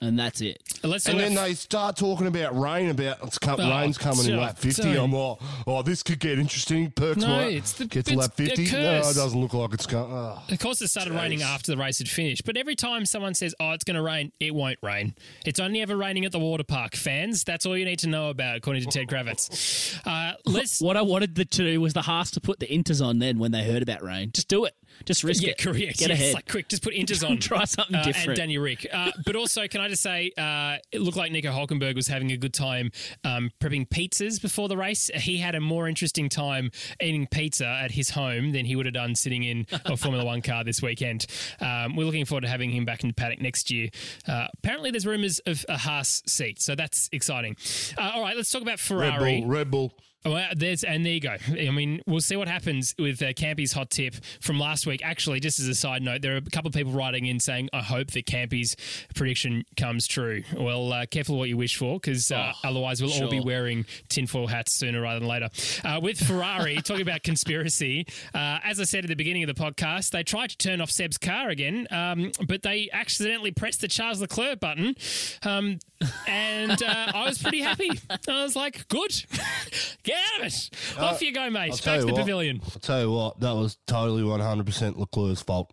And 0.00 0.18
that's 0.18 0.42
it. 0.42 0.60
Let's 0.82 1.06
And 1.06 1.18
then 1.18 1.32
about- 1.32 1.46
they 1.46 1.54
start 1.54 1.96
talking 1.96 2.26
about 2.26 2.58
rain. 2.58 2.90
About 2.90 3.18
it's 3.22 3.38
come, 3.38 3.58
Oh, 3.58 3.70
rain's 3.70 3.96
coming 3.96 4.26
in 4.26 4.36
lap 4.36 4.58
fifty. 4.58 4.82
so- 4.82 5.02
I'm 5.04 5.12
like, 5.12 5.38
oh, 5.66 5.82
this 5.82 6.02
could 6.02 6.18
get 6.18 6.38
interesting. 6.38 6.90
Perks 6.90 7.22
No, 7.22 7.28
might 7.28 7.54
it's 7.54 7.72
the- 7.72 7.86
get 7.86 8.04
to 8.06 8.12
it's 8.12 8.20
lap 8.20 8.34
fifty. 8.36 8.70
No, 8.70 8.98
it 8.98 9.14
doesn't 9.14 9.40
look 9.40 9.54
like 9.54 9.72
it's 9.72 9.86
going. 9.86 10.12
Oh. 10.12 10.42
Of 10.46 10.58
course, 10.58 10.82
it 10.82 10.88
started 10.88 11.14
raining 11.14 11.40
after 11.40 11.72
the 11.72 11.78
race 11.78 11.98
had 11.98 12.08
finished. 12.08 12.44
But 12.44 12.58
every 12.58 12.74
time 12.76 13.06
someone 13.06 13.32
says, 13.34 13.54
"Oh, 13.60 13.70
it's 13.70 13.84
going 13.84 13.94
to 13.94 14.02
rain," 14.02 14.30
it 14.40 14.54
won't 14.54 14.78
rain. 14.82 15.14
It's 15.46 15.58
only 15.60 15.80
ever 15.80 15.96
raining 15.96 16.26
at 16.26 16.32
the 16.32 16.38
water 16.40 16.64
park. 16.64 16.96
Fans, 16.96 17.42
that's 17.44 17.64
all 17.64 17.76
you 17.78 17.86
need 17.86 18.00
to 18.00 18.08
know 18.08 18.28
about, 18.28 18.56
according 18.56 18.82
to 18.82 18.88
Ted 18.90 19.06
Kravitz. 19.06 19.98
Uh, 20.04 20.34
let's. 20.44 20.80
What 20.84 20.98
I 20.98 21.02
wanted 21.02 21.34
the, 21.36 21.46
to 21.46 21.64
do 21.64 21.80
was 21.80 21.94
the 21.94 22.02
Haas 22.02 22.30
to 22.32 22.40
put 22.42 22.58
the 22.60 22.66
inters 22.66 23.02
on 23.02 23.20
then 23.20 23.38
when 23.38 23.52
they 23.52 23.64
heard 23.64 23.82
about 23.82 24.02
rain. 24.02 24.32
Just 24.34 24.48
do 24.48 24.66
it. 24.66 24.74
Just 25.04 25.24
risk 25.24 25.42
Yeah, 25.42 25.50
it. 25.50 25.58
correct. 25.58 25.98
Get 25.98 26.08
yes, 26.08 26.10
ahead. 26.10 26.34
like 26.34 26.48
quick, 26.50 26.68
just 26.68 26.82
put 26.82 26.94
inters 26.94 27.28
on. 27.28 27.38
Try 27.38 27.64
something 27.64 27.96
Uh, 27.96 28.02
different. 28.04 28.28
And 28.30 28.36
Danny 28.36 28.58
Rick. 28.58 28.86
Uh, 28.92 29.10
but 29.24 29.36
also, 29.36 29.66
can 29.68 29.80
I 29.80 29.88
just 29.88 30.02
say, 30.02 30.32
uh, 30.38 30.76
it 30.92 31.00
looked 31.00 31.16
like 31.16 31.30
Nico 31.32 31.50
Hulkenberg 31.50 31.94
was 31.94 32.06
having 32.08 32.30
a 32.32 32.36
good 32.36 32.54
time 32.54 32.90
um, 33.24 33.50
prepping 33.60 33.88
pizzas 33.88 34.40
before 34.40 34.68
the 34.68 34.76
race. 34.76 35.10
He 35.14 35.38
had 35.38 35.54
a 35.54 35.60
more 35.60 35.88
interesting 35.88 36.28
time 36.28 36.70
eating 37.02 37.26
pizza 37.26 37.66
at 37.66 37.90
his 37.90 38.10
home 38.10 38.52
than 38.52 38.64
he 38.64 38.76
would 38.76 38.86
have 38.86 38.94
done 38.94 39.14
sitting 39.14 39.42
in 39.44 39.66
a 39.84 39.96
Formula 39.96 40.24
One 40.24 40.42
car 40.42 40.64
this 40.64 40.80
weekend. 40.80 41.26
Um, 41.60 41.96
we're 41.96 42.04
looking 42.06 42.24
forward 42.24 42.42
to 42.42 42.48
having 42.48 42.70
him 42.70 42.84
back 42.84 43.02
in 43.02 43.08
the 43.08 43.14
paddock 43.14 43.40
next 43.40 43.70
year. 43.70 43.88
Uh, 44.26 44.46
apparently, 44.58 44.90
there's 44.90 45.06
rumours 45.06 45.38
of 45.46 45.64
a 45.68 45.76
Haas 45.76 46.22
seat, 46.26 46.60
so 46.62 46.74
that's 46.74 47.08
exciting. 47.12 47.56
Uh, 47.98 48.12
all 48.14 48.22
right, 48.22 48.36
let's 48.36 48.50
talk 48.50 48.62
about 48.62 48.72
Red 48.72 48.80
Ferrari. 48.80 49.40
Bull, 49.40 49.50
Red 49.50 49.70
Bull. 49.70 49.92
Well, 50.24 50.48
there's 50.56 50.84
and 50.84 51.04
there 51.04 51.12
you 51.12 51.20
go. 51.20 51.36
I 51.48 51.70
mean, 51.70 52.00
we'll 52.06 52.20
see 52.20 52.36
what 52.36 52.48
happens 52.48 52.94
with 52.98 53.22
uh, 53.22 53.34
Campy's 53.34 53.72
hot 53.72 53.90
tip 53.90 54.14
from 54.40 54.58
last 54.58 54.86
week. 54.86 55.02
Actually, 55.04 55.38
just 55.40 55.60
as 55.60 55.68
a 55.68 55.74
side 55.74 56.02
note, 56.02 56.22
there 56.22 56.34
are 56.34 56.38
a 56.38 56.42
couple 56.42 56.68
of 56.68 56.74
people 56.74 56.92
writing 56.92 57.26
in 57.26 57.38
saying, 57.38 57.68
"I 57.74 57.82
hope 57.82 58.10
that 58.12 58.24
Campy's 58.24 58.74
prediction 59.14 59.64
comes 59.76 60.06
true." 60.06 60.42
Well, 60.56 60.92
uh, 60.94 61.04
careful 61.04 61.36
what 61.36 61.50
you 61.50 61.58
wish 61.58 61.76
for, 61.76 62.00
because 62.00 62.32
uh, 62.32 62.54
otherwise 62.64 63.02
we'll 63.02 63.12
all 63.22 63.28
be 63.28 63.40
wearing 63.40 63.84
tinfoil 64.08 64.46
hats 64.46 64.72
sooner 64.78 65.02
rather 65.02 65.20
than 65.20 65.28
later. 65.28 65.50
Uh, 65.84 66.00
with 66.02 66.18
Ferrari, 66.18 66.76
talking 66.82 67.02
about 67.02 67.22
conspiracy, 67.22 68.06
uh, 68.32 68.60
as 68.64 68.80
I 68.80 68.84
said 68.84 69.04
at 69.04 69.08
the 69.08 69.16
beginning 69.16 69.42
of 69.42 69.54
the 69.54 69.62
podcast, 69.62 70.10
they 70.10 70.22
tried 70.22 70.50
to 70.50 70.56
turn 70.56 70.80
off 70.80 70.90
Seb's 70.90 71.18
car 71.18 71.50
again, 71.50 71.86
um, 71.90 72.32
but 72.46 72.62
they 72.62 72.88
accidentally 72.94 73.50
pressed 73.50 73.82
the 73.82 73.88
Charles 73.88 74.22
Leclerc 74.22 74.58
button, 74.58 74.94
um, 75.42 75.80
and 76.26 76.82
uh, 76.82 77.12
I 77.14 77.24
was 77.26 77.36
pretty 77.38 77.60
happy. 77.60 77.90
I 78.26 78.42
was 78.42 78.56
like, 78.56 78.88
"Good, 78.88 79.24
get 80.02 80.13
out 80.14 80.40
of 80.40 80.46
it! 80.46 80.70
Off 80.98 81.22
you 81.22 81.32
go, 81.32 81.50
mate! 81.50 81.72
I'll 81.72 81.76
Back 81.78 82.00
to 82.00 82.06
the 82.06 82.12
what. 82.12 82.16
pavilion." 82.20 82.60
I'll 82.64 82.80
tell 82.80 83.00
you 83.00 83.10
what, 83.10 83.40
that 83.40 83.52
was 83.54 83.78
totally 83.86 84.22
100% 84.22 84.96
Leclerc's 84.96 85.42
fault. 85.42 85.70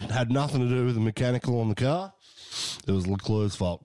It 0.00 0.10
had 0.10 0.30
nothing 0.30 0.60
to 0.60 0.68
do 0.68 0.84
with 0.86 0.94
the 0.94 1.00
mechanical 1.00 1.60
on 1.60 1.68
the 1.68 1.74
car. 1.74 2.12
It 2.86 2.90
was 2.92 3.06
Leclerc's 3.06 3.56
fault. 3.56 3.84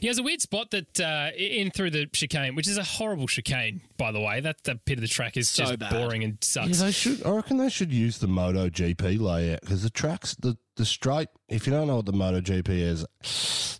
Yeah, 0.00 0.08
there's 0.08 0.18
a 0.18 0.24
weird 0.24 0.40
spot 0.40 0.72
that 0.72 0.98
uh, 0.98 1.30
in 1.36 1.70
through 1.70 1.90
the 1.90 2.06
chicane, 2.06 2.56
which 2.56 2.66
is 2.66 2.76
a 2.76 2.82
horrible 2.82 3.28
chicane, 3.28 3.80
by 3.98 4.10
the 4.10 4.18
way. 4.20 4.40
That 4.40 4.64
that 4.64 4.84
bit 4.84 4.94
of 4.98 5.02
the 5.02 5.06
track 5.06 5.36
is 5.36 5.48
So 5.48 5.62
just 5.64 5.78
bad. 5.78 5.92
boring 5.92 6.24
and 6.24 6.32
Yeah, 6.32 6.64
sucks. 6.64 6.80
they 6.80 6.90
should. 6.90 7.24
I 7.24 7.30
reckon 7.30 7.58
they 7.58 7.68
should 7.68 7.92
use 7.92 8.18
the 8.18 8.26
Moto 8.26 8.68
GP 8.68 9.20
layout 9.20 9.60
because 9.60 9.84
the 9.84 9.90
tracks, 9.90 10.34
the 10.34 10.56
the 10.74 10.84
straight. 10.84 11.28
If 11.48 11.68
you 11.68 11.72
don't 11.72 11.86
know 11.86 11.96
what 11.96 12.06
the 12.06 12.12
Moto 12.12 12.40
GP 12.40 12.68
is, 12.68 13.06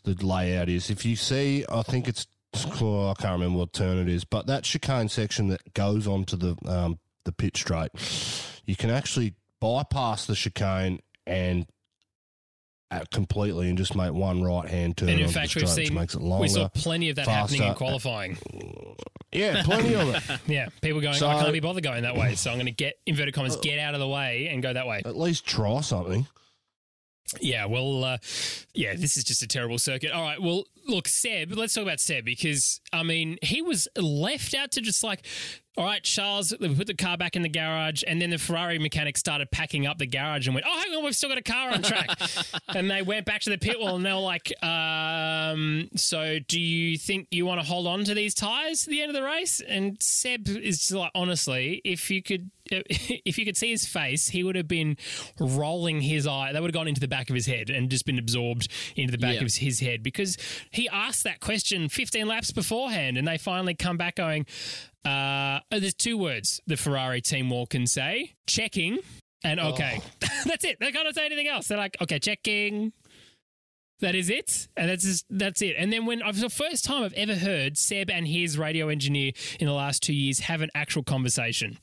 the 0.05 0.15
layout 0.25 0.69
is. 0.69 0.91
If 0.91 1.05
you 1.05 1.17
see, 1.17 1.65
I 1.69 1.83
think 1.83 2.07
it's. 2.07 2.25
I 2.55 3.15
can't 3.19 3.33
remember 3.33 3.59
what 3.59 3.73
turn 3.73 3.99
it 3.99 4.09
is, 4.09 4.25
but 4.25 4.47
that 4.47 4.65
chicane 4.65 5.09
section 5.09 5.49
that 5.49 5.73
goes 5.75 6.07
onto 6.07 6.37
the 6.37 6.57
um, 6.67 6.99
the 7.25 7.33
pit 7.33 7.57
straight, 7.57 7.91
you 8.67 8.75
can 8.77 8.91
actually 8.91 9.35
bypass 9.61 10.27
the 10.27 10.35
chicane 10.35 11.01
and. 11.27 11.67
uh, 12.91 13.05
Completely 13.13 13.69
and 13.69 13.79
just 13.79 13.95
make 13.95 14.13
one 14.13 14.43
right 14.43 14.69
hand 14.69 14.97
turn 14.97 15.11
and 15.11 15.21
in 15.21 15.29
fact, 15.29 15.55
we've 15.55 15.69
seen 15.69 15.85
which 15.85 15.93
makes 15.93 16.15
it 16.15 16.21
longer. 16.23 16.43
we 16.43 16.49
saw 16.49 16.69
plenty 16.69 17.09
of 17.11 17.17
that 17.17 17.29
happening 17.29 17.63
in 17.63 17.75
qualifying. 17.75 18.37
yeah, 19.33 19.63
plenty 19.65 19.95
of 19.95 20.09
it. 20.13 20.23
Yeah, 20.49 20.71
people 20.83 21.01
going, 21.01 21.15
So- 21.15 21.29
I 21.29 21.41
can't 21.41 21.53
be 21.53 21.61
bothered 21.61 21.85
going 21.85 22.03
that 22.03 22.17
way, 22.17 22.35
so 22.35 22.51
I'm 22.51 22.57
going 22.57 22.67
to 22.67 22.73
get 22.73 22.99
inverted 23.07 23.33
commas, 23.35 23.57
get 23.57 23.79
out 23.79 23.95
of 23.95 24.01
the 24.01 24.09
way 24.09 24.49
and 24.49 24.61
go 24.61 24.73
that 24.73 24.89
way. 24.89 25.03
At 25.05 25.17
least 25.17 25.47
try 25.47 25.81
something. 25.83 26.27
Yeah, 27.41 27.67
well, 27.67 28.03
uh, 28.03 28.19
yeah, 28.75 28.97
this 28.97 29.17
is 29.17 29.23
just 29.23 29.41
a 29.45 29.47
terrible 29.47 29.79
circuit. 29.79 30.11
All 30.11 30.23
right, 30.25 30.43
well, 30.43 30.65
look, 30.91 31.09
Seb, 31.09 31.53
let's 31.53 31.75
talk 31.75 31.83
about 31.85 32.01
Seb 32.01 32.25
because, 32.25 32.81
I 32.93 33.03
mean, 33.03 33.39
he 33.43 33.63
was 33.63 33.89
left 33.97 34.55
out 34.55 34.73
to 34.73 34.81
just 34.81 35.03
like, 35.03 35.25
all 35.77 35.85
right, 35.85 36.03
Charles, 36.03 36.53
we 36.61 36.75
put 36.75 36.89
the 36.89 36.95
car 36.95 37.17
back 37.17 37.37
in 37.37 37.43
the 37.43 37.49
garage, 37.49 38.03
and 38.07 38.21
then 38.21 38.31
the 38.31 38.39
Ferrari 38.39 38.79
mechanic 38.79 39.17
started 39.17 39.51
packing 39.53 39.87
up 39.87 39.99
the 39.99 40.07
garage 40.07 40.47
and 40.47 40.55
went, 40.55 40.67
oh, 40.69 40.79
hang 40.81 40.93
on, 40.95 41.05
we've 41.05 41.15
still 41.15 41.29
got 41.29 41.39
a 41.39 41.43
car 41.43 41.71
on 41.71 41.83
track. 41.83 42.09
and 42.69 42.91
they 42.91 43.03
went 43.03 43.25
back 43.25 43.41
to 43.43 43.51
the 43.51 43.57
pit 43.57 43.79
wall 43.81 43.95
and 43.97 44.05
they 44.05 44.13
were 44.13 44.19
like, 44.19 44.53
um, 44.65 45.89
so 45.97 46.39
do 46.49 46.61
you 46.61 46.99
think 46.99 47.29
you 47.31 47.47
want 47.47 47.61
to 47.61 47.67
hold 47.67 47.87
on 47.87 48.05
to 48.05 48.15
these 48.15 48.35
tyres 48.35 48.81
to 48.81 48.91
the 48.91 49.01
end 49.01 49.11
of 49.11 49.15
the 49.15 49.23
race? 49.23 49.61
And 49.67 49.97
Seb 50.03 50.49
is 50.49 50.79
just 50.79 50.93
like, 50.93 51.13
honestly, 51.15 51.81
if 51.85 52.11
you 52.11 52.23
could. 52.23 52.51
If 53.25 53.37
you 53.37 53.45
could 53.45 53.57
see 53.57 53.71
his 53.71 53.85
face, 53.85 54.29
he 54.29 54.45
would 54.45 54.55
have 54.55 54.69
been 54.69 54.97
rolling 55.41 56.01
his 56.01 56.25
eye. 56.27 56.53
They 56.53 56.61
would 56.61 56.69
have 56.71 56.75
gone 56.75 56.87
into 56.87 57.01
the 57.01 57.09
back 57.09 57.29
of 57.29 57.35
his 57.35 57.47
head 57.47 57.69
and 57.69 57.91
just 57.91 58.07
been 58.07 58.19
absorbed 58.19 58.69
into 58.97 59.11
the 59.11 59.19
back 59.19 59.35
Yeah. 59.37 59.45
of 59.45 59.53
his 59.53 59.81
head 59.81 60.05
because 60.05 60.37
he 60.71 60.80
asked 60.89 61.25
that 61.25 61.41
question 61.41 61.89
15 61.89 62.27
laps 62.27 62.53
beforehand, 62.53 63.19
and 63.19 63.27
they 63.27 63.39
finally 63.39 63.75
come 63.75 63.97
back 63.97 64.17
going. 64.17 64.47
Uh, 65.05 65.61
oh, 65.73 65.81
there's 65.81 65.95
two 65.95 66.19
words 66.19 66.61
the 66.67 66.77
Ferrari 66.77 67.21
team 67.21 67.51
wall 67.51 67.67
can 67.67 67.87
say: 67.87 68.35
checking 68.47 68.99
and 69.43 69.61
okay. 69.61 70.01
that's 70.45 70.65
it. 70.65 70.79
They 70.81 70.93
can't 70.93 71.15
say 71.15 71.27
anything 71.27 71.49
else. 71.49 71.69
They're 71.69 71.79
like, 71.79 71.97
okay, 72.01 72.19
checking. 72.19 72.93
That 74.01 74.15
is 74.15 74.31
it, 74.31 74.69
and 74.79 74.89
that's 74.89 75.05
just, 75.05 75.27
that's 75.29 75.61
it. 75.61 75.75
And 75.77 75.93
then 75.93 76.07
when 76.07 76.23
it's 76.25 76.41
the 76.41 76.49
first 76.49 76.87
time 76.87 77.03
I've 77.03 77.13
ever 77.13 77.35
heard 77.35 77.77
Seb 77.77 78.09
and 78.09 78.27
his 78.27 78.57
radio 78.57 78.89
engineer 78.89 79.33
in 79.59 79.67
the 79.67 79.75
last 79.75 80.03
two 80.03 80.15
years 80.15 80.41
have 80.41 80.63
an 80.63 80.71
actual 80.75 81.03
conversation. 81.03 81.77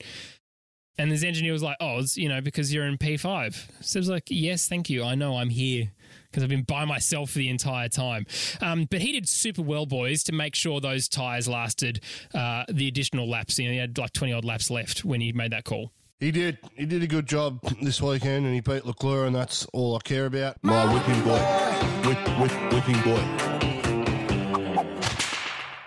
And 0.98 1.12
this 1.12 1.24
engineer 1.24 1.54
was 1.54 1.62
like, 1.62 1.78
"Oh, 1.80 2.00
it's, 2.00 2.18
you 2.18 2.28
know, 2.28 2.42
because 2.42 2.74
you're 2.74 2.88
in 2.88 2.98
P5." 2.98 3.68
Seb's 3.82 4.10
like, 4.10 4.24
"Yes, 4.30 4.68
thank 4.68 4.90
you. 4.90 5.04
I 5.04 5.14
know 5.14 5.38
I'm 5.38 5.50
here 5.50 5.92
because 6.30 6.44
I've 6.44 6.50
been 6.50 6.64
by 6.64 6.86
myself 6.86 7.32
for 7.32 7.40
the 7.40 7.50
entire 7.50 7.90
time." 7.90 8.26
Um, 8.62 8.86
but 8.90 9.02
he 9.02 9.12
did 9.12 9.28
super 9.28 9.62
well, 9.62 9.86
boys, 9.86 10.24
to 10.24 10.32
make 10.34 10.56
sure 10.56 10.80
those 10.80 11.08
tires 11.08 11.48
lasted 11.48 12.02
uh, 12.34 12.66
the 12.70 12.88
additional 12.88 13.30
laps. 13.30 13.60
You 13.60 13.68
know, 13.68 13.74
he 13.74 13.80
had 13.80 13.98
like 13.98 14.14
20 14.14 14.34
odd 14.34 14.46
laps 14.46 14.70
left 14.70 15.06
when 15.06 15.22
he 15.22 15.32
made 15.32 15.52
that 15.52 15.66
call. 15.66 15.92
He 16.20 16.32
did. 16.32 16.58
He 16.76 16.86
did 16.86 17.04
a 17.04 17.08
good 17.08 17.28
job 17.28 17.60
this 17.82 18.02
weekend, 18.02 18.46
and 18.46 18.56
he 18.56 18.62
beat 18.62 18.86
Leclerc, 18.86 19.28
and 19.28 19.36
that's 19.36 19.66
all 19.68 19.96
I 19.96 20.00
care 20.00 20.26
about. 20.26 20.58
My 20.64 20.92
whipping 20.92 21.22
boy, 21.24 21.40
whip, 22.08 22.40
whip, 22.40 22.74
whipping 22.74 23.02
boy. 23.04 23.58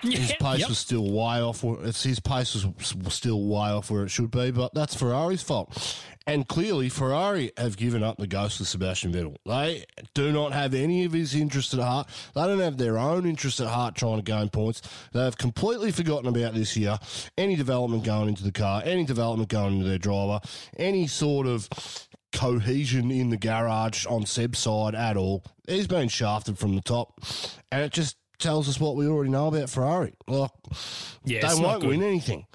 His 0.03 0.33
pace 0.41 0.61
yep. 0.61 0.69
was 0.69 0.79
still 0.79 1.11
way 1.11 1.43
off. 1.43 1.63
Where, 1.63 1.85
it's 1.85 2.03
his 2.03 2.21
pace 2.21 2.55
was 2.55 3.15
still 3.15 3.45
way 3.45 3.71
off 3.71 3.91
where 3.91 4.05
it 4.05 4.09
should 4.09 4.31
be, 4.31 4.51
but 4.51 4.73
that's 4.73 4.95
Ferrari's 4.95 5.43
fault. 5.43 6.01
And 6.27 6.47
clearly, 6.47 6.89
Ferrari 6.89 7.51
have 7.57 7.77
given 7.77 8.03
up 8.03 8.19
the 8.19 8.27
ghost 8.27 8.61
of 8.61 8.69
Sebastian 8.69 9.13
Vettel. 9.13 9.37
They 9.47 9.85
do 10.15 10.31
not 10.31 10.53
have 10.53 10.75
any 10.75 11.05
of 11.05 11.13
his 11.13 11.35
interest 11.35 11.73
at 11.75 11.81
heart. 11.81 12.09
They 12.35 12.43
don't 12.43 12.61
have 12.61 12.77
their 12.77 12.99
own 12.99 13.27
interest 13.27 13.59
at 13.61 13.69
heart 13.69 13.97
trying 13.97 14.17
to 14.17 14.23
gain 14.23 14.49
points. 14.51 14.83
They 15.13 15.25
have 15.25 15.39
completely 15.39 15.91
forgotten 15.91 16.29
about 16.29 16.55
this 16.55 16.77
year. 16.77 16.99
Any 17.39 17.57
development 17.57 18.05
going 18.05 18.29
into 18.29 18.45
the 18.45 18.53
car, 18.53 18.83
any 18.85 19.05
development 19.05 19.49
going 19.49 19.75
into 19.75 19.89
their 19.89 19.99
driver, 19.99 20.41
any 20.77 21.07
sort 21.07 21.47
of 21.47 21.69
cohesion 22.33 23.11
in 23.11 23.31
the 23.31 23.37
garage 23.37 24.07
on 24.07 24.27
Seb's 24.27 24.59
side 24.59 24.95
at 24.95 25.17
all. 25.17 25.43
He's 25.67 25.87
been 25.87 26.09
shafted 26.09 26.59
from 26.59 26.75
the 26.75 26.83
top, 26.83 27.21
and 27.73 27.83
it 27.83 27.93
just 27.93 28.17
tells 28.39 28.69
us 28.69 28.81
what 28.81 28.97
we 28.97 29.07
already 29.07 29.31
know 29.31 29.49
about 29.49 29.71
Ferrari. 29.71 30.15
Like 30.27 30.51
Yeah, 31.25 31.49
they 31.49 31.61
won't 31.61 31.85
win 31.85 32.03
anything. 32.03 32.47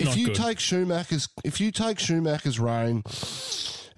If 0.00 0.16
you 0.16 0.26
good. 0.26 0.36
take 0.36 0.60
Schumacher's 0.60 1.28
if 1.44 1.60
you 1.60 1.70
take 1.70 1.98
Schumacher's 1.98 2.58
reign 2.58 3.02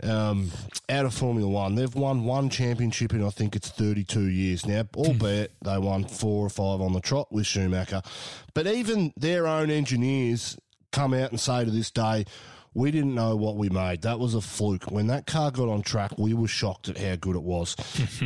um, 0.02 0.50
out 0.88 1.06
of 1.06 1.14
Formula 1.14 1.48
One, 1.48 1.74
they've 1.74 1.94
won 1.94 2.24
one 2.24 2.50
championship 2.50 3.12
in 3.12 3.24
I 3.24 3.30
think 3.30 3.56
it's 3.56 3.70
thirty 3.70 4.04
two 4.04 4.28
years 4.28 4.66
now. 4.66 4.84
Albeit 4.96 5.52
they 5.62 5.78
won 5.78 6.04
four 6.04 6.46
or 6.46 6.50
five 6.50 6.80
on 6.80 6.92
the 6.92 7.00
trot 7.00 7.32
with 7.32 7.46
Schumacher, 7.46 8.02
but 8.54 8.66
even 8.66 9.12
their 9.16 9.46
own 9.46 9.70
engineers 9.70 10.58
come 10.92 11.14
out 11.14 11.30
and 11.30 11.40
say 11.40 11.64
to 11.64 11.70
this 11.70 11.90
day. 11.90 12.24
We 12.74 12.90
didn't 12.90 13.14
know 13.14 13.36
what 13.36 13.56
we 13.56 13.68
made. 13.68 14.02
That 14.02 14.18
was 14.18 14.34
a 14.34 14.40
fluke. 14.40 14.90
When 14.90 15.06
that 15.06 15.26
car 15.26 15.52
got 15.52 15.68
on 15.68 15.82
track, 15.82 16.18
we 16.18 16.34
were 16.34 16.48
shocked 16.48 16.88
at 16.88 16.98
how 16.98 17.14
good 17.14 17.36
it 17.36 17.42
was. 17.42 17.76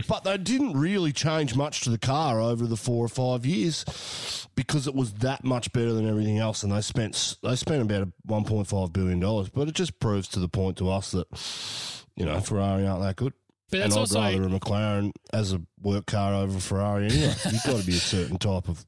but 0.08 0.24
they 0.24 0.38
didn't 0.38 0.72
really 0.72 1.12
change 1.12 1.54
much 1.54 1.82
to 1.82 1.90
the 1.90 1.98
car 1.98 2.40
over 2.40 2.66
the 2.66 2.76
four 2.76 3.04
or 3.04 3.08
five 3.08 3.44
years 3.44 4.48
because 4.54 4.86
it 4.86 4.94
was 4.94 5.12
that 5.14 5.44
much 5.44 5.70
better 5.72 5.92
than 5.92 6.08
everything 6.08 6.38
else. 6.38 6.62
And 6.62 6.72
they 6.72 6.80
spent 6.80 7.36
they 7.42 7.56
spent 7.56 7.82
about 7.82 8.08
one 8.24 8.44
point 8.44 8.66
five 8.66 8.92
billion 8.92 9.20
dollars. 9.20 9.50
But 9.50 9.68
it 9.68 9.74
just 9.74 10.00
proves 10.00 10.28
to 10.28 10.40
the 10.40 10.48
point 10.48 10.78
to 10.78 10.90
us 10.90 11.10
that 11.10 11.26
you 12.16 12.24
know 12.24 12.40
Ferrari 12.40 12.86
aren't 12.86 13.02
that 13.02 13.16
good. 13.16 13.34
But 13.70 13.80
and 13.80 13.92
that's 13.92 13.96
I'd 13.96 14.00
also 14.00 14.20
rather 14.20 14.44
a 14.44 14.60
McLaren 14.60 15.12
as 15.32 15.52
a 15.52 15.60
work 15.82 16.06
car 16.06 16.32
over 16.32 16.56
a 16.56 16.60
Ferrari 16.60 17.04
anyway. 17.06 17.34
You've 17.50 17.64
got 17.64 17.80
to 17.80 17.86
be 17.86 17.92
a 17.92 18.00
certain 18.00 18.38
type 18.38 18.66
of 18.68 18.86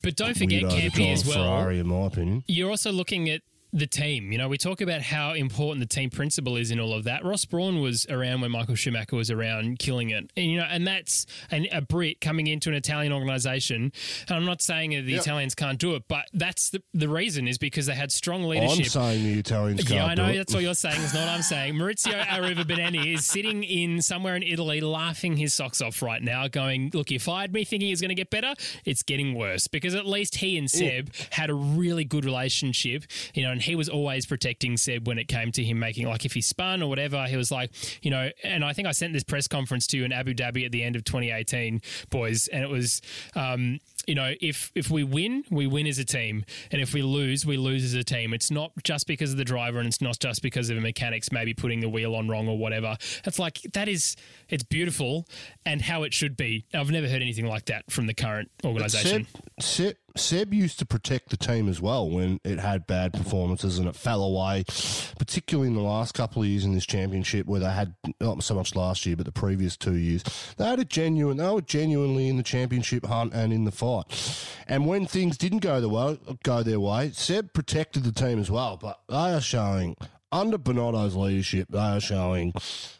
But 0.00 0.14
don't 0.14 0.36
forget, 0.36 0.62
Campy, 0.62 1.12
as 1.12 1.26
well. 1.26 1.38
Ferrari, 1.38 1.80
in 1.80 1.88
my 1.88 2.06
opinion. 2.06 2.44
You're 2.46 2.70
also 2.70 2.92
looking 2.92 3.28
at 3.28 3.42
the 3.72 3.86
team. 3.86 4.30
You 4.32 4.38
know, 4.38 4.48
we 4.48 4.58
talk 4.58 4.80
about 4.80 5.00
how 5.02 5.32
important 5.32 5.80
the 5.80 5.92
team 5.94 6.10
principal 6.10 6.56
is 6.56 6.70
in 6.70 6.78
all 6.78 6.92
of 6.92 7.04
that. 7.04 7.24
Ross 7.24 7.44
Brawn 7.46 7.80
was 7.80 8.06
around 8.10 8.42
when 8.42 8.50
Michael 8.50 8.74
Schumacher 8.74 9.16
was 9.16 9.30
around, 9.30 9.78
killing 9.78 10.10
it. 10.10 10.30
And 10.36 10.46
you 10.46 10.58
know, 10.58 10.66
and 10.68 10.86
that's 10.86 11.24
an, 11.50 11.66
a 11.72 11.80
Brit 11.80 12.20
coming 12.20 12.46
into 12.48 12.68
an 12.68 12.74
Italian 12.74 13.12
organisation. 13.12 13.92
And 14.28 14.36
I'm 14.36 14.44
not 14.44 14.60
saying 14.60 14.90
that 14.90 15.02
the 15.06 15.12
Yep. 15.12 15.20
Italians 15.22 15.54
can't 15.54 15.78
do 15.78 15.94
it, 15.94 16.04
but 16.08 16.26
that's 16.34 16.70
the 16.70 16.82
the 16.92 17.08
reason 17.08 17.48
is 17.48 17.56
because 17.58 17.86
they 17.86 17.94
had 17.94 18.12
strong 18.12 18.42
leadership. 18.44 18.78
I'm 18.78 18.90
saying 18.90 19.24
the 19.24 19.38
Italians 19.38 19.80
can't 19.84 19.90
Yeah, 19.90 20.04
I 20.06 20.14
know 20.14 20.26
it. 20.28 20.36
that's 20.36 20.52
what 20.54 20.62
you're 20.62 20.74
saying. 20.74 21.00
It's 21.02 21.14
not 21.14 21.20
what 21.20 21.28
I'm 21.30 21.42
saying. 21.42 21.74
Maurizio 21.74 22.20
Arrivabene 22.26 23.14
is 23.14 23.24
sitting 23.26 23.62
in 23.64 24.02
somewhere 24.02 24.36
in 24.36 24.42
Italy, 24.42 24.80
laughing 24.80 25.36
his 25.36 25.54
socks 25.54 25.80
off 25.80 26.02
right 26.02 26.22
now, 26.22 26.46
going, 26.48 26.90
"Look, 26.92 27.10
you 27.10 27.18
fired 27.18 27.52
me, 27.52 27.64
thinking 27.64 27.90
it's 27.90 28.00
going 28.00 28.10
to 28.10 28.14
get 28.14 28.30
better. 28.30 28.54
It's 28.84 29.02
getting 29.02 29.34
worse 29.34 29.66
because 29.66 29.94
at 29.94 30.06
least 30.06 30.36
he 30.36 30.58
and 30.58 30.70
Seb 30.70 31.10
had 31.30 31.48
a 31.50 31.54
really 31.54 32.04
good 32.04 32.24
relationship, 32.24 33.04
you 33.34 33.42
know, 33.42 33.52
and 33.52 33.61
he 33.62 33.74
was 33.74 33.88
always 33.88 34.26
protecting 34.26 34.76
Seb 34.76 35.06
when 35.06 35.18
it 35.18 35.28
came 35.28 35.52
to 35.52 35.64
him 35.64 35.78
making 35.78 36.06
like 36.06 36.24
if 36.24 36.32
he 36.32 36.40
spun 36.40 36.82
or 36.82 36.88
whatever, 36.88 37.24
he 37.26 37.36
was 37.36 37.50
like, 37.50 37.70
you 38.02 38.10
know, 38.10 38.30
and 38.44 38.64
I 38.64 38.72
think 38.72 38.88
I 38.88 38.92
sent 38.92 39.12
this 39.12 39.24
press 39.24 39.48
conference 39.48 39.86
to 39.88 39.96
you 39.96 40.04
in 40.04 40.12
Abu 40.12 40.34
Dhabi 40.34 40.64
at 40.64 40.72
the 40.72 40.82
end 40.82 40.96
of 40.96 41.04
2018, 41.04 41.80
boys, 42.10 42.48
and 42.48 42.62
it 42.62 42.70
was. 42.70 43.00
Um, 43.34 43.80
you 44.06 44.14
know, 44.14 44.34
if 44.40 44.70
if 44.74 44.90
we 44.90 45.04
win, 45.04 45.44
we 45.50 45.66
win 45.66 45.86
as 45.86 45.98
a 45.98 46.04
team, 46.04 46.44
and 46.70 46.80
if 46.80 46.94
we 46.94 47.02
lose, 47.02 47.46
we 47.46 47.56
lose 47.56 47.84
as 47.84 47.94
a 47.94 48.04
team. 48.04 48.34
It's 48.34 48.50
not 48.50 48.72
just 48.82 49.06
because 49.06 49.32
of 49.32 49.38
the 49.38 49.44
driver, 49.44 49.78
and 49.78 49.86
it's 49.86 50.00
not 50.00 50.18
just 50.18 50.42
because 50.42 50.70
of 50.70 50.76
the 50.76 50.82
mechanics 50.82 51.30
maybe 51.32 51.54
putting 51.54 51.80
the 51.80 51.88
wheel 51.88 52.14
on 52.14 52.28
wrong 52.28 52.48
or 52.48 52.58
whatever. 52.58 52.96
It's 53.24 53.38
like 53.38 53.60
that 53.72 53.88
is 53.88 54.16
it's 54.48 54.62
beautiful 54.62 55.26
and 55.64 55.82
how 55.82 56.02
it 56.02 56.14
should 56.14 56.36
be. 56.36 56.64
I've 56.74 56.90
never 56.90 57.08
heard 57.08 57.22
anything 57.22 57.46
like 57.46 57.66
that 57.66 57.90
from 57.90 58.06
the 58.06 58.14
current 58.14 58.50
organisation. 58.64 59.26
Seb, 59.60 59.96
Seb, 59.96 59.96
Seb 60.16 60.54
used 60.54 60.78
to 60.78 60.86
protect 60.86 61.30
the 61.30 61.36
team 61.36 61.68
as 61.68 61.80
well 61.80 62.08
when 62.08 62.40
it 62.44 62.58
had 62.58 62.86
bad 62.86 63.12
performances 63.12 63.78
and 63.78 63.88
it 63.88 63.96
fell 63.96 64.22
away, 64.22 64.64
particularly 65.18 65.68
in 65.68 65.74
the 65.74 65.80
last 65.80 66.14
couple 66.14 66.42
of 66.42 66.48
years 66.48 66.64
in 66.64 66.72
this 66.74 66.86
championship 66.86 67.46
where 67.46 67.60
they 67.60 67.70
had 67.70 67.94
not 68.20 68.42
so 68.42 68.54
much 68.54 68.74
last 68.74 69.06
year, 69.06 69.16
but 69.16 69.26
the 69.26 69.32
previous 69.32 69.76
two 69.76 69.94
years. 69.94 70.22
They 70.56 70.66
had 70.66 70.80
a 70.80 70.84
genuine, 70.84 71.38
they 71.38 71.48
were 71.48 71.62
genuinely 71.62 72.28
in 72.28 72.36
the 72.36 72.42
championship 72.42 73.06
hunt 73.06 73.32
and 73.32 73.52
in 73.52 73.64
the 73.64 73.72
fight. 73.72 73.91
And 74.66 74.86
when 74.86 75.06
things 75.06 75.36
didn't 75.36 75.58
go 75.58 75.80
the 75.80 75.88
way, 75.88 76.18
go 76.42 76.62
their 76.62 76.80
way, 76.80 77.10
Seb 77.12 77.52
protected 77.52 78.04
the 78.04 78.12
team 78.12 78.38
as 78.38 78.50
well. 78.50 78.76
But 78.76 79.00
they 79.08 79.34
are 79.34 79.40
showing. 79.40 79.96
Under 80.32 80.56
Binotto's 80.56 81.14
leadership, 81.14 81.68
they 81.70 81.78
are 81.78 82.00
showing 82.00 82.54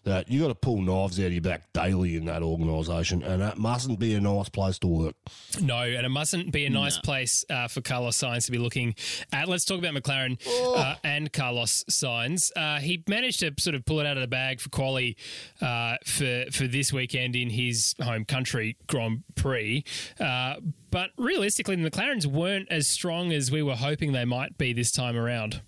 that 0.05 0.31
you 0.31 0.43
got 0.43 0.49
to 0.49 0.55
pull 0.55 0.83
knives 0.83 1.19
out 1.19 1.27
of 1.27 1.33
your 1.33 1.41
back 1.41 1.73
daily 1.73 2.17
in 2.17 2.27
that 2.27 2.43
organisation, 2.43 3.23
and 3.23 3.41
that 3.41 3.57
mustn't 3.57 3.99
be 3.99 4.15
a 4.15 4.21
nice 4.21 4.51
place 4.51 4.79
to 4.81 4.87
work. 4.87 5.17
No, 5.61 5.79
and 5.79 6.05
it 6.05 6.11
mustn't 6.11 6.53
be 6.53 6.67
a 6.67 6.71
nice 6.71 6.99
place 6.99 7.45
uh, 7.49 7.69
for 7.69 7.81
Carlos 7.81 8.19
Sainz 8.19 8.45
to 8.47 8.53
be 8.53 8.59
looking 8.59 8.95
at. 9.33 9.49
Let's 9.49 9.65
talk 9.65 9.79
about 9.79 9.95
McLaren 9.95 10.39
uh, 10.77 10.97
and 11.03 11.33
Carlos 11.33 11.85
Sainz. 11.91 12.51
Uh, 12.55 12.81
he 12.81 13.03
managed 13.09 13.41
to 13.41 13.53
sort 13.59 13.75
of 13.75 13.85
pull 13.87 14.01
it 14.01 14.07
out 14.07 14.19
of 14.19 14.21
the 14.21 14.29
bag 14.29 14.61
for 14.61 14.69
quali 14.69 15.17
uh, 15.63 15.97
for 16.05 16.45
for 16.53 16.67
this 16.67 16.93
weekend 16.93 17.35
in 17.35 17.49
his 17.49 17.95
home 18.03 18.25
country 18.25 18.77
Grand 18.87 19.23
Prix. 19.37 19.85
Uh, 20.21 20.57
but 20.91 21.11
realistically, 21.17 21.77
the 21.77 21.91
McLarens 21.91 22.27
weren't 22.27 22.71
as 22.71 22.87
strong 22.87 23.33
as 23.33 23.51
we 23.51 23.63
were 23.63 23.77
hoping 23.77 24.13
they 24.13 24.27
might 24.27 24.59
be 24.59 24.75
this 24.75 24.93
time 24.93 25.17
around. 25.17 25.63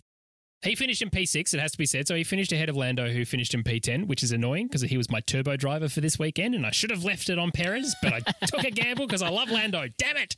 He 0.64 0.74
finished 0.74 1.02
in 1.02 1.10
P6, 1.10 1.52
it 1.52 1.60
has 1.60 1.72
to 1.72 1.78
be 1.78 1.86
said. 1.86 2.08
So 2.08 2.14
he 2.14 2.24
finished 2.24 2.52
ahead 2.52 2.68
of 2.68 2.76
Lando, 2.76 3.08
who 3.10 3.24
finished 3.24 3.54
in 3.54 3.62
P10, 3.62 4.06
which 4.06 4.22
is 4.22 4.32
annoying 4.32 4.66
because 4.66 4.82
he 4.82 4.96
was 4.96 5.10
my 5.10 5.20
turbo 5.20 5.56
driver 5.56 5.88
for 5.88 6.00
this 6.00 6.18
weekend, 6.18 6.54
and 6.54 6.64
I 6.64 6.70
should 6.70 6.90
have 6.90 7.04
left 7.04 7.28
it 7.28 7.38
on 7.38 7.50
Perez, 7.50 7.94
but 8.02 8.12
I 8.14 8.20
took 8.46 8.64
a 8.64 8.70
gamble 8.70 9.06
because 9.06 9.22
I 9.22 9.28
love 9.28 9.50
Lando. 9.50 9.86
Damn 9.98 10.16
it! 10.16 10.36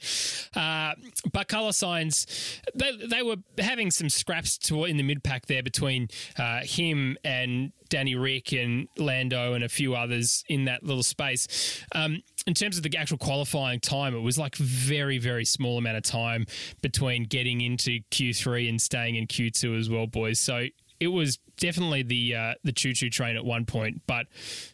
Uh, 0.55 0.95
but 1.33 1.49
Carlos 1.49 1.79
Sainz, 1.79 2.61
they, 2.75 2.97
they 3.07 3.23
were 3.23 3.37
having 3.59 3.91
some 3.91 4.09
scraps 4.09 4.59
to, 4.59 4.85
in 4.85 4.97
the 4.97 5.03
mid 5.03 5.23
pack 5.23 5.47
there 5.47 5.63
between 5.63 6.09
uh, 6.39 6.61
him 6.63 7.17
and 7.25 7.73
Danny 7.89 8.15
Rick 8.15 8.53
and 8.53 8.89
Lando 8.97 9.55
and 9.55 9.63
a 9.63 9.69
few 9.69 9.95
others 9.95 10.45
in 10.49 10.65
that 10.65 10.83
little 10.83 11.03
space. 11.03 11.83
Um, 11.95 12.23
in 12.47 12.55
terms 12.55 12.77
of 12.77 12.85
the 12.85 12.97
actual 12.97 13.19
qualifying 13.19 13.81
time, 13.81 14.15
it 14.15 14.21
was 14.21 14.39
like 14.39 14.55
very, 14.57 15.19
very 15.19 15.45
small 15.45 15.79
amount 15.79 15.97
of 15.97 16.05
time 16.05 16.47
between 16.81 17.25
getting 17.25 17.61
into 17.61 18.01
Q3 18.11 18.69
and 18.69 18.81
staying 18.81 19.17
in 19.17 19.27
Q2 19.27 19.79
as 19.79 19.91
well, 19.91 20.07
boys. 20.07 20.39
So 20.39 20.67
it 21.01 21.09
was 21.09 21.39
definitely 21.59 22.03
the 22.03 22.35
uh, 22.37 22.55
the 22.63 22.73
choo 22.73 22.95
choo 22.95 23.11
train 23.11 23.37
at 23.37 23.45
one 23.45 23.65
point, 23.67 24.03
but 24.07 24.27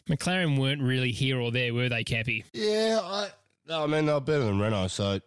McLaren 0.07 0.59
weren't 0.59 0.81
really 0.81 1.11
here 1.11 1.39
or 1.39 1.51
there, 1.51 1.73
were 1.73 1.89
they, 1.89 2.03
Cappy? 2.03 2.45
Yeah, 2.53 2.99
I, 3.01 3.29
no, 3.67 3.83
I 3.83 3.87
mean 3.87 4.05
they're 4.05 4.19
better 4.19 4.43
than 4.45 4.59
Renault, 4.59 4.89
so 4.89 5.19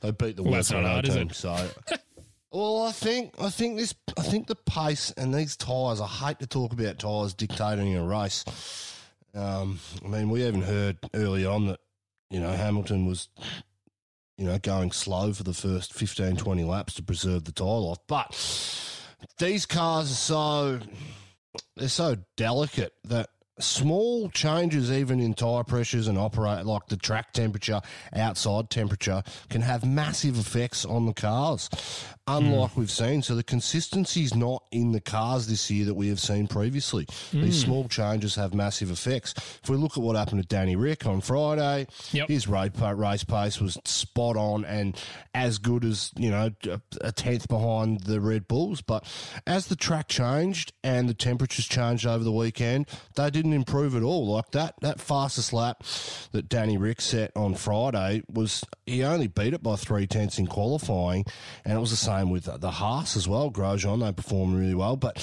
they 0.00 0.10
beat 0.12 0.36
the 0.36 0.42
Well, 0.42 0.52
worst 0.52 0.72
Renault 0.72 1.02
team. 1.02 1.30
So, 1.30 1.68
well, 2.52 2.84
I 2.84 2.92
think 2.92 3.34
I 3.40 3.50
think 3.50 3.78
this 3.78 3.94
I 4.16 4.22
think 4.22 4.46
the 4.46 4.54
pace 4.54 5.10
and 5.16 5.34
these 5.34 5.56
tyres. 5.56 6.00
I 6.00 6.06
hate 6.06 6.38
to 6.38 6.46
talk 6.46 6.72
about 6.72 6.98
tyres 7.00 7.34
dictating 7.34 7.96
a 7.96 8.04
race. 8.04 8.44
Um, 9.34 9.78
I 10.04 10.08
mean, 10.08 10.30
we 10.30 10.46
even 10.46 10.62
heard 10.62 10.98
early 11.14 11.46
on 11.46 11.66
that 11.68 11.80
you 12.30 12.40
know 12.40 12.50
Hamilton 12.50 13.06
was 13.06 13.28
you 14.38 14.46
know 14.46 14.58
going 14.58 14.92
slow 14.92 15.32
for 15.32 15.42
the 15.42 15.54
first 15.54 15.92
15, 15.92 16.36
20 16.36 16.64
laps 16.64 16.94
to 16.94 17.02
preserve 17.02 17.44
the 17.44 17.52
tyre 17.52 17.66
life, 17.66 17.98
but 18.06 18.34
these 19.38 19.66
cars 19.66 20.10
are 20.10 20.14
so 20.14 20.80
they're 21.76 21.88
so 21.88 22.16
delicate 22.36 22.92
that 23.04 23.28
small 23.58 24.30
changes 24.30 24.90
even 24.90 25.20
in 25.20 25.34
tire 25.34 25.64
pressures 25.64 26.08
and 26.08 26.16
operate 26.16 26.64
like 26.64 26.86
the 26.86 26.96
track 26.96 27.32
temperature 27.32 27.80
outside 28.14 28.70
temperature 28.70 29.22
can 29.50 29.60
have 29.60 29.84
massive 29.84 30.38
effects 30.38 30.84
on 30.84 31.06
the 31.06 31.12
cars 31.12 31.68
unlike 32.36 32.70
hmm. 32.72 32.80
we've 32.80 32.90
seen 32.90 33.22
so 33.22 33.34
the 33.34 33.42
consistency 33.42 34.22
is 34.22 34.34
not 34.34 34.64
in 34.70 34.92
the 34.92 35.00
cars 35.00 35.46
this 35.46 35.70
year 35.70 35.84
that 35.84 35.94
we 35.94 36.08
have 36.08 36.20
seen 36.20 36.46
previously 36.46 37.06
these 37.32 37.62
hmm. 37.62 37.66
small 37.66 37.88
changes 37.88 38.34
have 38.34 38.54
massive 38.54 38.90
effects 38.90 39.34
if 39.62 39.68
we 39.68 39.76
look 39.76 39.96
at 39.96 40.02
what 40.02 40.16
happened 40.16 40.40
to 40.40 40.48
Danny 40.48 40.76
Rick 40.76 41.06
on 41.06 41.20
Friday 41.20 41.86
Yep. 42.12 42.28
his 42.28 42.48
race, 42.48 42.70
race 42.78 43.24
pace 43.24 43.60
was 43.60 43.78
spot 43.84 44.36
on 44.36 44.64
and 44.64 44.96
as 45.34 45.58
good 45.58 45.84
as 45.84 46.10
you 46.16 46.30
know 46.30 46.50
a- 46.68 46.80
a 47.00 47.12
tenth 47.12 47.48
behind 47.48 48.00
the 48.00 48.20
Red 48.20 48.48
Bulls. 48.48 48.80
But 48.82 49.04
as 49.46 49.66
the 49.66 49.76
track 49.76 50.08
changed 50.08 50.72
and 50.82 51.08
the 51.08 51.14
temperatures 51.14 51.66
changed 51.66 52.06
over 52.06 52.24
the 52.24 52.32
weekend, 52.32 52.86
they 53.14 53.30
didn't 53.30 53.52
improve 53.52 53.94
at 53.94 54.02
all. 54.02 54.26
Like 54.26 54.50
that 54.52 54.74
that 54.80 55.00
fastest 55.00 55.52
lap 55.52 55.82
that 56.32 56.48
Danny 56.48 56.76
Rick 56.76 57.00
set 57.00 57.32
on 57.36 57.54
Friday 57.54 58.22
was 58.28 58.64
he 58.86 59.04
only 59.04 59.28
beat 59.28 59.54
it 59.54 59.62
by 59.62 59.76
three 59.76 60.06
tenths 60.06 60.38
in 60.38 60.46
qualifying, 60.46 61.24
and 61.64 61.76
it 61.76 61.80
was 61.80 61.90
the 61.90 61.96
same 61.96 62.19
with 62.28 62.44
the 62.60 62.70
Haas 62.70 63.16
as 63.16 63.26
well. 63.26 63.50
Grosjean 63.50 64.04
they 64.04 64.12
perform 64.12 64.54
really 64.54 64.74
well, 64.74 64.96
but 64.96 65.14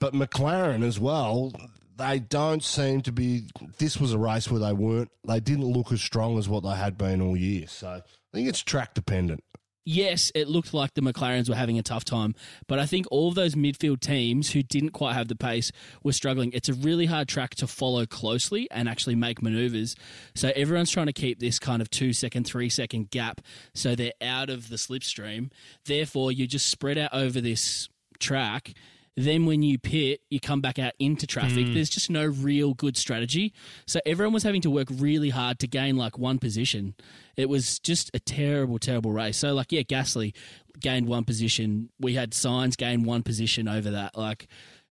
but 0.00 0.14
McLaren 0.14 0.82
as 0.82 0.98
well 0.98 1.52
they 1.96 2.18
don't 2.18 2.62
seem 2.62 3.02
to 3.02 3.12
be. 3.12 3.44
This 3.78 3.98
was 3.98 4.12
a 4.12 4.18
race 4.18 4.50
where 4.50 4.60
they 4.60 4.72
weren't. 4.72 5.10
They 5.26 5.40
didn't 5.40 5.66
look 5.66 5.92
as 5.92 6.02
strong 6.02 6.38
as 6.38 6.48
what 6.48 6.62
they 6.64 6.74
had 6.74 6.98
been 6.98 7.20
all 7.20 7.36
year. 7.36 7.66
So 7.68 7.88
I 7.88 8.02
think 8.32 8.48
it's 8.48 8.60
track 8.60 8.94
dependent. 8.94 9.44
Yes, 9.84 10.30
it 10.34 10.48
looked 10.48 10.74
like 10.74 10.94
the 10.94 11.00
McLarens 11.00 11.48
were 11.48 11.54
having 11.54 11.78
a 11.78 11.82
tough 11.82 12.04
time, 12.04 12.34
but 12.66 12.78
I 12.78 12.86
think 12.86 13.06
all 13.10 13.28
of 13.28 13.34
those 13.34 13.54
midfield 13.54 14.00
teams 14.00 14.52
who 14.52 14.62
didn't 14.62 14.90
quite 14.90 15.14
have 15.14 15.28
the 15.28 15.36
pace 15.36 15.70
were 16.02 16.12
struggling. 16.12 16.52
It's 16.52 16.68
a 16.68 16.74
really 16.74 17.06
hard 17.06 17.28
track 17.28 17.54
to 17.56 17.66
follow 17.66 18.06
closely 18.06 18.68
and 18.70 18.88
actually 18.88 19.14
make 19.14 19.42
maneuvers. 19.42 19.96
So 20.34 20.52
everyone's 20.54 20.90
trying 20.90 21.06
to 21.06 21.12
keep 21.12 21.40
this 21.40 21.58
kind 21.58 21.82
of 21.82 21.90
two 21.90 22.12
second, 22.12 22.44
three 22.44 22.68
second 22.68 23.10
gap 23.10 23.40
so 23.74 23.94
they're 23.94 24.12
out 24.20 24.50
of 24.50 24.68
the 24.68 24.76
slipstream. 24.76 25.50
Therefore, 25.84 26.32
you 26.32 26.46
just 26.46 26.70
spread 26.70 26.98
out 26.98 27.12
over 27.12 27.40
this 27.40 27.88
track. 28.18 28.74
Then 29.16 29.46
when 29.46 29.62
you 29.62 29.78
pit, 29.78 30.22
you 30.28 30.40
come 30.40 30.60
back 30.60 30.78
out 30.78 30.92
into 30.98 31.26
traffic. 31.26 31.66
Hmm. 31.66 31.74
There's 31.74 31.90
just 31.90 32.10
no 32.10 32.26
real 32.26 32.74
good 32.74 32.96
strategy. 32.96 33.52
So 33.86 34.00
everyone 34.04 34.34
was 34.34 34.42
having 34.42 34.62
to 34.62 34.70
work 34.70 34.88
really 34.90 35.30
hard 35.30 35.60
to 35.60 35.68
gain 35.68 35.96
like 35.96 36.18
one 36.18 36.38
position. 36.38 36.94
It 37.36 37.48
was 37.48 37.78
just 37.78 38.10
a 38.14 38.18
terrible, 38.18 38.78
terrible 38.78 39.12
race. 39.12 39.36
So 39.36 39.54
like, 39.54 39.70
yeah, 39.70 39.82
Gasly 39.82 40.34
gained 40.80 41.06
one 41.06 41.24
position. 41.24 41.90
We 42.00 42.14
had 42.14 42.32
Sainz 42.32 42.76
gain 42.76 43.04
one 43.04 43.22
position 43.22 43.68
over 43.68 43.90
that. 43.92 44.16
Like 44.16 44.48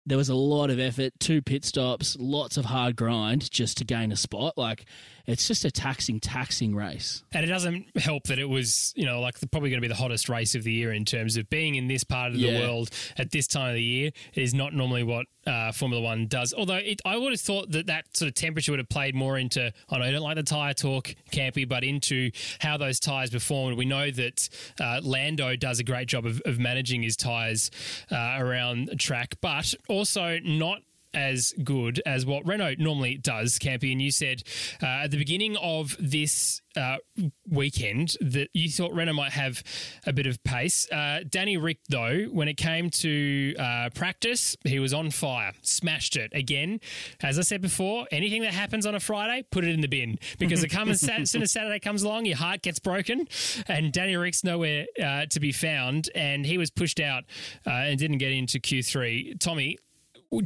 there 0.04 0.18
was 0.18 0.30
a 0.30 0.34
lot 0.34 0.70
of 0.70 0.80
effort, 0.80 1.12
two 1.20 1.42
pit 1.42 1.64
stops, 1.64 2.16
lots 2.18 2.56
of 2.56 2.64
hard 2.64 2.96
grind 2.96 3.50
just 3.50 3.78
to 3.78 3.84
gain 3.84 4.10
a 4.10 4.16
spot. 4.16 4.56
Like 4.56 4.86
it's 5.28 5.46
just 5.46 5.64
a 5.64 5.70
taxing, 5.70 6.18
taxing 6.18 6.74
race. 6.74 7.22
And 7.32 7.44
it 7.44 7.48
doesn't 7.48 7.96
help 7.98 8.24
that 8.24 8.38
it 8.38 8.48
was, 8.48 8.92
you 8.96 9.04
know, 9.04 9.20
like 9.20 9.38
the, 9.38 9.46
probably 9.46 9.68
going 9.70 9.80
to 9.80 9.86
be 9.86 9.92
the 9.92 9.94
hottest 9.94 10.28
race 10.30 10.54
of 10.54 10.64
the 10.64 10.72
year 10.72 10.92
in 10.92 11.04
terms 11.04 11.36
of 11.36 11.48
being 11.50 11.74
in 11.74 11.86
this 11.86 12.02
part 12.02 12.32
of 12.32 12.36
Yeah. 12.38 12.52
the 12.52 12.58
world 12.60 12.90
at 13.18 13.30
this 13.30 13.46
time 13.46 13.68
of 13.68 13.74
the 13.74 13.82
year. 13.82 14.10
It 14.34 14.42
is 14.42 14.54
not 14.54 14.72
normally 14.72 15.02
what 15.02 15.26
uh, 15.46 15.70
Formula 15.72 16.02
One 16.02 16.26
does. 16.28 16.52
Although 16.56 16.76
it, 16.76 17.00
I 17.04 17.16
would 17.18 17.32
have 17.32 17.40
thought 17.40 17.70
that 17.72 17.86
that 17.86 18.04
sort 18.16 18.28
of 18.28 18.34
temperature 18.34 18.72
would 18.72 18.78
have 18.80 18.88
played 18.88 19.14
more 19.14 19.38
into, 19.38 19.70
I 19.90 19.98
know 19.98 20.06
you 20.06 20.12
don't 20.12 20.22
like 20.22 20.36
the 20.36 20.42
tyre 20.42 20.72
talk, 20.74 21.14
Campy, 21.30 21.68
but 21.68 21.84
into 21.84 22.30
how 22.60 22.76
those 22.78 22.98
tyres 22.98 23.30
perform. 23.30 23.76
We 23.76 23.84
know 23.84 24.10
that 24.10 24.48
uh, 24.80 25.00
Lando 25.02 25.56
does 25.56 25.78
a 25.78 25.84
great 25.84 26.08
job 26.08 26.24
of, 26.26 26.40
of 26.46 26.58
managing 26.58 27.02
his 27.02 27.16
tyres 27.16 27.70
uh, 28.10 28.36
around 28.38 28.88
the 28.88 28.96
track, 28.96 29.34
but 29.42 29.74
also 29.88 30.38
not 30.42 30.80
as 31.14 31.52
good 31.64 32.00
as 32.04 32.26
what 32.26 32.46
Renault 32.46 32.76
normally 32.78 33.16
does, 33.16 33.58
Campy. 33.58 33.92
And 33.92 34.02
you 34.02 34.10
said 34.10 34.42
uh, 34.82 34.86
at 34.86 35.10
the 35.10 35.18
beginning 35.18 35.56
of 35.56 35.96
this 35.98 36.60
uh, 36.76 36.98
weekend 37.48 38.14
that 38.20 38.48
you 38.52 38.68
thought 38.68 38.92
Renault 38.92 39.14
might 39.14 39.32
have 39.32 39.62
a 40.06 40.12
bit 40.12 40.26
of 40.26 40.42
pace. 40.44 40.90
Uh, 40.90 41.20
Danny 41.28 41.56
Rick, 41.56 41.78
though, 41.88 42.26
when 42.30 42.48
it 42.48 42.56
came 42.56 42.90
to 42.90 43.54
uh, 43.58 43.90
practice, 43.94 44.56
he 44.64 44.78
was 44.78 44.94
on 44.94 45.10
fire, 45.10 45.52
smashed 45.62 46.16
it 46.16 46.30
again. 46.34 46.80
As 47.22 47.38
I 47.38 47.42
said 47.42 47.60
before, 47.60 48.06
anything 48.10 48.42
that 48.42 48.52
happens 48.52 48.86
on 48.86 48.94
a 48.94 49.00
Friday, 49.00 49.44
put 49.50 49.64
it 49.64 49.74
in 49.74 49.80
the 49.80 49.88
bin 49.88 50.18
because 50.38 50.62
it 50.62 50.68
comes 50.68 51.02
as 51.08 51.30
soon 51.30 51.42
as 51.42 51.52
Saturday 51.52 51.80
comes 51.80 52.02
along, 52.02 52.26
your 52.26 52.36
heart 52.36 52.62
gets 52.62 52.78
broken, 52.78 53.26
and 53.66 53.92
Danny 53.92 54.16
Rick's 54.16 54.44
nowhere 54.44 54.86
uh, 55.02 55.26
to 55.26 55.40
be 55.40 55.52
found, 55.52 56.10
and 56.14 56.46
he 56.46 56.58
was 56.58 56.70
pushed 56.70 57.00
out 57.00 57.24
uh, 57.66 57.70
and 57.70 57.98
didn't 57.98 58.18
get 58.18 58.32
into 58.32 58.58
Q3. 58.60 59.40
Tommy, 59.40 59.78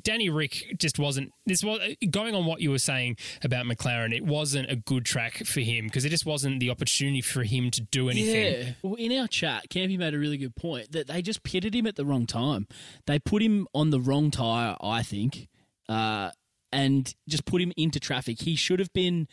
Danny 0.02 0.30
Rick 0.30 0.76
just 0.78 0.98
wasn't. 0.98 1.32
This 1.46 1.64
was 1.64 1.80
going 2.10 2.34
on 2.34 2.46
what 2.46 2.60
you 2.60 2.70
were 2.70 2.78
saying 2.78 3.16
about 3.42 3.66
McLaren. 3.66 4.14
It 4.14 4.24
wasn't 4.24 4.70
a 4.70 4.76
good 4.76 5.04
track 5.04 5.44
for 5.44 5.60
him 5.60 5.86
because 5.86 6.04
it 6.04 6.10
just 6.10 6.26
wasn't 6.26 6.60
the 6.60 6.70
opportunity 6.70 7.20
for 7.20 7.42
him 7.42 7.70
to 7.72 7.80
do 7.80 8.08
anything. 8.08 8.66
Yeah. 8.66 8.72
Well, 8.82 8.94
in 8.94 9.12
our 9.18 9.26
chat, 9.26 9.68
Campy 9.70 9.98
made 9.98 10.14
a 10.14 10.18
really 10.18 10.36
good 10.36 10.54
point 10.54 10.92
that 10.92 11.08
they 11.08 11.22
just 11.22 11.42
pitted 11.42 11.74
him 11.74 11.86
at 11.86 11.96
the 11.96 12.04
wrong 12.04 12.26
time. 12.26 12.66
They 13.06 13.18
put 13.18 13.42
him 13.42 13.66
on 13.74 13.90
the 13.90 14.00
wrong 14.00 14.30
tyre, 14.30 14.76
I 14.80 15.02
think, 15.02 15.48
uh, 15.88 16.30
and 16.72 17.12
just 17.28 17.44
put 17.44 17.60
him 17.60 17.72
into 17.76 17.98
traffic. 17.98 18.40
He 18.40 18.54
should 18.54 18.78
have 18.78 18.92
been 18.92 19.26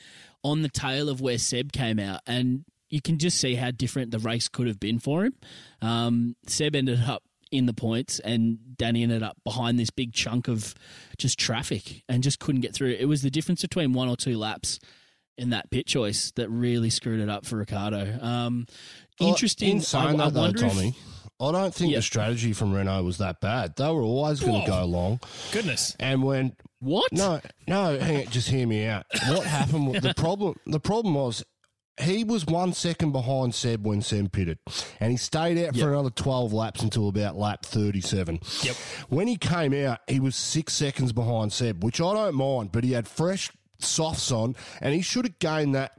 on 0.43 0.61
the 0.61 0.69
tail 0.69 1.09
of 1.09 1.21
where 1.21 1.37
Seb 1.37 1.71
came 1.71 1.99
out, 1.99 2.21
and 2.25 2.65
you 2.89 3.01
can 3.01 3.19
just 3.19 3.39
see 3.39 3.55
how 3.55 3.71
different 3.71 4.11
the 4.11 4.19
race 4.19 4.47
could 4.47 4.67
have 4.67 4.79
been 4.79 4.99
for 4.99 5.25
him. 5.25 5.33
Um, 5.81 6.35
Seb 6.47 6.75
ended 6.75 7.01
up 7.01 7.23
in 7.51 7.65
the 7.65 7.73
points, 7.73 8.19
and 8.19 8.57
Danny 8.77 9.03
ended 9.03 9.23
up 9.23 9.37
behind 9.43 9.79
this 9.79 9.89
big 9.89 10.13
chunk 10.13 10.47
of 10.47 10.75
just 11.17 11.39
traffic 11.39 12.03
and 12.07 12.21
just 12.23 12.39
couldn't 12.39 12.61
get 12.61 12.73
through. 12.73 12.95
It 12.99 13.05
was 13.05 13.21
the 13.21 13.31
difference 13.31 13.61
between 13.61 13.93
one 13.93 14.07
or 14.09 14.15
two 14.15 14.37
laps 14.37 14.79
in 15.37 15.49
that 15.51 15.71
pit 15.71 15.87
choice 15.87 16.31
that 16.35 16.49
really 16.49 16.89
screwed 16.89 17.19
it 17.21 17.29
up 17.29 17.45
for 17.45 17.57
Ricciardo. 17.57 18.19
Um, 18.21 18.65
Well, 19.19 19.29
interesting. 19.29 19.77
In 19.77 19.81
saying 19.81 20.19
I, 20.21 20.25
I 20.25 20.29
though, 20.29 20.41
wonder 20.41 20.65
if- 20.65 20.71
Tommy, 20.73 20.95
I 21.41 21.51
don't 21.53 21.73
think 21.73 21.91
Yeah. 21.91 21.99
the 21.99 22.01
strategy 22.03 22.51
from 22.53 22.73
Renault 22.73 23.03
was 23.03 23.17
that 23.19 23.39
bad. 23.39 23.75
They 23.77 23.89
were 23.89 24.01
always 24.03 24.41
going 24.41 24.61
to 24.61 24.67
go 24.67 24.83
long. 24.85 25.21
Goodness. 25.53 25.95
And 25.99 26.21
when 26.23 26.55
what? 26.79 27.11
no, 27.13 27.39
no, 27.67 27.97
hang 27.97 28.25
on, 28.25 28.31
just 28.31 28.49
hear 28.49 28.67
me 28.67 28.85
out. 28.85 29.05
What 29.27 29.45
happened? 29.45 29.87
was- 29.87 30.01
the 30.01 30.13
problem, 30.13 30.55
the 30.67 30.79
problem 30.81 31.13
was. 31.15 31.43
He 31.99 32.23
was 32.23 32.45
one 32.45 32.73
second 32.73 33.11
behind 33.11 33.53
Seb 33.53 33.85
when 33.85 34.01
Seb 34.01 34.31
pitted, 34.31 34.59
and 34.99 35.11
he 35.11 35.17
stayed 35.17 35.57
out 35.65 35.75
for 35.75 35.91
another 35.91 36.09
12 36.09 36.53
laps 36.53 36.81
until 36.81 37.09
about 37.09 37.37
lap 37.37 37.65
37. 37.65 38.39
Yep. 38.63 38.75
When 39.09 39.27
he 39.27 39.35
came 39.35 39.73
out, 39.73 39.99
he 40.07 40.19
was 40.19 40.35
six 40.35 40.73
seconds 40.73 41.11
behind 41.11 41.51
Seb, 41.51 41.83
which 41.83 41.99
I 41.99 42.13
don't 42.13 42.35
mind, 42.35 42.71
but 42.71 42.83
he 42.83 42.93
had 42.93 43.07
fresh 43.07 43.51
softs 43.79 44.31
on, 44.31 44.55
and 44.81 44.93
he 44.93 45.01
should 45.01 45.25
have 45.25 45.39
gained 45.39 45.75
that 45.75 45.91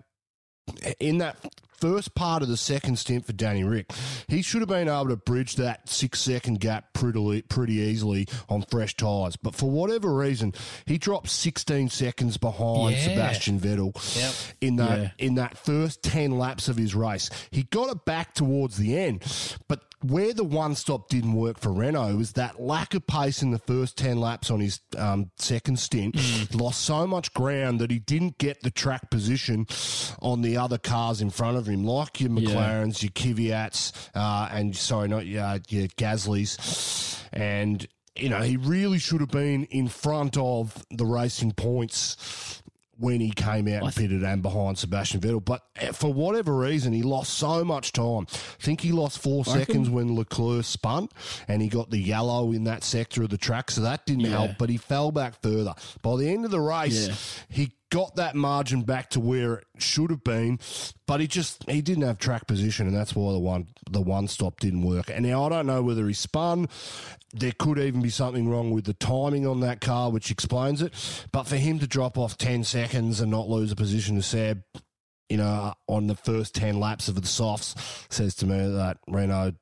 in 0.98 1.18
that 1.18 1.36
first 1.80 2.14
part 2.14 2.42
of 2.42 2.48
the 2.48 2.56
second 2.56 2.96
stint 2.98 3.24
for 3.26 3.32
Danny 3.32 3.64
Rick, 3.64 3.92
he 4.28 4.42
should 4.42 4.60
have 4.60 4.68
been 4.68 4.88
able 4.88 5.08
to 5.08 5.16
bridge 5.16 5.56
that 5.56 5.88
six 5.88 6.20
second 6.20 6.60
gap 6.60 6.92
pretty 6.92 7.42
pretty 7.42 7.74
easily 7.74 8.26
on 8.48 8.62
fresh 8.62 8.94
tyres. 8.94 9.36
But 9.36 9.54
for 9.54 9.70
whatever 9.70 10.14
reason, 10.14 10.52
he 10.86 10.98
dropped 10.98 11.28
16 11.30 11.88
seconds 11.88 12.36
behind 12.36 12.96
Yeah. 12.96 13.02
Sebastian 13.04 13.60
Vettel 13.60 13.92
Yep. 14.16 14.34
in 14.60 14.76
that 14.76 14.98
Yeah. 15.00 15.10
in 15.18 15.34
that 15.36 15.58
first 15.58 16.02
10 16.02 16.38
laps 16.38 16.68
of 16.68 16.76
his 16.76 16.94
race. 16.94 17.30
He 17.50 17.64
got 17.64 17.90
it 17.90 18.04
back 18.04 18.34
towards 18.34 18.76
the 18.76 18.96
end, 18.98 19.24
but 19.68 19.82
where 20.02 20.32
the 20.32 20.44
one 20.44 20.74
stop 20.74 21.08
didn't 21.08 21.34
work 21.34 21.58
for 21.58 21.72
Renault 21.72 22.16
was 22.16 22.32
that 22.32 22.60
lack 22.60 22.94
of 22.94 23.06
pace 23.06 23.42
in 23.42 23.50
the 23.50 23.58
first 23.58 23.98
10 23.98 24.18
laps 24.18 24.50
on 24.50 24.60
his 24.60 24.80
um, 24.96 25.30
second 25.36 25.78
stint. 25.78 26.16
Lost 26.54 26.80
so 26.80 27.06
much 27.06 27.34
ground 27.34 27.80
that 27.80 27.90
he 27.90 27.98
didn't 27.98 28.38
get 28.38 28.62
the 28.62 28.70
track 28.70 29.10
position 29.10 29.66
on 30.22 30.40
the 30.40 30.56
other 30.56 30.78
cars 30.78 31.20
in 31.20 31.28
front 31.30 31.58
of 31.58 31.66
him, 31.66 31.84
like 31.84 32.20
your 32.20 32.30
McLarens, 32.30 33.02
your 33.02 33.10
Kvyats, 33.10 33.92
uh, 34.14 34.48
and 34.50 34.74
sorry, 34.74 35.08
not 35.08 35.26
your, 35.26 35.58
your 35.68 35.88
Gasly's. 35.88 37.22
And, 37.32 37.86
you 38.16 38.30
know, 38.30 38.40
he 38.40 38.56
really 38.56 38.98
should 38.98 39.20
have 39.20 39.30
been 39.30 39.64
in 39.64 39.88
front 39.88 40.36
of 40.38 40.84
the 40.90 41.04
racing 41.04 41.52
points 41.52 42.59
when 43.00 43.18
he 43.20 43.30
came 43.30 43.66
out 43.66 43.82
and 43.82 43.94
pitted 43.94 44.22
and 44.22 44.42
behind 44.42 44.78
Sebastian 44.78 45.20
Vettel. 45.20 45.44
But 45.44 45.62
eh, 45.76 45.90
for 45.92 46.12
whatever 46.12 46.54
reason, 46.54 46.92
he 46.92 47.02
lost 47.02 47.34
so 47.34 47.64
much 47.64 47.92
time. 47.92 48.26
I 48.30 48.62
think 48.62 48.82
he 48.82 48.92
lost 48.92 49.18
four 49.18 49.44
seconds 49.44 49.88
when 49.90 50.14
Leclerc 50.14 50.64
spun 50.64 51.08
and 51.48 51.62
he 51.62 51.68
got 51.68 51.90
the 51.90 51.98
yellow 51.98 52.52
in 52.52 52.64
that 52.64 52.84
sector 52.84 53.22
of 53.22 53.30
the 53.30 53.38
track, 53.38 53.70
so 53.70 53.80
that 53.80 54.04
didn't 54.06 54.26
help, 54.26 54.52
but 54.58 54.68
he 54.68 54.76
fell 54.76 55.10
back 55.10 55.40
further. 55.42 55.74
By 56.02 56.16
the 56.16 56.28
end 56.30 56.44
of 56.44 56.50
the 56.50 56.60
race, 56.60 57.08
Yeah. 57.08 57.14
he 57.48 57.72
got 57.90 58.16
that 58.16 58.34
margin 58.34 58.82
back 58.82 59.10
to 59.10 59.20
where 59.20 59.54
it 59.54 59.66
should 59.78 60.10
have 60.10 60.24
been, 60.24 60.58
but 61.06 61.20
he 61.20 61.26
just 61.26 61.68
he 61.68 61.82
didn't 61.82 62.04
have 62.04 62.18
track 62.18 62.46
position, 62.46 62.86
and 62.86 62.96
that's 62.96 63.14
why 63.14 63.32
the 63.32 63.38
one 63.38 63.66
the 63.90 64.00
one 64.00 64.28
stop 64.28 64.60
didn't 64.60 64.82
work. 64.82 65.10
And 65.10 65.26
now 65.26 65.44
I 65.44 65.48
don't 65.48 65.66
know 65.66 65.82
whether 65.82 66.06
he 66.06 66.14
spun. 66.14 66.68
There 67.32 67.52
could 67.58 67.78
even 67.78 68.02
be 68.02 68.10
something 68.10 68.48
wrong 68.48 68.70
with 68.70 68.84
the 68.84 68.94
timing 68.94 69.46
on 69.46 69.60
that 69.60 69.80
car, 69.80 70.10
which 70.10 70.30
explains 70.30 70.82
it. 70.82 70.94
But 71.32 71.44
for 71.44 71.56
him 71.56 71.78
to 71.80 71.86
drop 71.86 72.16
off 72.16 72.38
ten 72.38 72.64
seconds 72.64 73.20
and 73.20 73.30
not 73.30 73.48
lose 73.48 73.72
a 73.72 73.76
position 73.76 74.16
to 74.16 74.22
Seb, 74.22 74.62
you 75.28 75.36
know, 75.36 75.74
on 75.86 76.06
the 76.06 76.16
first 76.16 76.54
ten 76.54 76.80
laps 76.80 77.08
of 77.08 77.20
the 77.20 77.26
softs, 77.26 77.74
says 78.08 78.34
to 78.36 78.46
me 78.46 78.56
that 78.56 78.98
Renault 79.08 79.54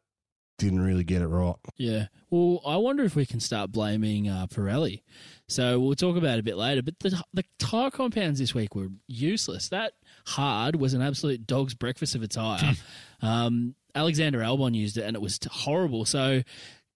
didn't 0.59 0.81
really 0.81 1.05
get 1.05 1.23
it 1.23 1.29
right. 1.29 1.55
Yeah. 1.77 2.07
Well, 2.31 2.61
I 2.67 2.77
wonder 2.77 3.05
if 3.05 3.17
we 3.17 3.25
can 3.25 3.41
start 3.41 3.73
blaming 3.73 4.29
uh, 4.29 4.47
Pirelli. 4.49 5.03
So 5.47 5.81
we'll 5.81 5.95
talk 5.95 6.17
about 6.17 6.37
it 6.37 6.41
a 6.41 6.43
bit 6.43 6.57
later. 6.57 6.83
But 6.83 6.99
the 6.99 7.23
the 7.33 7.45
tire 7.59 7.91
compounds 7.91 8.39
this 8.39 8.55
week 8.55 8.75
were 8.75 8.89
useless. 9.07 9.69
That 9.71 9.95
hard 10.27 10.77
was 10.77 10.93
an 10.95 11.01
absolute 11.01 11.47
dog's 11.47 11.75
breakfast 11.75 12.15
of 12.15 12.23
a 12.23 12.29
tire. 12.29 12.75
um, 13.23 13.75
Alexander 13.95 14.41
Albon 14.41 14.75
used 14.75 14.99
it, 14.99 15.05
and 15.05 15.17
it 15.17 15.23
was 15.23 15.39
horrible. 15.51 16.05
So 16.05 16.43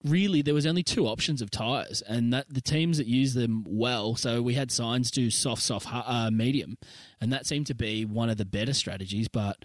really, 0.03 0.41
there 0.41 0.53
was 0.53 0.65
only 0.65 0.83
two 0.83 1.07
options 1.07 1.41
of 1.41 1.49
tires, 1.49 2.01
and 2.03 2.33
that 2.33 2.53
the 2.53 2.61
teams 2.61 2.97
that 2.97 3.07
use 3.07 3.33
them 3.33 3.65
well. 3.67 4.15
So 4.15 4.41
we 4.41 4.53
had 4.53 4.69
Sainz 4.69 5.09
do 5.09 5.31
soft, 5.31 5.61
soft, 5.61 5.87
uh, 5.91 6.29
medium, 6.31 6.77
and 7.19 7.33
that 7.33 7.47
seemed 7.47 7.67
to 7.67 7.75
be 7.75 8.05
one 8.05 8.29
of 8.29 8.37
the 8.37 8.45
better 8.45 8.73
strategies. 8.73 9.27
But 9.27 9.57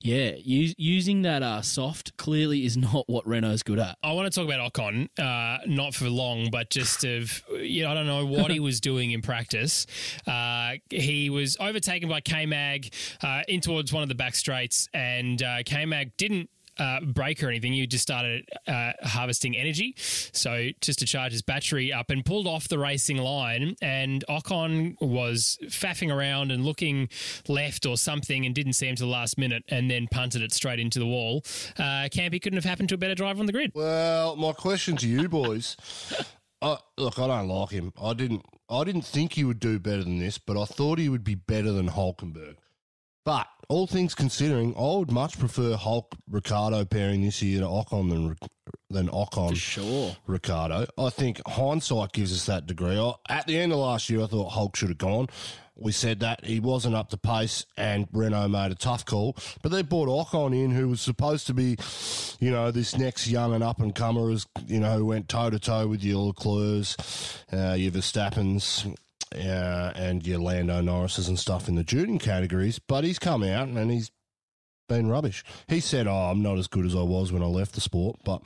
yeah, 0.00 0.30
us- 0.32 0.74
using 0.78 1.22
that 1.22 1.42
uh, 1.42 1.62
soft 1.62 2.16
clearly 2.16 2.64
is 2.64 2.76
not 2.76 3.08
what 3.08 3.26
Renault's 3.26 3.62
good 3.62 3.78
at. 3.78 3.98
I 4.02 4.12
want 4.12 4.32
to 4.32 4.40
talk 4.40 4.48
about 4.52 4.72
Ocon, 4.72 5.08
uh, 5.18 5.58
not 5.66 5.94
for 5.94 6.08
long, 6.08 6.50
but 6.50 6.70
just 6.70 7.04
of, 7.04 7.42
you 7.52 7.82
know, 7.84 7.90
I 7.90 7.94
don't 7.94 8.06
know 8.06 8.24
what 8.26 8.50
he 8.50 8.60
was 8.70 8.80
doing 8.80 9.10
in 9.10 9.22
practice. 9.22 9.86
Uh, 10.26 10.74
he 10.88 11.30
was 11.30 11.56
overtaken 11.60 12.08
by 12.08 12.20
K 12.20 12.46
Mag 12.46 12.92
uh, 13.22 13.42
in 13.48 13.60
towards 13.60 13.92
one 13.92 14.02
of 14.02 14.08
the 14.08 14.14
back 14.14 14.34
straights, 14.34 14.88
and 14.94 15.42
uh, 15.42 15.58
K 15.64 15.84
Mag 15.84 16.16
didn't. 16.16 16.48
Uh, 16.80 17.00
brake 17.00 17.42
or 17.42 17.48
anything, 17.48 17.74
you 17.74 17.86
just 17.86 18.02
started 18.02 18.48
uh, 18.66 18.92
harvesting 19.02 19.56
energy. 19.56 19.94
So, 19.98 20.70
just 20.80 20.98
to 21.00 21.06
charge 21.06 21.32
his 21.32 21.42
battery 21.42 21.92
up 21.92 22.10
and 22.10 22.24
pulled 22.24 22.46
off 22.46 22.68
the 22.68 22.78
racing 22.78 23.18
line. 23.18 23.76
And 23.82 24.24
Ocon 24.28 24.96
was 25.00 25.58
faffing 25.66 26.12
around 26.12 26.50
and 26.50 26.64
looking 26.64 27.08
left 27.48 27.84
or 27.86 27.96
something 27.96 28.46
and 28.46 28.54
didn't 28.54 28.72
see 28.72 28.88
him 28.88 28.96
to 28.96 29.02
the 29.02 29.08
last 29.08 29.36
minute 29.38 29.64
and 29.68 29.90
then 29.90 30.08
punted 30.10 30.42
it 30.42 30.52
straight 30.52 30.80
into 30.80 30.98
the 30.98 31.06
wall. 31.06 31.42
Uh, 31.78 32.08
Campy 32.10 32.40
couldn't 32.40 32.56
have 32.56 32.64
happened 32.64 32.88
to 32.88 32.94
a 32.94 32.98
better 32.98 33.14
driver 33.14 33.40
on 33.40 33.46
the 33.46 33.52
grid. 33.52 33.72
Well, 33.74 34.36
my 34.36 34.52
question 34.52 34.96
to 34.96 35.08
you 35.08 35.28
boys. 35.28 35.76
I, 36.62 36.78
look, 36.98 37.18
I 37.18 37.26
don't 37.26 37.48
like 37.48 37.70
him. 37.70 37.92
I 38.00 38.12
didn't. 38.14 38.44
I 38.68 38.84
didn't 38.84 39.02
think 39.02 39.32
he 39.32 39.42
would 39.42 39.58
do 39.58 39.80
better 39.80 40.04
than 40.04 40.20
this, 40.20 40.38
but 40.38 40.56
I 40.56 40.64
thought 40.64 40.98
he 40.98 41.08
would 41.08 41.24
be 41.24 41.34
better 41.34 41.72
than 41.72 41.88
Hulkenberg. 41.88 42.56
But 43.24 43.46
all 43.68 43.86
things 43.86 44.14
considering, 44.14 44.74
I 44.76 44.96
would 44.98 45.12
much 45.12 45.38
prefer 45.38 45.76
Hulk 45.76 46.14
Ricciardo 46.28 46.84
pairing 46.84 47.22
this 47.22 47.42
year 47.42 47.60
to 47.60 47.66
Ocon 47.66 48.10
than 48.10 48.36
than 48.88 49.08
Ocon 49.08 49.50
For 49.50 49.56
sure. 49.56 50.16
Ricciardo. 50.26 50.86
I 50.98 51.10
think 51.10 51.40
hindsight 51.46 52.12
gives 52.12 52.32
us 52.32 52.46
that 52.46 52.66
degree. 52.66 52.98
I, 52.98 53.12
at 53.28 53.46
the 53.46 53.58
end 53.58 53.72
of 53.72 53.78
last 53.78 54.10
year, 54.10 54.22
I 54.22 54.26
thought 54.26 54.50
Hulk 54.50 54.74
should 54.76 54.88
have 54.88 54.98
gone. 54.98 55.28
We 55.76 55.92
said 55.92 56.20
that 56.20 56.44
he 56.44 56.60
wasn't 56.60 56.94
up 56.94 57.08
to 57.10 57.16
pace, 57.16 57.64
and 57.76 58.06
Renault 58.12 58.48
made 58.48 58.70
a 58.70 58.74
tough 58.74 59.06
call. 59.06 59.36
But 59.62 59.70
they 59.70 59.82
brought 59.82 60.08
Ocon 60.08 60.52
in, 60.52 60.72
who 60.72 60.88
was 60.88 61.00
supposed 61.00 61.46
to 61.46 61.54
be, 61.54 61.76
you 62.38 62.50
know, 62.50 62.70
this 62.70 62.98
next 62.98 63.28
young 63.28 63.54
and 63.54 63.64
up 63.64 63.80
and 63.80 63.94
comer, 63.94 64.30
as 64.30 64.46
you 64.66 64.80
know, 64.80 64.98
who 64.98 65.06
went 65.06 65.28
toe 65.28 65.48
to 65.50 65.58
toe 65.58 65.86
with 65.86 66.02
your 66.02 66.26
Leclerc's, 66.26 66.96
uh, 67.52 67.74
your 67.78 67.92
Verstappen's, 67.92 68.86
uh, 69.34 69.92
and 69.94 70.26
your 70.26 70.40
Lando 70.40 70.80
Norris's 70.80 71.28
and 71.28 71.38
stuff 71.38 71.68
in 71.68 71.74
the 71.76 71.84
junior 71.84 72.18
categories. 72.18 72.78
But 72.78 73.04
he's 73.04 73.18
come 73.18 73.42
out 73.42 73.68
and 73.68 73.90
he's 73.90 74.10
been 74.88 75.08
rubbish. 75.08 75.44
He 75.68 75.80
said, 75.80 76.06
"Oh, 76.06 76.14
I'm 76.30 76.42
not 76.42 76.58
as 76.58 76.66
good 76.66 76.84
as 76.86 76.94
I 76.96 77.02
was 77.02 77.32
when 77.32 77.42
I 77.42 77.46
left 77.46 77.74
the 77.74 77.80
sport," 77.80 78.16
but 78.24 78.42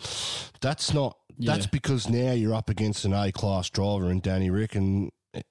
that's 0.61 0.93
not. 0.93 1.17
That's 1.39 1.65
Yeah. 1.65 1.71
because 1.73 2.09
now 2.09 2.33
you're 2.33 2.55
up 2.55 2.69
against 2.71 3.05
an 3.05 3.13
A 3.13 3.33
class 3.33 3.69
driver 3.71 4.11
in 4.11 4.21
Danny 4.21 4.51
Rick, 4.51 4.75
and 4.77 5.11
it- 5.33 5.47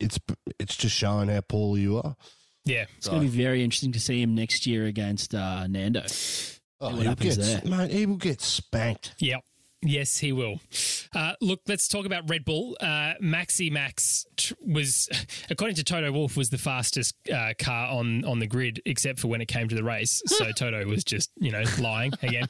it's 0.00 0.18
it's 0.58 0.76
just 0.76 0.96
showing 0.96 1.28
how 1.28 1.40
poor 1.42 1.76
you 1.78 1.98
are. 1.98 2.16
Yeah. 2.64 2.86
It's 2.96 3.06
going 3.08 3.22
to 3.22 3.28
be 3.30 3.36
very 3.42 3.62
interesting 3.62 3.92
to 3.92 4.00
see 4.00 4.20
him 4.20 4.34
next 4.34 4.66
year 4.66 4.86
against 4.86 5.34
uh, 5.34 5.66
Nando. 5.68 6.04
Oh, 6.80 6.88
what 6.90 6.96
he'll 6.96 7.04
happens 7.10 7.36
get, 7.38 7.64
there? 7.64 7.70
mate, 7.78 7.90
he 7.92 8.04
will 8.06 8.16
get 8.16 8.40
spanked. 8.40 9.14
Yep. 9.20 9.42
Yes, 9.82 10.18
he 10.18 10.32
will. 10.32 10.60
Uh, 11.14 11.34
look, 11.40 11.60
let's 11.68 11.86
talk 11.86 12.04
about 12.04 12.28
Red 12.28 12.44
Bull. 12.44 12.76
Uh, 12.80 13.14
Maxi 13.22 13.70
Max 13.70 14.26
tr- 14.36 14.54
was, 14.60 15.08
according 15.50 15.76
to 15.76 15.84
Toto 15.84 16.10
Wolff, 16.10 16.36
was 16.36 16.50
the 16.50 16.58
fastest 16.58 17.14
uh, 17.32 17.52
car 17.58 17.88
on 17.92 18.24
on 18.24 18.40
the 18.40 18.46
grid, 18.48 18.82
except 18.86 19.20
for 19.20 19.28
when 19.28 19.40
it 19.40 19.46
came 19.46 19.68
to 19.68 19.74
the 19.76 19.84
race. 19.84 20.22
So 20.38 20.52
Toto 20.52 20.86
was 20.86 21.02
just, 21.02 21.30
you 21.36 21.50
know, 21.50 21.64
lying 21.80 22.12
again. 22.22 22.46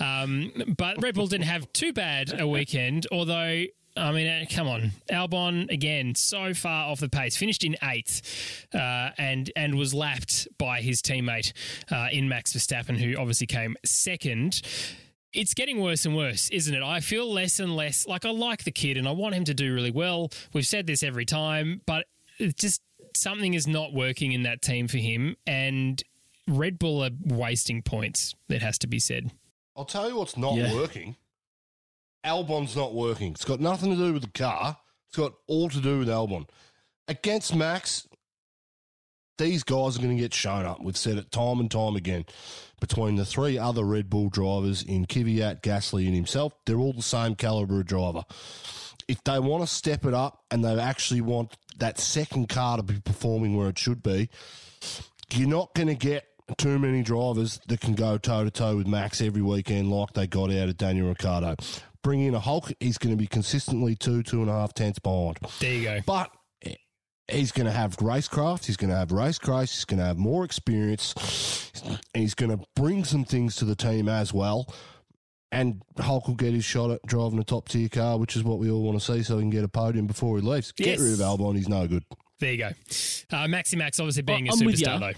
Um, 0.00 0.52
but 0.76 1.02
Red 1.02 1.16
Bull 1.16 1.26
didn't 1.26 1.46
have 1.46 1.72
too 1.72 1.92
bad 1.92 2.38
a 2.38 2.46
weekend, 2.46 3.06
although. 3.10 3.64
I 3.94 4.10
mean, 4.10 4.26
uh, 4.26 4.44
come 4.50 4.68
on, 4.68 4.92
Albon 5.10 5.70
again, 5.70 6.14
so 6.14 6.54
far 6.54 6.88
off 6.90 7.00
the 7.00 7.10
pace. 7.10 7.36
Finished 7.36 7.62
in 7.62 7.76
eighth, 7.82 8.66
uh, 8.74 9.10
and 9.18 9.50
and 9.54 9.74
was 9.76 9.92
lapped 9.92 10.48
by 10.56 10.80
his 10.80 11.02
teammate 11.02 11.52
uh, 11.90 12.08
in 12.10 12.26
Max 12.26 12.54
Verstappen, 12.54 12.96
who 12.96 13.20
obviously 13.20 13.46
came 13.46 13.76
second 13.84 14.62
it's 15.32 15.54
getting 15.54 15.80
worse 15.80 16.04
and 16.04 16.16
worse, 16.16 16.48
isn't 16.50 16.74
it? 16.74 16.82
I 16.82 17.00
feel 17.00 17.30
less 17.32 17.58
and 17.60 17.74
less 17.74 18.06
like 18.06 18.24
I 18.24 18.30
like 18.30 18.64
the 18.64 18.70
kid 18.72 18.96
and 18.96 19.08
I 19.08 19.12
want 19.12 19.34
him 19.34 19.44
to 19.44 19.54
do 19.54 19.74
really 19.74 19.90
well. 19.90 20.30
We've 20.52 20.66
said 20.66 20.86
this 20.86 21.02
every 21.02 21.24
time, 21.24 21.80
but 21.86 22.06
it 22.38 22.56
just 22.56 22.82
something 23.14 23.54
is 23.54 23.66
not 23.66 23.92
working 23.92 24.32
in 24.32 24.42
that 24.44 24.62
team 24.62 24.88
for 24.88 24.98
him. 24.98 25.36
And 25.46 26.02
Red 26.48 26.78
Bull 26.78 27.02
are 27.04 27.10
wasting 27.24 27.82
points, 27.82 28.34
it 28.48 28.62
has 28.62 28.78
to 28.78 28.86
be 28.86 28.98
said. 28.98 29.30
I'll 29.76 29.84
tell 29.84 30.08
you 30.08 30.16
what's 30.16 30.36
not 30.36 30.54
Yeah. 30.56 30.74
working. 30.74 31.16
Albon's 32.24 32.76
not 32.76 32.94
working. 32.94 33.32
It's 33.32 33.44
got 33.44 33.60
nothing 33.60 33.90
to 33.90 33.96
do 33.96 34.12
with 34.12 34.22
the 34.22 34.30
car. 34.30 34.76
It's 35.08 35.16
got 35.16 35.32
all 35.46 35.68
to 35.68 35.80
do 35.80 35.98
with 36.00 36.08
Albon. 36.08 36.48
Against 37.08 37.54
Max, 37.54 38.06
these 39.38 39.62
guys 39.62 39.96
are 39.96 40.02
going 40.02 40.16
to 40.16 40.22
get 40.22 40.34
shown 40.34 40.66
up. 40.66 40.82
We've 40.82 40.96
said 40.96 41.18
it 41.18 41.30
time 41.30 41.60
and 41.60 41.70
time 41.70 41.96
again. 41.96 42.24
Between 42.80 43.16
the 43.16 43.24
three 43.24 43.58
other 43.58 43.84
Red 43.84 44.10
Bull 44.10 44.28
drivers 44.28 44.82
in 44.82 45.06
Kvyat, 45.06 45.62
Gasly, 45.62 46.06
and 46.06 46.14
himself, 46.14 46.52
they're 46.66 46.78
all 46.78 46.92
the 46.92 47.02
same 47.02 47.36
caliber 47.36 47.80
of 47.80 47.86
driver. 47.86 48.24
If 49.08 49.22
they 49.24 49.38
want 49.38 49.62
to 49.62 49.72
step 49.72 50.04
it 50.04 50.14
up 50.14 50.42
and 50.50 50.64
they 50.64 50.78
actually 50.78 51.20
want 51.20 51.56
that 51.78 51.98
second 51.98 52.48
car 52.48 52.76
to 52.76 52.82
be 52.82 53.00
performing 53.00 53.56
where 53.56 53.68
it 53.68 53.78
should 53.78 54.02
be, 54.02 54.30
you're 55.32 55.48
not 55.48 55.74
going 55.74 55.88
to 55.88 55.94
get 55.94 56.26
too 56.58 56.78
many 56.78 57.02
drivers 57.02 57.60
that 57.68 57.80
can 57.80 57.94
go 57.94 58.18
toe 58.18 58.44
to 58.44 58.50
toe 58.50 58.76
with 58.76 58.86
Max 58.86 59.20
every 59.20 59.42
weekend 59.42 59.90
like 59.90 60.12
they 60.12 60.26
got 60.26 60.50
out 60.50 60.68
of 60.68 60.76
Daniel 60.76 61.08
Ricciardo. 61.08 61.56
Bring 62.02 62.20
in 62.20 62.34
a 62.34 62.40
Hulk, 62.40 62.72
he's 62.80 62.98
going 62.98 63.14
to 63.14 63.18
be 63.18 63.28
consistently 63.28 63.94
two, 63.94 64.22
two 64.22 64.40
and 64.40 64.50
a 64.50 64.52
half 64.52 64.74
tenths 64.74 64.98
behind. 64.98 65.38
There 65.60 65.72
you 65.72 65.84
go. 65.84 66.00
But 66.04 66.32
he's 67.30 67.52
going 67.52 67.66
to 67.66 67.72
have 67.72 67.96
racecraft, 67.98 68.66
he's 68.66 68.76
going 68.76 68.90
to 68.90 68.96
have 68.96 69.12
race 69.12 69.38
grace, 69.38 69.74
he's 69.74 69.84
going 69.84 69.98
to 70.00 70.06
have 70.06 70.18
more 70.18 70.44
experience, 70.44 71.70
he's 72.14 72.34
going 72.34 72.56
to 72.56 72.64
bring 72.76 73.04
some 73.04 73.24
things 73.24 73.56
to 73.56 73.64
the 73.64 73.76
team 73.76 74.08
as 74.08 74.32
well. 74.32 74.72
And 75.50 75.82
Hulk 75.98 76.28
will 76.28 76.34
get 76.34 76.54
his 76.54 76.64
shot 76.64 76.90
at 76.90 77.02
driving 77.06 77.38
a 77.38 77.44
top 77.44 77.68
tier 77.68 77.88
car, 77.90 78.18
which 78.18 78.36
is 78.36 78.42
what 78.42 78.58
we 78.58 78.70
all 78.70 78.82
want 78.82 78.98
to 78.98 79.04
see, 79.04 79.22
so 79.22 79.36
he 79.36 79.42
can 79.42 79.50
get 79.50 79.64
a 79.64 79.68
podium 79.68 80.06
before 80.06 80.38
he 80.38 80.42
leaves. 80.42 80.72
Get 80.72 80.86
Yes. 80.86 81.00
rid 81.00 81.12
of 81.12 81.18
Albon, 81.18 81.56
he's 81.56 81.68
no 81.68 81.86
good. 81.86 82.04
There 82.40 82.52
you 82.52 82.58
go. 82.58 82.68
Uh, 82.68 83.46
Maxi 83.46 83.76
Max 83.76 84.00
obviously 84.00 84.22
being 84.22 84.48
I'm 84.48 84.54
a 84.54 84.62
superstar, 84.62 84.98
though. 84.98 85.12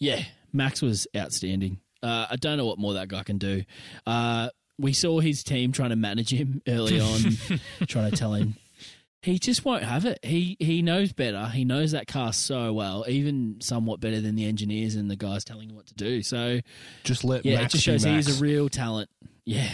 Yeah, 0.00 0.24
Max 0.52 0.82
was 0.82 1.06
outstanding. 1.16 1.78
Uh, 2.02 2.26
I 2.30 2.36
don't 2.36 2.56
know 2.58 2.66
what 2.66 2.78
more 2.78 2.94
that 2.94 3.08
guy 3.08 3.22
can 3.22 3.38
do. 3.38 3.62
Uh, 4.06 4.48
we 4.78 4.92
saw 4.92 5.20
his 5.20 5.44
team 5.44 5.70
trying 5.72 5.90
to 5.90 5.96
manage 5.96 6.32
him 6.32 6.62
early 6.66 6.98
on, 6.98 7.20
trying 7.86 8.10
to 8.10 8.16
tell 8.16 8.34
him 8.34 8.56
he 9.22 9.38
just 9.38 9.64
won't 9.64 9.82
have 9.84 10.06
it. 10.06 10.18
He 10.22 10.56
he 10.58 10.82
knows 10.82 11.12
better. 11.12 11.46
He 11.46 11.64
knows 11.64 11.92
that 11.92 12.06
car 12.06 12.32
so 12.32 12.72
well, 12.72 13.04
even 13.08 13.56
somewhat 13.60 14.00
better 14.00 14.20
than 14.20 14.34
the 14.34 14.46
engineers 14.46 14.94
and 14.94 15.10
the 15.10 15.16
guys 15.16 15.44
telling 15.44 15.68
him 15.70 15.76
what 15.76 15.86
to 15.88 15.94
do. 15.94 16.22
So 16.22 16.60
Just 17.04 17.24
let 17.24 17.44
yeah, 17.44 17.56
Max 17.60 17.74
it 17.74 17.76
just 17.78 17.84
shows 17.84 18.04
Max. 18.04 18.26
he's 18.26 18.40
a 18.40 18.42
real 18.42 18.68
talent. 18.68 19.10
Yeah, 19.44 19.70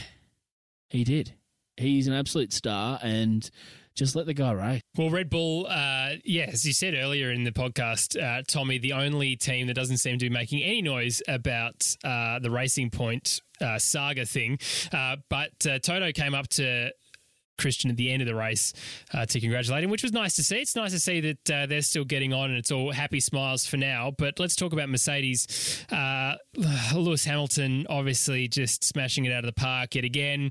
he 0.90 1.04
did. 1.04 1.34
He's 1.76 2.06
an 2.08 2.14
absolute 2.14 2.52
star, 2.52 2.98
and 3.02 3.48
just 3.94 4.16
let 4.16 4.26
the 4.26 4.34
guy 4.34 4.52
race. 4.52 4.80
Well, 4.96 5.10
Red 5.10 5.30
Bull, 5.30 5.66
uh, 5.68 6.12
yeah, 6.24 6.44
as 6.44 6.64
you 6.66 6.72
said 6.72 6.94
earlier 6.94 7.30
in 7.30 7.44
the 7.44 7.50
podcast, 7.52 8.20
uh, 8.20 8.42
Tommy, 8.46 8.78
the 8.78 8.92
only 8.94 9.36
team 9.36 9.66
that 9.68 9.74
doesn't 9.74 9.98
seem 9.98 10.18
to 10.18 10.24
be 10.26 10.30
making 10.30 10.62
any 10.62 10.82
noise 10.82 11.22
about 11.28 11.86
uh, 12.04 12.38
the 12.38 12.50
Racing 12.50 12.90
Point 12.90 13.40
uh, 13.60 13.78
saga 13.78 14.26
thing. 14.26 14.58
Uh, 14.92 15.16
but 15.30 15.52
uh, 15.66 15.78
Toto 15.78 16.12
came 16.12 16.34
up 16.34 16.48
to 16.48 16.90
Christian 17.58 17.90
at 17.90 17.96
the 17.96 18.10
end 18.10 18.22
of 18.22 18.28
the 18.28 18.34
race 18.34 18.72
uh, 19.14 19.26
to 19.26 19.40
congratulate 19.40 19.84
him, 19.84 19.90
which 19.90 20.02
was 20.02 20.12
nice 20.12 20.36
to 20.36 20.44
see. 20.44 20.58
It's 20.58 20.76
nice 20.76 20.92
to 20.92 21.00
see 21.00 21.20
that 21.20 21.50
uh, 21.50 21.66
they're 21.66 21.82
still 21.82 22.04
getting 22.04 22.32
on 22.32 22.50
and 22.50 22.58
it's 22.58 22.70
all 22.70 22.92
happy 22.92 23.20
smiles 23.20 23.66
for 23.66 23.76
now. 23.76 24.12
But 24.16 24.38
let's 24.38 24.56
talk 24.56 24.72
about 24.72 24.88
Mercedes. 24.88 25.84
Uh, 25.90 26.34
Lewis 26.94 27.24
Hamilton 27.24 27.86
obviously 27.88 28.48
just 28.48 28.84
smashing 28.84 29.24
it 29.24 29.32
out 29.32 29.44
of 29.44 29.46
the 29.46 29.60
park 29.60 29.94
yet 29.94 30.04
again. 30.04 30.50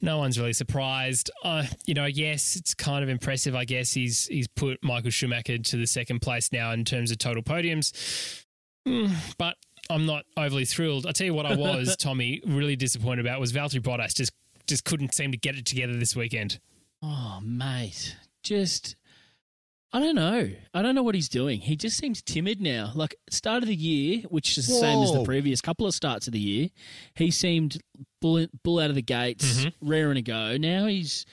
No 0.00 0.18
one's 0.18 0.38
really 0.38 0.52
surprised. 0.52 1.30
Uh, 1.42 1.64
you 1.86 1.94
know, 1.94 2.06
yes, 2.06 2.56
it's 2.56 2.74
kind 2.74 3.02
of 3.02 3.08
impressive. 3.08 3.54
I 3.54 3.64
guess 3.64 3.92
he's 3.92 4.26
he's 4.26 4.48
put 4.48 4.82
Michael 4.82 5.10
Schumacher 5.10 5.58
to 5.58 5.76
the 5.76 5.86
second 5.86 6.20
place 6.20 6.52
now 6.52 6.72
in 6.72 6.84
terms 6.84 7.10
of 7.10 7.18
total 7.18 7.42
podiums. 7.42 8.44
Mm, 8.86 9.14
but 9.38 9.56
I'm 9.90 10.06
not 10.06 10.24
overly 10.36 10.64
thrilled. 10.64 11.06
I 11.06 11.12
tell 11.12 11.26
you 11.26 11.34
what, 11.34 11.46
I 11.46 11.56
was 11.56 11.96
Tommy 12.00 12.42
really 12.46 12.76
disappointed 12.76 13.24
about 13.24 13.40
was 13.40 13.52
Valtteri 13.52 13.80
Bottas 13.80 14.14
just 14.14 14.32
just 14.66 14.84
couldn't 14.84 15.14
seem 15.14 15.32
to 15.32 15.38
get 15.38 15.56
it 15.56 15.66
together 15.66 15.94
this 15.94 16.16
weekend. 16.16 16.60
Oh, 17.02 17.40
mate. 17.42 18.16
Just, 18.42 18.96
I 19.92 20.00
don't 20.00 20.14
know. 20.14 20.50
I 20.72 20.82
don't 20.82 20.94
know 20.94 21.02
what 21.02 21.14
he's 21.14 21.28
doing. 21.28 21.60
He 21.60 21.76
just 21.76 21.96
seems 21.98 22.22
timid 22.22 22.60
now. 22.60 22.92
Like, 22.94 23.14
start 23.30 23.62
of 23.62 23.68
the 23.68 23.76
year, 23.76 24.22
which 24.28 24.56
is 24.56 24.66
the 24.66 24.74
same 24.74 25.02
as 25.02 25.12
the 25.12 25.24
previous 25.24 25.60
couple 25.60 25.86
of 25.86 25.94
starts 25.94 26.26
of 26.26 26.32
the 26.32 26.40
year, 26.40 26.68
he 27.14 27.30
seemed 27.30 27.78
bull, 28.20 28.46
bull 28.62 28.80
out 28.80 28.90
of 28.90 28.96
the 28.96 29.02
gates, 29.02 29.64
mm-hmm. 29.64 29.88
raring 29.88 30.16
to 30.16 30.22
go. 30.22 30.56
Now 30.56 30.86
he's. 30.86 31.26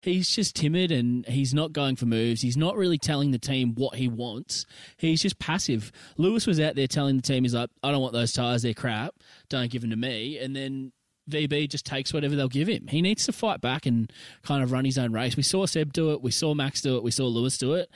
He's 0.00 0.30
just 0.30 0.54
timid 0.54 0.92
and 0.92 1.26
he's 1.26 1.52
not 1.52 1.72
going 1.72 1.96
for 1.96 2.06
moves. 2.06 2.40
He's 2.40 2.56
not 2.56 2.76
really 2.76 2.98
telling 2.98 3.32
the 3.32 3.38
team 3.38 3.74
what 3.74 3.96
he 3.96 4.06
wants. 4.06 4.64
He's 4.96 5.20
just 5.20 5.40
passive. 5.40 5.90
Lewis 6.16 6.46
was 6.46 6.60
out 6.60 6.76
there 6.76 6.86
telling 6.86 7.16
the 7.16 7.22
team, 7.22 7.42
he's 7.42 7.52
like, 7.52 7.68
I 7.82 7.90
don't 7.90 8.00
want 8.00 8.12
those 8.12 8.32
tyres, 8.32 8.62
they're 8.62 8.74
crap. 8.74 9.16
Don't 9.48 9.68
give 9.68 9.80
them 9.82 9.90
to 9.90 9.96
me. 9.96 10.38
And 10.38 10.54
then 10.54 10.92
VB 11.28 11.68
just 11.68 11.86
takes 11.86 12.12
whatever 12.12 12.36
they'll 12.36 12.48
give 12.48 12.68
him. 12.68 12.86
He 12.88 13.02
needs 13.02 13.24
to 13.26 13.32
fight 13.32 13.60
back 13.60 13.86
and 13.86 14.12
kind 14.42 14.62
of 14.62 14.72
run 14.72 14.84
his 14.84 14.98
own 14.98 15.12
race. 15.12 15.36
We 15.36 15.42
saw 15.42 15.66
Seb 15.66 15.92
do 15.92 16.12
it, 16.12 16.22
we 16.22 16.30
saw 16.30 16.54
Max 16.54 16.80
do 16.80 16.96
it, 16.96 17.02
we 17.02 17.10
saw 17.10 17.26
Lewis 17.26 17.58
do 17.58 17.74
it, 17.74 17.90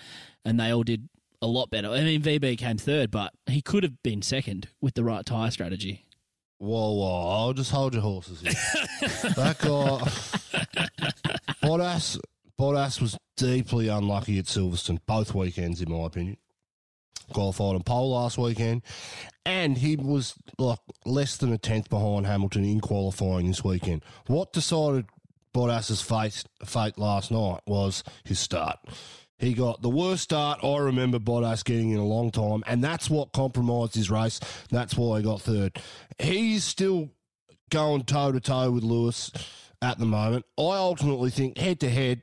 and 0.44 0.58
they 0.58 0.72
all 0.72 0.82
did 0.82 1.08
a 1.40 1.46
lot 1.46 1.70
better. 1.70 1.88
I 1.88 2.02
mean, 2.02 2.22
VB 2.22 2.56
came 2.58 2.78
third, 2.78 3.10
but 3.10 3.32
he 3.46 3.60
could 3.60 3.82
have 3.82 4.02
been 4.02 4.22
second 4.22 4.68
with 4.80 4.94
the 4.94 5.04
right 5.04 5.26
tyre 5.26 5.50
strategy. 5.50 6.06
Whoa, 6.58 6.92
whoa! 6.92 7.28
I'll 7.28 7.52
just 7.52 7.72
hold 7.72 7.92
your 7.92 8.02
horses 8.02 8.40
here. 8.40 8.52
that 9.34 9.58
guy, 9.58 9.98
Bottas, 11.60 12.20
Bottas 12.56 13.00
was 13.00 13.18
deeply 13.36 13.88
unlucky 13.88 14.38
at 14.38 14.44
Silverstone 14.44 15.00
both 15.04 15.34
weekends, 15.34 15.82
in 15.82 15.90
my 15.90 16.06
opinion. 16.06 16.36
Qualified 17.32 17.84
pole 17.84 18.12
last 18.12 18.38
weekend, 18.38 18.82
and 19.44 19.78
he 19.78 19.96
was 19.96 20.34
like 20.58 20.78
less 21.04 21.36
than 21.36 21.52
a 21.52 21.58
tenth 21.58 21.88
behind 21.90 22.26
Hamilton 22.26 22.64
in 22.64 22.80
qualifying 22.80 23.46
this 23.46 23.64
weekend. 23.64 24.02
What 24.26 24.52
decided 24.52 25.06
Bottas's 25.54 26.00
fate 26.00 26.44
fate 26.64 26.98
last 26.98 27.30
night 27.30 27.60
was 27.66 28.04
his 28.24 28.38
start. 28.38 28.78
He 29.38 29.54
got 29.54 29.82
the 29.82 29.90
worst 29.90 30.22
start 30.22 30.60
I 30.62 30.78
remember 30.78 31.18
Bottas 31.18 31.64
getting 31.64 31.90
in 31.90 31.98
a 31.98 32.06
long 32.06 32.30
time, 32.30 32.62
and 32.66 32.82
that's 32.82 33.10
what 33.10 33.32
compromised 33.32 33.94
his 33.94 34.10
race. 34.10 34.38
That's 34.70 34.96
why 34.96 35.18
he 35.18 35.24
got 35.24 35.42
third. 35.42 35.80
He's 36.18 36.64
still 36.64 37.10
going 37.70 38.04
toe 38.04 38.30
to 38.30 38.40
toe 38.40 38.70
with 38.70 38.84
Lewis 38.84 39.32
at 39.80 39.98
the 39.98 40.06
moment. 40.06 40.44
I 40.56 40.76
ultimately 40.76 41.30
think 41.30 41.58
head 41.58 41.80
to 41.80 41.90
head, 41.90 42.22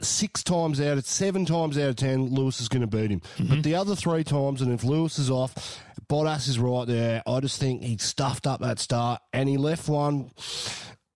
six 0.00 0.42
times 0.42 0.80
out 0.80 0.98
of 0.98 1.06
seven 1.06 1.44
times 1.44 1.78
out 1.78 1.90
of 1.90 1.96
ten, 1.96 2.26
Lewis 2.26 2.60
is 2.60 2.68
going 2.68 2.82
to 2.82 2.86
beat 2.86 3.10
him. 3.10 3.22
But 3.38 3.46
mm-hmm. 3.46 3.60
the 3.62 3.74
other 3.74 3.96
three 3.96 4.24
times, 4.24 4.62
and 4.62 4.72
if 4.72 4.84
Lewis 4.84 5.18
is 5.18 5.30
off, 5.30 5.80
Bottas 6.08 6.48
is 6.48 6.58
right 6.58 6.86
there. 6.86 7.22
I 7.26 7.40
just 7.40 7.58
think 7.58 7.82
he 7.82 7.96
stuffed 7.98 8.46
up 8.46 8.60
that 8.60 8.78
start 8.78 9.20
and 9.32 9.48
he 9.48 9.56
left 9.56 9.88
one, 9.88 10.30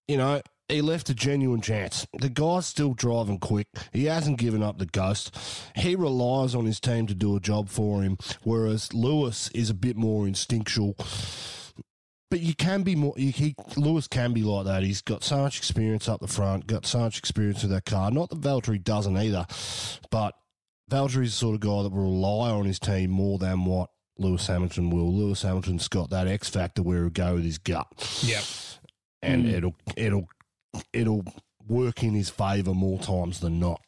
you 0.08 0.16
know, 0.16 0.40
he 0.68 0.82
left 0.82 1.10
a 1.10 1.14
genuine 1.14 1.60
chance. 1.60 2.06
The 2.18 2.28
guy's 2.28 2.66
still 2.66 2.94
driving 2.94 3.38
quick. 3.38 3.66
He 3.92 4.04
hasn't 4.04 4.38
given 4.38 4.62
up 4.62 4.78
the 4.78 4.86
ghost. 4.86 5.36
He 5.76 5.96
relies 5.96 6.54
on 6.54 6.64
his 6.64 6.80
team 6.80 7.06
to 7.08 7.14
do 7.14 7.36
a 7.36 7.40
job 7.40 7.68
for 7.68 8.02
him, 8.02 8.18
whereas 8.42 8.92
Lewis 8.94 9.50
is 9.52 9.70
a 9.70 9.74
bit 9.74 9.96
more 9.96 10.26
instinctual. 10.26 10.96
But 12.30 12.40
you 12.40 12.54
can 12.54 12.82
be 12.84 12.94
more. 12.94 13.14
You, 13.16 13.32
he, 13.32 13.56
Lewis 13.76 14.06
can 14.06 14.32
be 14.32 14.42
like 14.42 14.66
that. 14.66 14.84
He's 14.84 15.02
got 15.02 15.24
so 15.24 15.38
much 15.38 15.58
experience 15.58 16.08
up 16.08 16.20
the 16.20 16.28
front. 16.28 16.66
Got 16.66 16.86
so 16.86 17.00
much 17.00 17.18
experience 17.18 17.62
with 17.62 17.72
that 17.72 17.84
car. 17.86 18.10
Not 18.10 18.30
that 18.30 18.40
Valtteri 18.40 18.82
doesn't 18.82 19.16
either, 19.16 19.46
but 20.10 20.34
Valtteri's 20.90 21.30
the 21.32 21.36
sort 21.36 21.54
of 21.56 21.60
guy 21.60 21.82
that 21.82 21.92
will 21.92 22.04
rely 22.04 22.50
on 22.50 22.66
his 22.66 22.78
team 22.78 23.10
more 23.10 23.38
than 23.38 23.64
what 23.64 23.90
Lewis 24.16 24.46
Hamilton 24.46 24.90
will. 24.90 25.12
Lewis 25.12 25.42
Hamilton's 25.42 25.88
got 25.88 26.10
that 26.10 26.28
X 26.28 26.48
factor 26.48 26.82
where 26.82 27.00
he'll 27.00 27.10
go 27.10 27.34
with 27.34 27.44
his 27.44 27.58
gut, 27.58 27.86
Yep. 28.22 28.44
and 29.22 29.46
mm. 29.46 29.52
it'll 29.52 29.74
it'll 29.96 30.28
it'll 30.92 31.24
work 31.66 32.02
in 32.02 32.14
his 32.14 32.30
favour 32.30 32.74
more 32.74 32.98
times 32.98 33.40
than 33.40 33.58
not. 33.58 33.80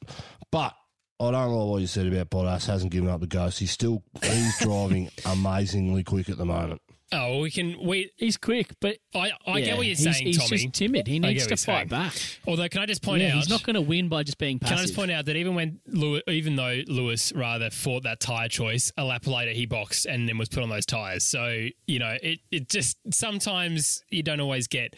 But 0.50 0.74
I 1.20 1.30
don't 1.30 1.52
like 1.52 1.68
what 1.68 1.80
you 1.80 1.86
said 1.86 2.06
about 2.06 2.30
Bottas. 2.30 2.66
Hasn't 2.66 2.90
given 2.90 3.08
up 3.08 3.20
the 3.20 3.26
ghost. 3.28 3.58
He's 3.60 3.70
still 3.70 4.02
he's 4.22 4.58
driving 4.60 5.10
amazingly 5.26 6.02
quick 6.02 6.28
at 6.28 6.38
the 6.38 6.44
moment. 6.46 6.80
Oh, 7.12 7.40
we 7.40 7.50
can. 7.50 7.76
We. 7.84 8.10
He's 8.16 8.36
quick, 8.36 8.72
but 8.80 8.96
I, 9.14 9.30
I 9.46 9.58
yeah, 9.58 9.64
get 9.66 9.76
what 9.76 9.86
you're 9.86 9.96
he's, 9.96 10.02
saying, 10.02 10.26
he's 10.26 10.38
Tommy. 10.38 10.56
just 10.56 10.72
timid. 10.74 11.06
He 11.06 11.18
needs 11.18 11.46
to 11.46 11.56
fight 11.56 11.58
saying. 11.58 11.88
back. 11.88 12.14
Although, 12.46 12.68
can 12.68 12.80
I 12.80 12.86
just 12.86 13.02
point 13.02 13.22
Yeah, 13.22 13.28
out? 13.30 13.34
he's 13.34 13.48
not 13.48 13.62
going 13.64 13.74
to 13.74 13.82
win 13.82 14.08
by 14.08 14.22
just 14.22 14.38
being 14.38 14.58
passive. 14.58 14.76
Can 14.76 14.82
I 14.82 14.86
just 14.86 14.96
point 14.96 15.10
out 15.10 15.26
that 15.26 15.36
even 15.36 15.54
when 15.54 15.80
Lewis, 15.86 16.22
even 16.26 16.56
though 16.56 16.80
Lewis 16.88 17.32
rather 17.34 17.70
fought 17.70 18.04
that 18.04 18.20
tire 18.20 18.48
choice, 18.48 18.92
a 18.96 19.04
lap 19.04 19.26
later 19.26 19.50
he 19.52 19.66
boxed 19.66 20.06
and 20.06 20.28
then 20.28 20.38
was 20.38 20.48
put 20.48 20.62
on 20.62 20.70
those 20.70 20.86
tires. 20.86 21.24
So 21.24 21.68
you 21.86 21.98
know, 21.98 22.16
it 22.22 22.40
it 22.50 22.68
just 22.68 22.96
sometimes 23.12 24.02
you 24.10 24.22
don't 24.22 24.40
always 24.40 24.66
get 24.66 24.96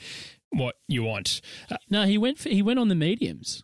what 0.50 0.76
you 0.86 1.02
want. 1.02 1.40
Uh, 1.70 1.76
no, 1.90 2.04
he 2.04 2.16
went. 2.16 2.38
For, 2.38 2.48
he 2.48 2.62
went 2.62 2.78
on 2.78 2.88
the 2.88 2.94
mediums. 2.94 3.62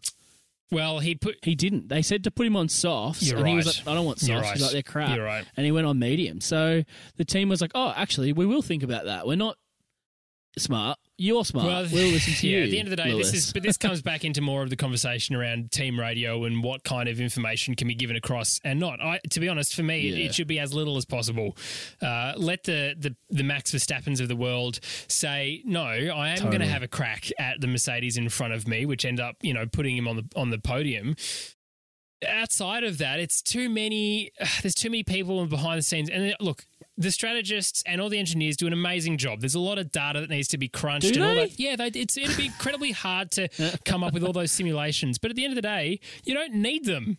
Well, 0.70 0.98
he 1.00 1.14
put 1.14 1.36
He 1.42 1.54
didn't. 1.54 1.88
They 1.88 2.02
said 2.02 2.24
to 2.24 2.30
put 2.30 2.46
him 2.46 2.56
on 2.56 2.68
softs, 2.68 3.22
You're 3.22 3.38
and 3.38 3.48
he 3.48 3.54
was 3.56 3.66
right. 3.66 3.76
like, 3.86 3.88
"I 3.88 3.94
don't 3.94 4.06
want 4.06 4.18
softs." 4.18 4.28
You're 4.28 4.40
He's 4.42 4.50
right. 4.50 4.60
like, 4.60 4.72
"They're 4.72 4.82
crap." 4.82 5.16
You're 5.16 5.24
right. 5.24 5.44
And 5.56 5.66
he 5.66 5.72
went 5.72 5.86
on 5.86 5.98
medium. 5.98 6.40
So 6.40 6.82
the 7.16 7.24
team 7.24 7.48
was 7.48 7.60
like, 7.60 7.72
"Oh, 7.74 7.92
actually, 7.96 8.32
we 8.32 8.46
will 8.46 8.62
think 8.62 8.82
about 8.82 9.04
that. 9.06 9.26
We're 9.26 9.36
not 9.36 9.56
smart. 10.58 10.98
You're 11.16 11.44
smart. 11.44 11.66
Well, 11.66 11.86
we'll 11.92 12.12
listen 12.12 12.34
to 12.34 12.48
yeah, 12.48 12.58
you." 12.58 12.64
at 12.64 12.70
the 12.70 12.78
end 12.78 12.86
of 12.88 12.90
the 12.90 12.96
day, 12.96 13.12
Lewis. 13.12 13.30
this 13.30 13.46
is 13.46 13.52
but 13.52 13.62
this 13.62 13.76
comes 13.76 14.02
back 14.10 14.24
into 14.24 14.40
more 14.40 14.62
of 14.62 14.70
the 14.70 14.76
conversation 14.76 15.34
around 15.36 15.70
team 15.70 15.98
radio 16.00 16.44
and 16.44 16.62
what 16.62 16.82
kind 16.84 17.08
of 17.08 17.20
information 17.20 17.74
can 17.74 17.86
be 17.88 17.94
given 17.94 18.16
across 18.16 18.60
and 18.64 18.80
not. 18.80 19.00
I, 19.00 19.20
to 19.30 19.40
be 19.40 19.48
honest, 19.48 19.74
for 19.74 19.82
me, 19.82 20.08
it, 20.08 20.14
Yeah. 20.16 20.26
it 20.26 20.34
should 20.34 20.46
be 20.48 20.58
as 20.58 20.72
little 20.74 20.96
as 20.96 21.04
possible. 21.04 21.56
Uh, 22.02 22.32
let 22.36 22.64
the, 22.64 22.94
the 22.98 23.14
the 23.28 23.42
Max 23.44 23.72
Verstappens 23.72 24.20
of 24.20 24.28
the 24.28 24.36
world 24.36 24.80
say, 25.08 25.62
no, 25.64 25.82
I 25.84 26.30
am 26.30 26.44
going 26.44 26.60
to 26.60 26.66
have 26.66 26.82
a 26.82 26.88
crack 26.88 27.28
at 27.38 27.60
the 27.60 27.66
Mercedes 27.66 28.16
in 28.16 28.28
front 28.28 28.52
of 28.54 28.66
me, 28.66 28.86
which 28.86 29.04
end 29.04 29.20
up 29.20 29.36
you 29.42 29.52
know 29.54 29.66
putting 29.66 29.96
him 29.96 30.08
on 30.08 30.16
the 30.16 30.24
on 30.36 30.50
the 30.50 30.58
podium. 30.58 31.16
Outside 32.28 32.84
of 32.84 32.98
that, 32.98 33.18
it's 33.18 33.40
too 33.40 33.68
many. 33.70 34.30
There's 34.62 34.74
too 34.74 34.90
many 34.90 35.02
people 35.02 35.46
behind 35.46 35.78
the 35.78 35.82
scenes. 35.82 36.10
And 36.10 36.32
uh, 36.32 36.36
look, 36.40 36.64
the 36.96 37.10
strategists 37.10 37.82
and 37.86 38.00
all 38.00 38.08
the 38.08 38.18
engineers 38.18 38.56
do 38.56 38.66
an 38.66 38.72
amazing 38.72 39.16
job. 39.16 39.40
There's 39.40 39.54
a 39.54 39.60
lot 39.60 39.78
of 39.78 39.90
data 39.90 40.20
that 40.20 40.30
needs 40.30 40.48
to 40.48 40.58
be 40.58 40.68
crunched 40.68 41.14
Do 41.14 41.20
and 41.20 41.22
all 41.22 41.34
they? 41.34 41.46
that. 41.46 41.58
Yeah, 41.58 41.76
they, 41.76 41.86
it's 41.88 42.16
it'd 42.16 42.36
be 42.36 42.46
incredibly 42.46 42.92
hard 42.92 43.30
to 43.32 43.48
come 43.84 44.04
up 44.04 44.12
with 44.12 44.22
all 44.24 44.32
those 44.32 44.52
simulations. 44.52 45.18
But 45.18 45.30
at 45.30 45.36
the 45.36 45.44
end 45.44 45.52
of 45.52 45.56
the 45.56 45.62
day, 45.62 46.00
you 46.24 46.34
don't 46.34 46.54
need 46.54 46.84
them. 46.84 47.18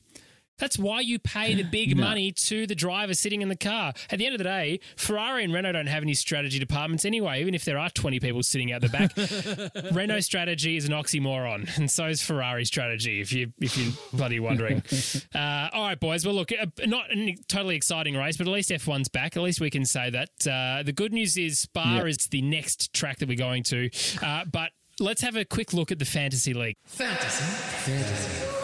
That's 0.62 0.80
why 0.80 1.02
you 1.02 1.20
pay 1.20 1.56
the 1.56 1.64
big 1.64 1.98
No. 1.98 2.04
money 2.04 2.32
to 2.32 2.66
the 2.66 2.76
driver 2.76 3.14
sitting 3.14 3.42
in 3.42 3.50
the 3.50 3.58
car. 3.58 3.94
At 4.10 4.20
the 4.20 4.26
end 4.28 4.36
of 4.36 4.38
the 4.38 4.46
day, 4.46 4.80
Ferrari 4.96 5.44
and 5.44 5.52
Renault 5.54 5.74
don't 5.74 5.88
have 5.88 6.04
any 6.04 6.14
strategy 6.14 6.60
departments 6.60 7.04
anyway, 7.04 7.42
even 7.42 7.54
if 7.54 7.66
there 7.66 7.78
are 7.78 7.90
20 7.90 8.20
people 8.22 8.44
sitting 8.44 8.72
out 8.72 8.82
the 8.82 8.88
back. 8.90 9.12
Renault 9.92 10.22
strategy 10.22 10.78
is 10.78 10.86
an 10.86 10.92
oxymoron, 10.94 11.76
and 11.78 11.90
so 11.92 12.06
is 12.06 12.22
Ferrari 12.22 12.64
strategy, 12.64 13.20
if, 13.20 13.34
you, 13.34 13.52
if 13.60 13.76
you're 13.76 13.92
bloody 14.14 14.40
wondering. 14.40 14.82
Uh, 15.34 15.70
all 15.74 15.84
right, 15.88 16.00
boys. 16.00 16.26
Well, 16.26 16.36
look, 16.36 16.52
uh, 16.52 16.66
not 16.86 17.10
a 17.12 17.36
totally 17.48 17.76
exciting 17.76 18.16
race, 18.16 18.38
but 18.38 18.48
at 18.48 18.54
least 18.54 18.70
F1's 18.70 19.08
back. 19.10 19.36
At 19.36 19.42
least 19.44 19.60
we 19.60 19.70
can 19.72 19.86
say 19.86 20.10
that. 20.12 20.30
Uh, 20.48 20.84
the 20.84 20.92
good 20.94 21.12
news 21.14 21.38
is 21.38 21.60
Spa 21.60 21.96
Yep. 21.98 22.06
is 22.08 22.18
the 22.28 22.42
next 22.42 22.94
track 22.94 23.18
that 23.20 23.28
we're 23.30 23.38
going 23.38 23.64
to. 23.64 23.90
Uh, 24.22 24.46
but 24.46 24.72
let's 25.00 25.22
have 25.22 25.36
a 25.36 25.46
quick 25.46 25.74
look 25.74 25.92
at 25.92 25.98
the 26.00 26.06
Fantasy 26.06 26.54
League. 26.54 26.76
Fantasy. 26.86 27.44
Fantasy. 27.44 28.14
Fantasy. 28.14 28.61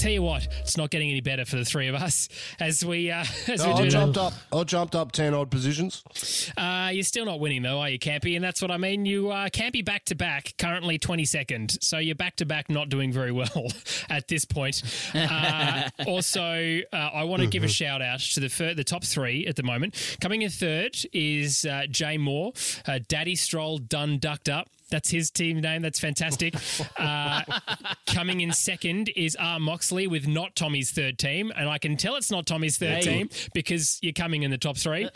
Tell 0.00 0.10
you 0.10 0.22
what, 0.22 0.48
it's 0.60 0.78
not 0.78 0.88
getting 0.88 1.10
any 1.10 1.20
better 1.20 1.44
for 1.44 1.56
the 1.56 1.64
three 1.64 1.88
of 1.88 1.94
us 1.94 2.28
as 2.60 2.82
we 2.82 3.10
uh, 3.10 3.20
as 3.48 3.66
we 3.66 3.72
I 3.72 3.76
do. 3.76 3.82
that. 3.84 3.90
jumped 3.90 4.16
up. 4.18 4.32
I 4.50 4.64
jumped 4.64 4.94
up 4.94 5.12
ten 5.12 5.34
odd 5.34 5.50
positions. 5.50 6.02
Uh, 6.56 6.88
you're 6.92 7.02
still 7.04 7.26
not 7.26 7.38
winning 7.38 7.60
though, 7.62 7.80
are 7.80 7.90
you, 7.90 7.98
Campy? 7.98 8.34
And 8.34 8.42
that's 8.42 8.62
what 8.62 8.70
I 8.70 8.78
mean. 8.78 9.04
You 9.04 9.30
uh, 9.30 9.48
Campy 9.50 9.84
back 9.84 10.06
to 10.06 10.14
back, 10.14 10.54
currently 10.58 10.98
22nd, 10.98 11.82
so 11.84 11.98
you're 11.98 12.14
back 12.14 12.36
to 12.36 12.46
back, 12.46 12.70
not 12.70 12.88
doing 12.88 13.12
very 13.12 13.30
well 13.32 13.66
at 14.08 14.26
this 14.28 14.44
point. 14.46 14.82
Uh, 15.14 15.90
also, 16.06 16.80
uh, 16.92 16.96
I 16.96 17.24
want 17.24 17.42
to 17.42 17.48
give 17.48 17.62
a 17.64 17.68
shout 17.68 18.00
out 18.00 18.20
to 18.20 18.40
the 18.40 18.48
fir- 18.48 18.74
the 18.74 18.84
top 18.84 19.04
three 19.04 19.46
at 19.46 19.56
the 19.56 19.62
moment. 19.62 20.16
Coming 20.20 20.40
in 20.42 20.50
third 20.50 20.96
is 21.12 21.64
uh, 21.66 21.82
Jay 21.90 22.16
Moore, 22.16 22.52
uh, 22.86 23.00
Daddy 23.08 23.36
Stroll, 23.36 23.78
done 23.78 24.18
ducked 24.18 24.48
up. 24.48 24.68
That's 24.90 25.10
his 25.10 25.30
team 25.30 25.60
name. 25.60 25.82
That's 25.82 26.00
fantastic. 26.00 26.54
Uh, 26.96 27.42
coming 28.06 28.40
in 28.40 28.52
second 28.52 29.08
is 29.16 29.34
R. 29.36 29.58
Moxley 29.58 30.06
with 30.06 30.26
not 30.26 30.54
Tommy's 30.54 30.90
third 30.90 31.18
team. 31.18 31.50
And 31.56 31.68
I 31.68 31.78
can 31.78 31.96
tell 31.96 32.16
it's 32.16 32.30
not 32.30 32.46
Tommy's 32.46 32.76
third 32.78 32.96
Hey. 32.96 33.00
team 33.02 33.28
because 33.54 33.98
you're 34.02 34.12
coming 34.12 34.42
in 34.42 34.50
the 34.50 34.58
top 34.58 34.76
three. 34.76 35.08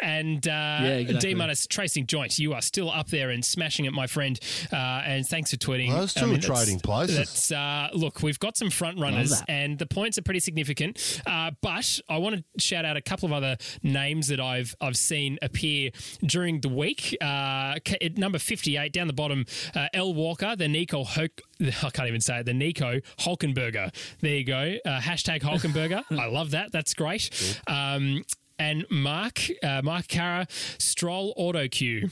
And 0.00 0.46
uh, 0.48 0.78
exactly. 0.82 1.30
D 1.30 1.34
minus 1.34 1.66
Tracing 1.66 2.06
Joints, 2.06 2.38
you 2.38 2.52
are 2.52 2.62
still 2.62 2.90
up 2.90 3.08
there 3.08 3.30
and 3.30 3.44
smashing 3.44 3.84
it, 3.84 3.92
my 3.92 4.06
friend. 4.06 4.38
Uh, 4.72 4.76
and 4.76 5.26
thanks 5.26 5.50
for 5.50 5.56
tweeting. 5.56 5.90
Those 5.90 6.14
two 6.14 6.24
are 6.24 6.28
that's- 6.36 6.46
trading 6.46 6.80
places. 6.80 7.52
Uh, 7.52 7.88
look, 7.92 8.22
we've 8.22 8.38
got 8.40 8.56
some 8.56 8.70
front 8.70 8.98
runners 8.98 9.40
and 9.48 9.78
the 9.78 9.86
points 9.86 10.18
are 10.18 10.22
pretty 10.22 10.40
significant. 10.40 11.22
Uh, 11.26 11.52
but 11.60 12.00
I 12.08 12.18
want 12.18 12.36
to 12.36 12.60
shout 12.60 12.84
out 12.84 12.96
a 12.96 13.02
couple 13.02 13.26
of 13.26 13.32
other 13.32 13.56
names 13.82 14.28
that 14.28 14.40
I've 14.40 14.74
I've 14.80 14.96
seen 14.96 15.38
appear 15.42 15.90
during 16.24 16.60
the 16.60 16.68
week. 16.68 17.16
Uh, 17.20 17.76
at 18.00 18.16
number 18.18 18.38
58, 18.38 18.92
down 18.92 19.06
the 19.10 19.14
bottom, 19.14 19.44
uh, 19.74 19.88
L. 19.92 20.14
Walker, 20.14 20.54
the 20.56 20.68
Nico 20.68 21.04
Hulk. 21.04 21.40
I 21.60 21.90
can't 21.90 22.08
even 22.08 22.20
say 22.20 22.40
it. 22.40 22.46
The 22.46 22.54
Nico 22.54 23.00
Hulkenberger. 23.18 23.92
There 24.20 24.34
you 24.34 24.44
go. 24.44 24.76
Uh, 24.84 25.00
hashtag 25.00 25.42
Hulkenberger. 25.42 26.04
I 26.18 26.26
love 26.26 26.52
that. 26.52 26.72
That's 26.72 26.94
great. 26.94 27.30
Um, 27.66 28.24
and 28.58 28.86
Mark, 28.90 29.40
uh, 29.62 29.80
Mark 29.82 30.06
Cara, 30.08 30.46
Stroll 30.78 31.32
Auto 31.36 31.66
Queue 31.68 32.10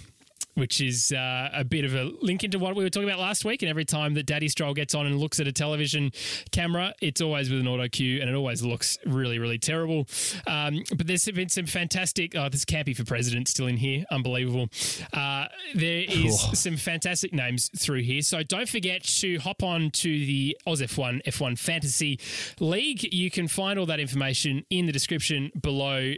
which 0.58 0.80
is 0.80 1.12
uh, 1.12 1.48
a 1.54 1.64
bit 1.64 1.84
of 1.84 1.94
a 1.94 2.10
link 2.20 2.44
into 2.44 2.58
what 2.58 2.74
we 2.74 2.82
were 2.82 2.90
talking 2.90 3.08
about 3.08 3.20
last 3.20 3.44
week. 3.44 3.62
And 3.62 3.70
every 3.70 3.84
time 3.84 4.14
that 4.14 4.26
Daddy 4.26 4.48
Stroll 4.48 4.74
gets 4.74 4.94
on 4.94 5.06
and 5.06 5.18
looks 5.18 5.40
at 5.40 5.46
a 5.46 5.52
television 5.52 6.10
camera, 6.50 6.94
it's 7.00 7.20
always 7.20 7.50
with 7.50 7.60
an 7.60 7.68
auto 7.68 7.88
cue 7.88 8.20
and 8.20 8.28
it 8.28 8.34
always 8.34 8.62
looks 8.62 8.98
really, 9.06 9.38
really 9.38 9.58
terrible. 9.58 10.06
Um, 10.46 10.82
but 10.96 11.06
there's 11.06 11.24
been 11.24 11.48
some 11.48 11.66
fantastic. 11.66 12.34
Oh, 12.34 12.48
there's 12.48 12.64
Campy 12.64 12.96
for 12.96 13.04
President 13.04 13.48
still 13.48 13.66
in 13.66 13.76
here. 13.76 14.04
Unbelievable. 14.10 14.68
Uh, 15.12 15.46
there 15.74 16.04
is 16.08 16.40
some 16.58 16.76
fantastic 16.76 17.32
names 17.32 17.70
through 17.78 18.02
here. 18.02 18.22
So 18.22 18.42
don't 18.42 18.68
forget 18.68 19.04
to 19.04 19.38
hop 19.38 19.62
on 19.62 19.90
to 19.90 20.08
the 20.08 20.56
Oz 20.66 20.80
F1 20.80 21.22
F1 21.24 21.58
Fantasy 21.58 22.18
League. 22.60 23.12
You 23.14 23.30
can 23.30 23.48
find 23.48 23.78
all 23.78 23.86
that 23.86 24.00
information 24.00 24.64
in 24.70 24.86
the 24.86 24.92
description 24.92 25.52
below. 25.60 26.14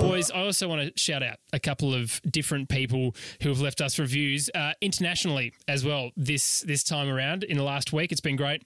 Boys, 0.00 0.30
I 0.30 0.40
also 0.40 0.68
want 0.68 0.94
to 0.94 1.00
shout 1.00 1.22
out 1.22 1.36
a 1.52 1.60
couple 1.60 1.94
of 1.94 2.20
different 2.22 2.68
people 2.68 3.14
who 3.42 3.48
have 3.48 3.60
left 3.60 3.80
us 3.80 3.98
reviews 3.98 4.50
uh, 4.54 4.72
internationally 4.80 5.52
as 5.68 5.84
well 5.84 6.10
this 6.16 6.60
this 6.60 6.82
time 6.82 7.08
around 7.08 7.44
in 7.44 7.56
the 7.56 7.62
last 7.62 7.92
week. 7.92 8.12
It's 8.12 8.20
been 8.20 8.36
great. 8.36 8.62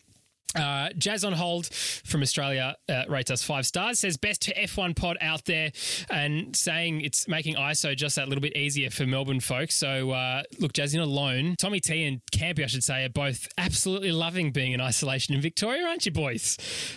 Uh, 0.55 0.91
Jazz 0.97 1.25
on 1.25 1.33
hold 1.33 1.67
from 1.67 2.23
Australia 2.23 2.77
uh, 2.89 3.05
rates 3.09 3.31
us 3.31 3.43
five 3.43 3.67
stars. 3.67 4.01
Says 4.01 4.17
best 4.17 4.51
F1 4.57 4.97
pod 4.97 5.19
out 5.21 5.45
there, 5.45 5.73
and 6.11 6.55
saying 6.57 7.01
it's 7.03 7.29
making 7.29 7.57
ISO 7.57 7.97
just 7.97 8.17
that 8.17 8.29
little 8.29 8.43
bit 8.43 8.57
easier 8.57 8.91
for 8.91 9.07
Melbourne 9.07 9.41
folks. 9.41 9.75
So 9.75 10.11
uh, 10.11 10.43
look, 10.59 10.73
Jazz, 10.73 10.95
you're 10.95 11.05
not 11.05 11.11
alone. 11.11 11.57
Tommy 11.59 11.81
T 11.81 12.05
and 12.05 12.21
Campy, 12.33 12.63
I 12.63 12.67
should 12.67 12.85
say, 12.85 13.05
are 13.05 13.11
both 13.11 13.49
absolutely 13.59 14.13
loving 14.13 14.51
being 14.51 14.73
in 14.73 14.81
isolation 14.81 15.35
in 15.35 15.41
Victoria, 15.41 15.87
aren't 15.87 16.07
you, 16.07 16.13
boys? 16.13 16.57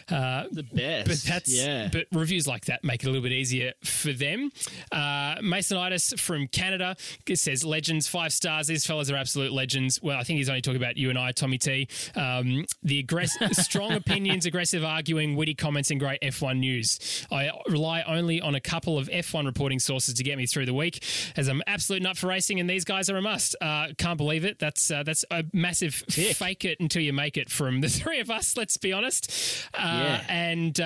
Uh, 0.10 0.46
the 0.52 0.64
best. 0.64 1.08
but 1.08 1.32
that's 1.32 1.54
yeah. 1.54 1.90
but 1.92 2.08
reviews 2.12 2.48
like 2.48 2.66
that 2.66 2.84
make 2.84 3.04
it 3.04 3.08
a 3.08 3.10
little 3.10 3.24
bit 3.24 3.32
easier 3.32 3.74
for 3.84 4.14
them. 4.14 4.52
Uh, 4.92 5.36
Masonitis 5.42 6.18
from 6.20 6.48
Canada 6.48 6.96
says 7.34 7.64
legends 7.64 8.08
five 8.08 8.34
stars. 8.34 8.68
These 8.68 8.86
fellas 8.86 9.10
are 9.12 9.16
absolute 9.16 9.52
legends. 9.52 10.02
Well, 10.02 10.18
I 10.18 10.24
think 10.24 10.38
he's 10.38 10.50
only 10.50 10.62
talking 10.62 10.82
about 10.82 10.98
you 10.98 11.10
and 11.10 11.18
I, 11.18 11.32
Tommy 11.32 11.58
T. 11.58 11.88
Um, 12.16 12.66
the 12.84 13.00
aggressive 13.00 13.39
strong 13.52 13.94
opinions, 13.94 14.46
aggressive 14.46 14.84
arguing, 14.84 15.36
witty 15.36 15.56
comments, 15.56 15.92
and 15.92 16.00
great 16.00 16.22
F1 16.22 16.60
news. 16.60 17.26
I 17.32 17.52
rely 17.68 18.04
only 18.04 18.42
on 18.42 18.56
a 18.56 18.60
couple 18.60 18.98
of 18.98 19.08
F1 19.10 19.46
reporting 19.46 19.80
sources 19.80 20.16
to 20.16 20.24
get 20.24 20.38
me 20.38 20.46
through 20.46 20.66
the 20.66 20.74
week, 20.74 21.04
as 21.36 21.48
I'm 21.48 21.62
absolute 21.68 22.02
nut 22.02 22.18
for 22.18 22.28
racing, 22.28 22.60
and 22.60 22.70
these 22.70 22.86
guys 22.86 23.10
are 23.10 23.18
a 23.18 23.22
must. 23.22 23.56
Uh, 23.62 23.88
can't 23.98 24.18
believe 24.18 24.46
it. 24.46 24.60
That's 24.60 24.90
uh, 24.92 25.04
that's 25.04 25.26
a 25.32 25.44
massive 25.54 25.94
fake 25.94 26.66
it 26.66 26.80
until 26.80 27.02
you 27.02 27.14
make 27.14 27.38
it 27.38 27.50
from 27.50 27.82
the 27.82 27.90
three 28.00 28.20
of 28.20 28.30
us. 28.30 28.56
Let's 28.58 28.78
be 28.78 28.94
honest. 28.94 29.32
Uh, 29.74 29.78
Yeah. 29.80 30.24
And. 30.30 30.80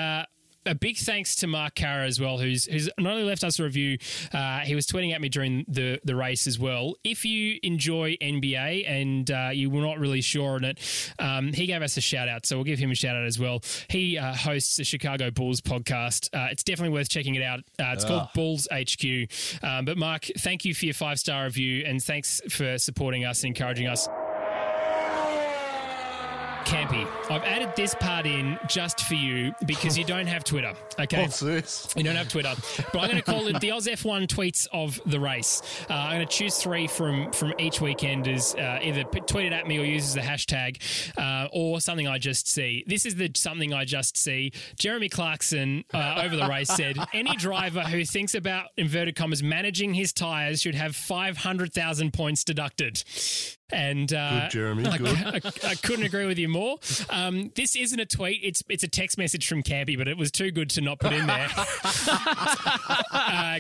A 0.66 0.76
big 0.76 0.98
thanks 0.98 1.36
to 1.38 1.48
Mark 1.48 1.76
Carra 1.76 2.06
as 2.06 2.20
well, 2.20 2.38
who's 2.38 2.66
who's 2.66 2.90
not 2.98 3.12
only 3.12 3.24
left 3.24 3.44
us 3.44 3.60
a 3.60 3.64
review, 3.64 3.98
uh, 4.34 4.60
he 4.60 4.76
was 4.76 4.88
tweeting 4.88 5.14
at 5.14 5.22
me 5.22 5.30
during 5.30 5.66
the, 5.68 6.00
the 6.04 6.16
race 6.16 6.48
as 6.48 6.58
well. 6.58 6.96
If 7.04 7.26
you 7.26 7.60
enjoy 7.64 8.16
NBA 8.22 8.90
and 8.90 9.30
uh, 9.30 9.50
you 9.52 9.70
were 9.70 9.82
not 9.82 10.00
really 10.00 10.22
sure 10.22 10.56
on 10.56 10.64
it, 10.64 11.14
um, 11.20 11.52
he 11.52 11.66
gave 11.66 11.82
us 11.82 11.98
a 11.98 12.02
shout 12.02 12.30
out, 12.30 12.46
so 12.46 12.56
we'll 12.58 12.64
give 12.64 12.80
him 12.80 12.92
a 12.92 12.96
shout 12.96 13.16
out 13.16 13.26
as 13.26 13.38
well. 13.38 13.62
He 13.90 14.18
uh, 14.18 14.34
hosts 14.34 14.78
the 14.78 14.84
Chicago 14.84 15.32
Bulls 15.32 15.62
podcast. 15.62 16.30
Uh, 16.34 16.48
it's 16.52 16.64
definitely 16.64 16.94
worth 16.94 17.10
checking 17.10 17.36
it 17.36 17.44
out. 17.44 17.60
Uh, 17.80 17.92
it's 17.94 18.06
called 18.06 18.30
Bulls 18.34 18.68
HQ. 18.72 19.64
Um, 19.64 19.86
but 19.86 19.98
Mark, 19.98 20.28
thank 20.40 20.66
you 20.66 20.74
for 20.74 20.86
your 20.86 20.94
five 20.94 21.20
star 21.20 21.44
review 21.46 21.84
and 21.86 22.02
thanks 22.02 22.42
for 22.50 22.78
supporting 22.78 23.26
us 23.26 23.44
and 23.44 23.50
encouraging 23.50 23.88
us. 23.88 24.08
Campy, 26.66 27.08
I've 27.30 27.44
added 27.44 27.74
this 27.76 27.96
part 27.96 28.26
in 28.26 28.58
just 28.68 29.02
for 29.02 29.16
you 29.16 29.54
because 29.66 29.98
you 29.98 30.04
don't 30.04 30.28
have 30.28 30.44
Twitter. 30.44 30.74
Okay. 31.00 31.22
What's 31.22 31.40
this? 31.40 31.88
You 31.96 32.04
don't 32.04 32.16
have 32.16 32.30
Twitter, 32.30 32.54
but 32.92 33.00
I'm 33.00 33.10
going 33.10 33.22
to 33.22 33.22
call 33.22 33.48
it 33.48 33.60
the 33.60 33.72
Oz 33.72 33.88
F1 33.88 34.28
tweets 34.28 34.68
of 34.72 35.00
the 35.06 35.20
race. 35.20 35.62
Uh, 35.90 35.94
I'm 35.94 36.18
going 36.18 36.28
to 36.28 36.34
choose 36.34 36.58
three 36.58 36.88
from 36.88 37.32
from 37.32 37.54
each 37.60 37.82
weekend 37.82 38.28
as 38.28 38.56
uh, 38.56 38.80
either 38.82 39.04
tweet 39.04 39.48
it 39.48 39.54
at 39.54 39.68
me 39.68 39.80
or 39.80 39.84
uses 39.86 40.14
the 40.14 40.22
hashtag 40.22 40.78
uh, 41.18 41.48
or 41.52 41.82
something 41.82 42.08
I 42.08 42.18
just 42.18 42.48
see. 42.48 42.84
This 42.88 43.06
is 43.06 43.16
the 43.16 43.32
something 43.36 43.74
I 43.74 43.86
just 43.86 44.18
see. 44.18 44.52
Jeremy 44.78 45.10
Clarkson 45.10 45.84
uh, 45.94 46.22
over 46.24 46.36
the 46.36 46.48
race 46.48 46.70
said 46.70 46.98
any 47.14 47.36
driver 47.36 47.82
who 47.82 48.06
thinks 48.06 48.36
about 48.36 48.68
inverted 48.78 49.16
commas 49.16 49.44
managing 49.44 49.94
his 49.94 50.14
tires 50.14 50.62
should 50.62 50.76
have 50.76 50.96
500,000 50.96 52.14
points 52.14 52.44
deducted. 52.44 53.04
And 53.74 54.14
uh, 54.14 54.42
Good, 54.42 54.52
Jeremy, 54.52 54.86
I, 54.86 54.98
good. 54.98 55.08
I, 55.08 55.42
I 55.70 55.76
couldn't 55.76 56.06
agree 56.06 56.26
with 56.26 56.38
you 56.38 56.48
more. 56.48 56.78
Um, 57.10 57.52
this 57.56 57.76
isn't 57.76 58.00
a 58.00 58.06
tweet; 58.06 58.42
it's 58.44 58.64
it's 58.70 58.84
a 58.84 58.88
text 58.88 59.18
message 59.18 59.48
from 59.48 59.64
Campy, 59.64 59.98
but 59.98 60.08
it 60.08 60.18
was 60.18 60.32
too 60.32 60.52
good 60.52 60.70
to 60.72 60.82
not 60.82 61.00
put 61.00 61.14
in 61.14 61.26
there. 61.26 61.48
uh, 61.56 61.66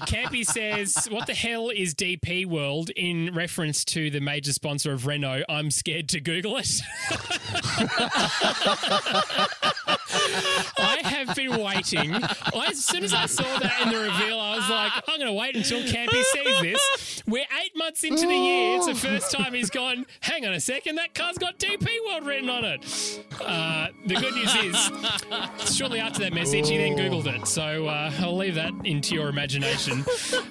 Campy 0.06 0.46
says, 0.46 1.08
"What 1.10 1.28
the 1.28 1.34
hell 1.34 1.70
is 1.70 1.96
DP 1.96 2.46
World?" 2.46 2.90
In 2.92 3.34
reference 3.34 3.84
to 3.86 4.10
the 4.10 4.20
major 4.20 4.54
sponsor 4.54 4.94
of 4.94 5.08
Renault. 5.08 5.44
I'm 5.50 5.72
scared 5.72 6.10
to 6.10 6.22
Google 6.22 6.58
it. 6.58 6.82
I 10.78 11.00
have 11.04 11.36
been 11.36 11.62
waiting. 11.62 12.14
I, 12.14 12.68
as 12.70 12.84
soon 12.86 13.04
as 13.04 13.14
I 13.14 13.26
saw 13.26 13.44
that 13.60 13.82
in 13.82 13.90
the 13.90 13.98
reveal, 13.98 14.40
I 14.40 14.56
was 14.56 14.70
like, 14.70 14.92
I'm 15.08 15.18
going 15.20 15.28
to 15.28 15.34
wait 15.34 15.56
until 15.56 15.82
Campy 15.82 16.24
sees 16.24 16.62
this. 16.62 17.24
We're 17.28 17.46
eight 17.64 17.76
months 17.76 18.04
into 18.04 18.28
the 18.28 18.36
year. 18.36 18.78
It's 18.78 18.88
the 18.88 18.96
first 18.96 19.32
time 19.32 19.54
he's 19.54 19.70
gone, 19.70 20.03
hang 20.22 20.46
on 20.46 20.54
a 20.54 20.60
second, 20.60 20.96
that 20.96 21.14
car's 21.14 21.38
got 21.38 21.58
DP 21.60 21.88
World 22.08 22.26
written 22.26 22.50
on 22.50 22.64
it. 22.64 23.24
Uh, 23.42 23.88
the 24.06 24.16
good 24.16 24.34
news 24.34 24.56
is, 24.56 25.76
shortly 25.76 26.00
after 26.00 26.20
that 26.20 26.34
message, 26.34 26.70
he 26.70 26.78
then 26.78 26.96
Googled 26.98 27.28
it. 27.28 27.48
So 27.48 27.88
uh, 27.88 28.12
I'll 28.20 28.38
leave 28.38 28.56
that 28.56 28.74
into 28.84 29.16
your 29.16 29.30
imagination. 29.30 30.04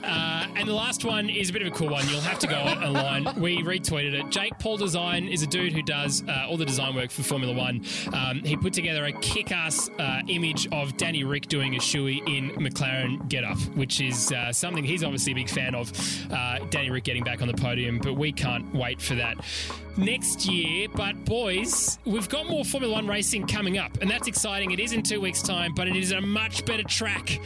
Uh, 0.02 0.46
and 0.56 0.68
the 0.68 0.74
last 0.74 1.04
one 1.04 1.28
is 1.30 1.50
a 1.50 1.52
bit 1.52 1.62
of 1.62 1.68
a 1.68 1.70
cool 1.70 1.88
one. 1.90 2.06
You'll 2.08 2.20
have 2.20 2.38
to 2.40 2.46
go 2.46 2.56
online. 2.60 3.40
We 3.40 3.62
retweeted 3.62 4.14
it. 4.14 4.30
Jake 4.30 4.58
Paul 4.58 4.76
Design 4.76 5.28
is 5.28 5.42
a 5.42 5.46
dude 5.46 5.72
who 5.72 5.82
does 5.82 6.22
uh, 6.28 6.46
all 6.48 6.56
the 6.56 6.64
design 6.64 6.94
work 6.94 7.10
for 7.10 7.22
Formula 7.22 7.54
One. 7.54 7.84
Um, 8.12 8.42
he 8.44 8.56
put 8.56 8.72
together 8.72 9.04
a 9.04 9.12
kick-ass 9.12 9.90
uh, 9.98 10.22
image 10.28 10.68
of 10.72 10.96
Danny 10.96 11.24
Rick 11.24 11.48
doing 11.48 11.74
a 11.76 11.78
shoey 11.78 12.18
in 12.28 12.50
McLaren 12.56 13.28
getup, 13.28 13.58
which 13.76 14.00
is 14.00 14.32
uh, 14.32 14.52
something 14.52 14.84
he's 14.84 15.04
obviously 15.04 15.32
a 15.32 15.34
big 15.36 15.48
fan 15.48 15.74
of. 15.74 15.92
Uh, 16.32 16.58
Danny 16.70 16.90
Rick 16.90 17.04
getting 17.04 17.24
back 17.24 17.42
on 17.42 17.48
the 17.48 17.54
podium, 17.54 17.98
but 17.98 18.14
we 18.14 18.32
can't 18.32 18.72
wait 18.74 19.00
for 19.00 19.14
that 19.14 19.31
next 19.96 20.46
year. 20.46 20.88
But 20.94 21.24
boys, 21.24 21.98
we've 22.04 22.28
got 22.28 22.48
more 22.48 22.64
Formula 22.64 22.94
One 22.94 23.06
racing 23.06 23.46
coming 23.46 23.78
up, 23.78 23.98
and 24.00 24.10
that's 24.10 24.28
exciting. 24.28 24.70
It 24.70 24.80
is 24.80 24.92
in 24.92 25.02
two 25.02 25.20
weeks' 25.20 25.42
time, 25.42 25.74
but 25.74 25.88
it 25.88 25.96
is 25.96 26.12
a 26.12 26.20
much 26.20 26.64
better 26.64 26.84
track 26.84 27.40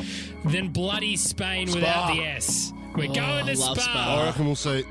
than 0.44 0.68
bloody 0.68 1.16
Spain 1.16 1.72
without 1.72 2.12
the 2.14 2.22
S. 2.22 2.72
We're 2.94 3.10
oh, 3.10 3.14
going 3.14 3.46
to 3.46 3.58
love 3.58 3.78
Spa. 3.78 3.82
Spa. 3.82 4.16
I 4.20 4.26
reckon 4.26 4.46
we'll 4.46 4.56
see 4.56 4.84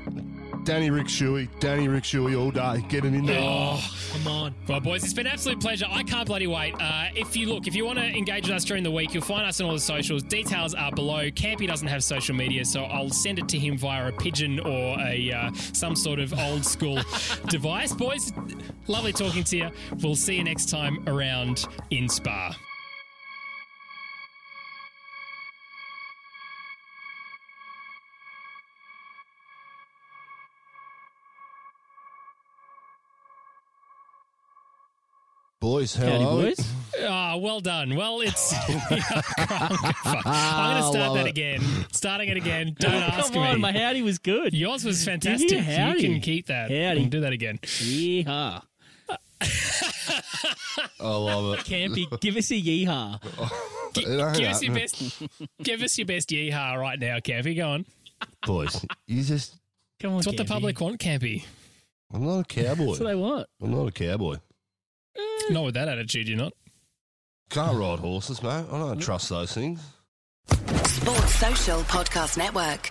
Danny 0.66 0.90
Ric 0.90 1.06
shoey, 1.06 1.48
Danny 1.60 1.86
Ric 1.86 2.02
shoey 2.02 2.36
all 2.36 2.50
day. 2.50 2.84
Get 2.88 3.04
him 3.04 3.14
in 3.14 3.24
there. 3.24 3.40
Oh, 3.40 3.80
Come 4.12 4.26
on. 4.26 4.54
Well, 4.66 4.80
boys, 4.80 5.04
it's 5.04 5.12
been 5.12 5.28
an 5.28 5.32
absolute 5.32 5.60
pleasure. 5.60 5.86
I 5.88 6.02
can't 6.02 6.26
bloody 6.26 6.48
wait. 6.48 6.74
Uh, 6.80 7.06
if 7.14 7.36
you 7.36 7.46
look, 7.48 7.68
if 7.68 7.76
you 7.76 7.86
want 7.86 8.00
to 8.00 8.04
engage 8.04 8.48
with 8.48 8.56
us 8.56 8.64
during 8.64 8.82
the 8.82 8.90
week, 8.90 9.14
you'll 9.14 9.22
find 9.22 9.46
us 9.46 9.60
on 9.60 9.68
all 9.68 9.74
the 9.74 9.78
socials. 9.78 10.24
Details 10.24 10.74
are 10.74 10.90
below. 10.90 11.30
Campy 11.30 11.68
doesn't 11.68 11.86
have 11.86 12.02
social 12.02 12.34
media, 12.34 12.64
so 12.64 12.82
I'll 12.82 13.10
send 13.10 13.38
it 13.38 13.48
to 13.50 13.58
him 13.58 13.78
via 13.78 14.08
a 14.08 14.12
pigeon 14.12 14.58
or 14.58 14.98
a 14.98 15.30
uh, 15.30 15.52
some 15.54 15.94
sort 15.94 16.18
of 16.18 16.34
old 16.36 16.64
school 16.64 16.98
device. 17.46 17.92
Boys, 17.94 18.32
lovely 18.88 19.12
talking 19.12 19.44
to 19.44 19.56
you. 19.56 19.70
We'll 20.02 20.16
see 20.16 20.34
you 20.34 20.42
next 20.42 20.68
time 20.68 21.08
around 21.08 21.64
in 21.90 22.08
Spa. 22.08 22.56
Boys, 35.66 35.96
how 35.96 36.06
Howdy, 36.06 36.24
are 36.24 36.30
boys. 36.30 36.74
Ah, 37.08 37.36
well 37.36 37.58
done. 37.58 37.96
Well, 37.96 38.20
it's. 38.20 38.54
I'm 38.68 38.68
going 38.68 39.00
to 40.80 40.88
start 40.88 41.14
that 41.14 41.26
it. 41.26 41.28
again. 41.28 41.60
Starting 41.90 42.28
it 42.28 42.36
again. 42.36 42.76
Don't 42.78 42.94
ask 42.94 43.32
Come 43.32 43.42
on, 43.42 43.56
me. 43.56 43.60
my 43.62 43.72
howdy 43.72 44.00
was 44.02 44.18
good. 44.18 44.54
Yours 44.54 44.84
was 44.84 45.04
fantastic. 45.04 45.50
You? 45.50 45.60
Howdy. 45.60 46.02
You 46.02 46.08
can 46.12 46.20
keep 46.20 46.46
that. 46.46 46.70
Howdy. 46.70 47.02
And 47.02 47.10
do 47.10 47.20
that 47.20 47.32
again. 47.32 47.58
Yeehaw. 47.58 48.62
I 49.00 49.16
love 51.00 51.58
it. 51.58 51.64
Campy, 51.64 52.20
give 52.20 52.36
us 52.36 52.50
a 52.52 52.54
yeehaw. 52.54 53.20
You 53.96 54.16
know 54.16 54.32
Give 54.32 54.48
us 54.50 54.62
your 54.62 54.74
best. 54.74 55.22
give 55.64 55.82
us 55.82 55.98
your 55.98 56.06
best 56.06 56.30
yeehaw 56.30 56.78
right 56.80 56.98
now, 56.98 57.18
Campy. 57.18 57.56
Go 57.56 57.70
on. 57.70 57.86
Boys, 58.46 58.86
you 59.08 59.24
just. 59.24 59.56
Come 59.98 60.12
on, 60.12 60.18
It's 60.18 60.28
what 60.28 60.36
the 60.36 60.44
public 60.44 60.80
want, 60.80 61.00
Campy. 61.00 61.44
I'm 62.12 62.24
not 62.24 62.38
a 62.38 62.44
cowboy. 62.44 62.86
That's 62.86 63.00
what 63.00 63.06
they 63.08 63.14
want. 63.16 63.48
I'm 63.60 63.72
not 63.72 63.88
a 63.88 63.92
cowboy. 63.92 64.36
Mm. 65.18 65.50
Not 65.50 65.64
with 65.64 65.74
that 65.74 65.88
attitude, 65.88 66.28
you're 66.28 66.38
not. 66.38 66.52
Can't 67.50 67.76
ride 67.76 68.00
horses, 68.00 68.42
mate. 68.42 68.66
I 68.70 68.78
don't 68.78 68.98
trust 68.98 69.28
those 69.28 69.52
things. 69.52 69.80
Sports 70.48 71.34
Social 71.34 71.80
Podcast 71.82 72.36
Network. 72.36 72.90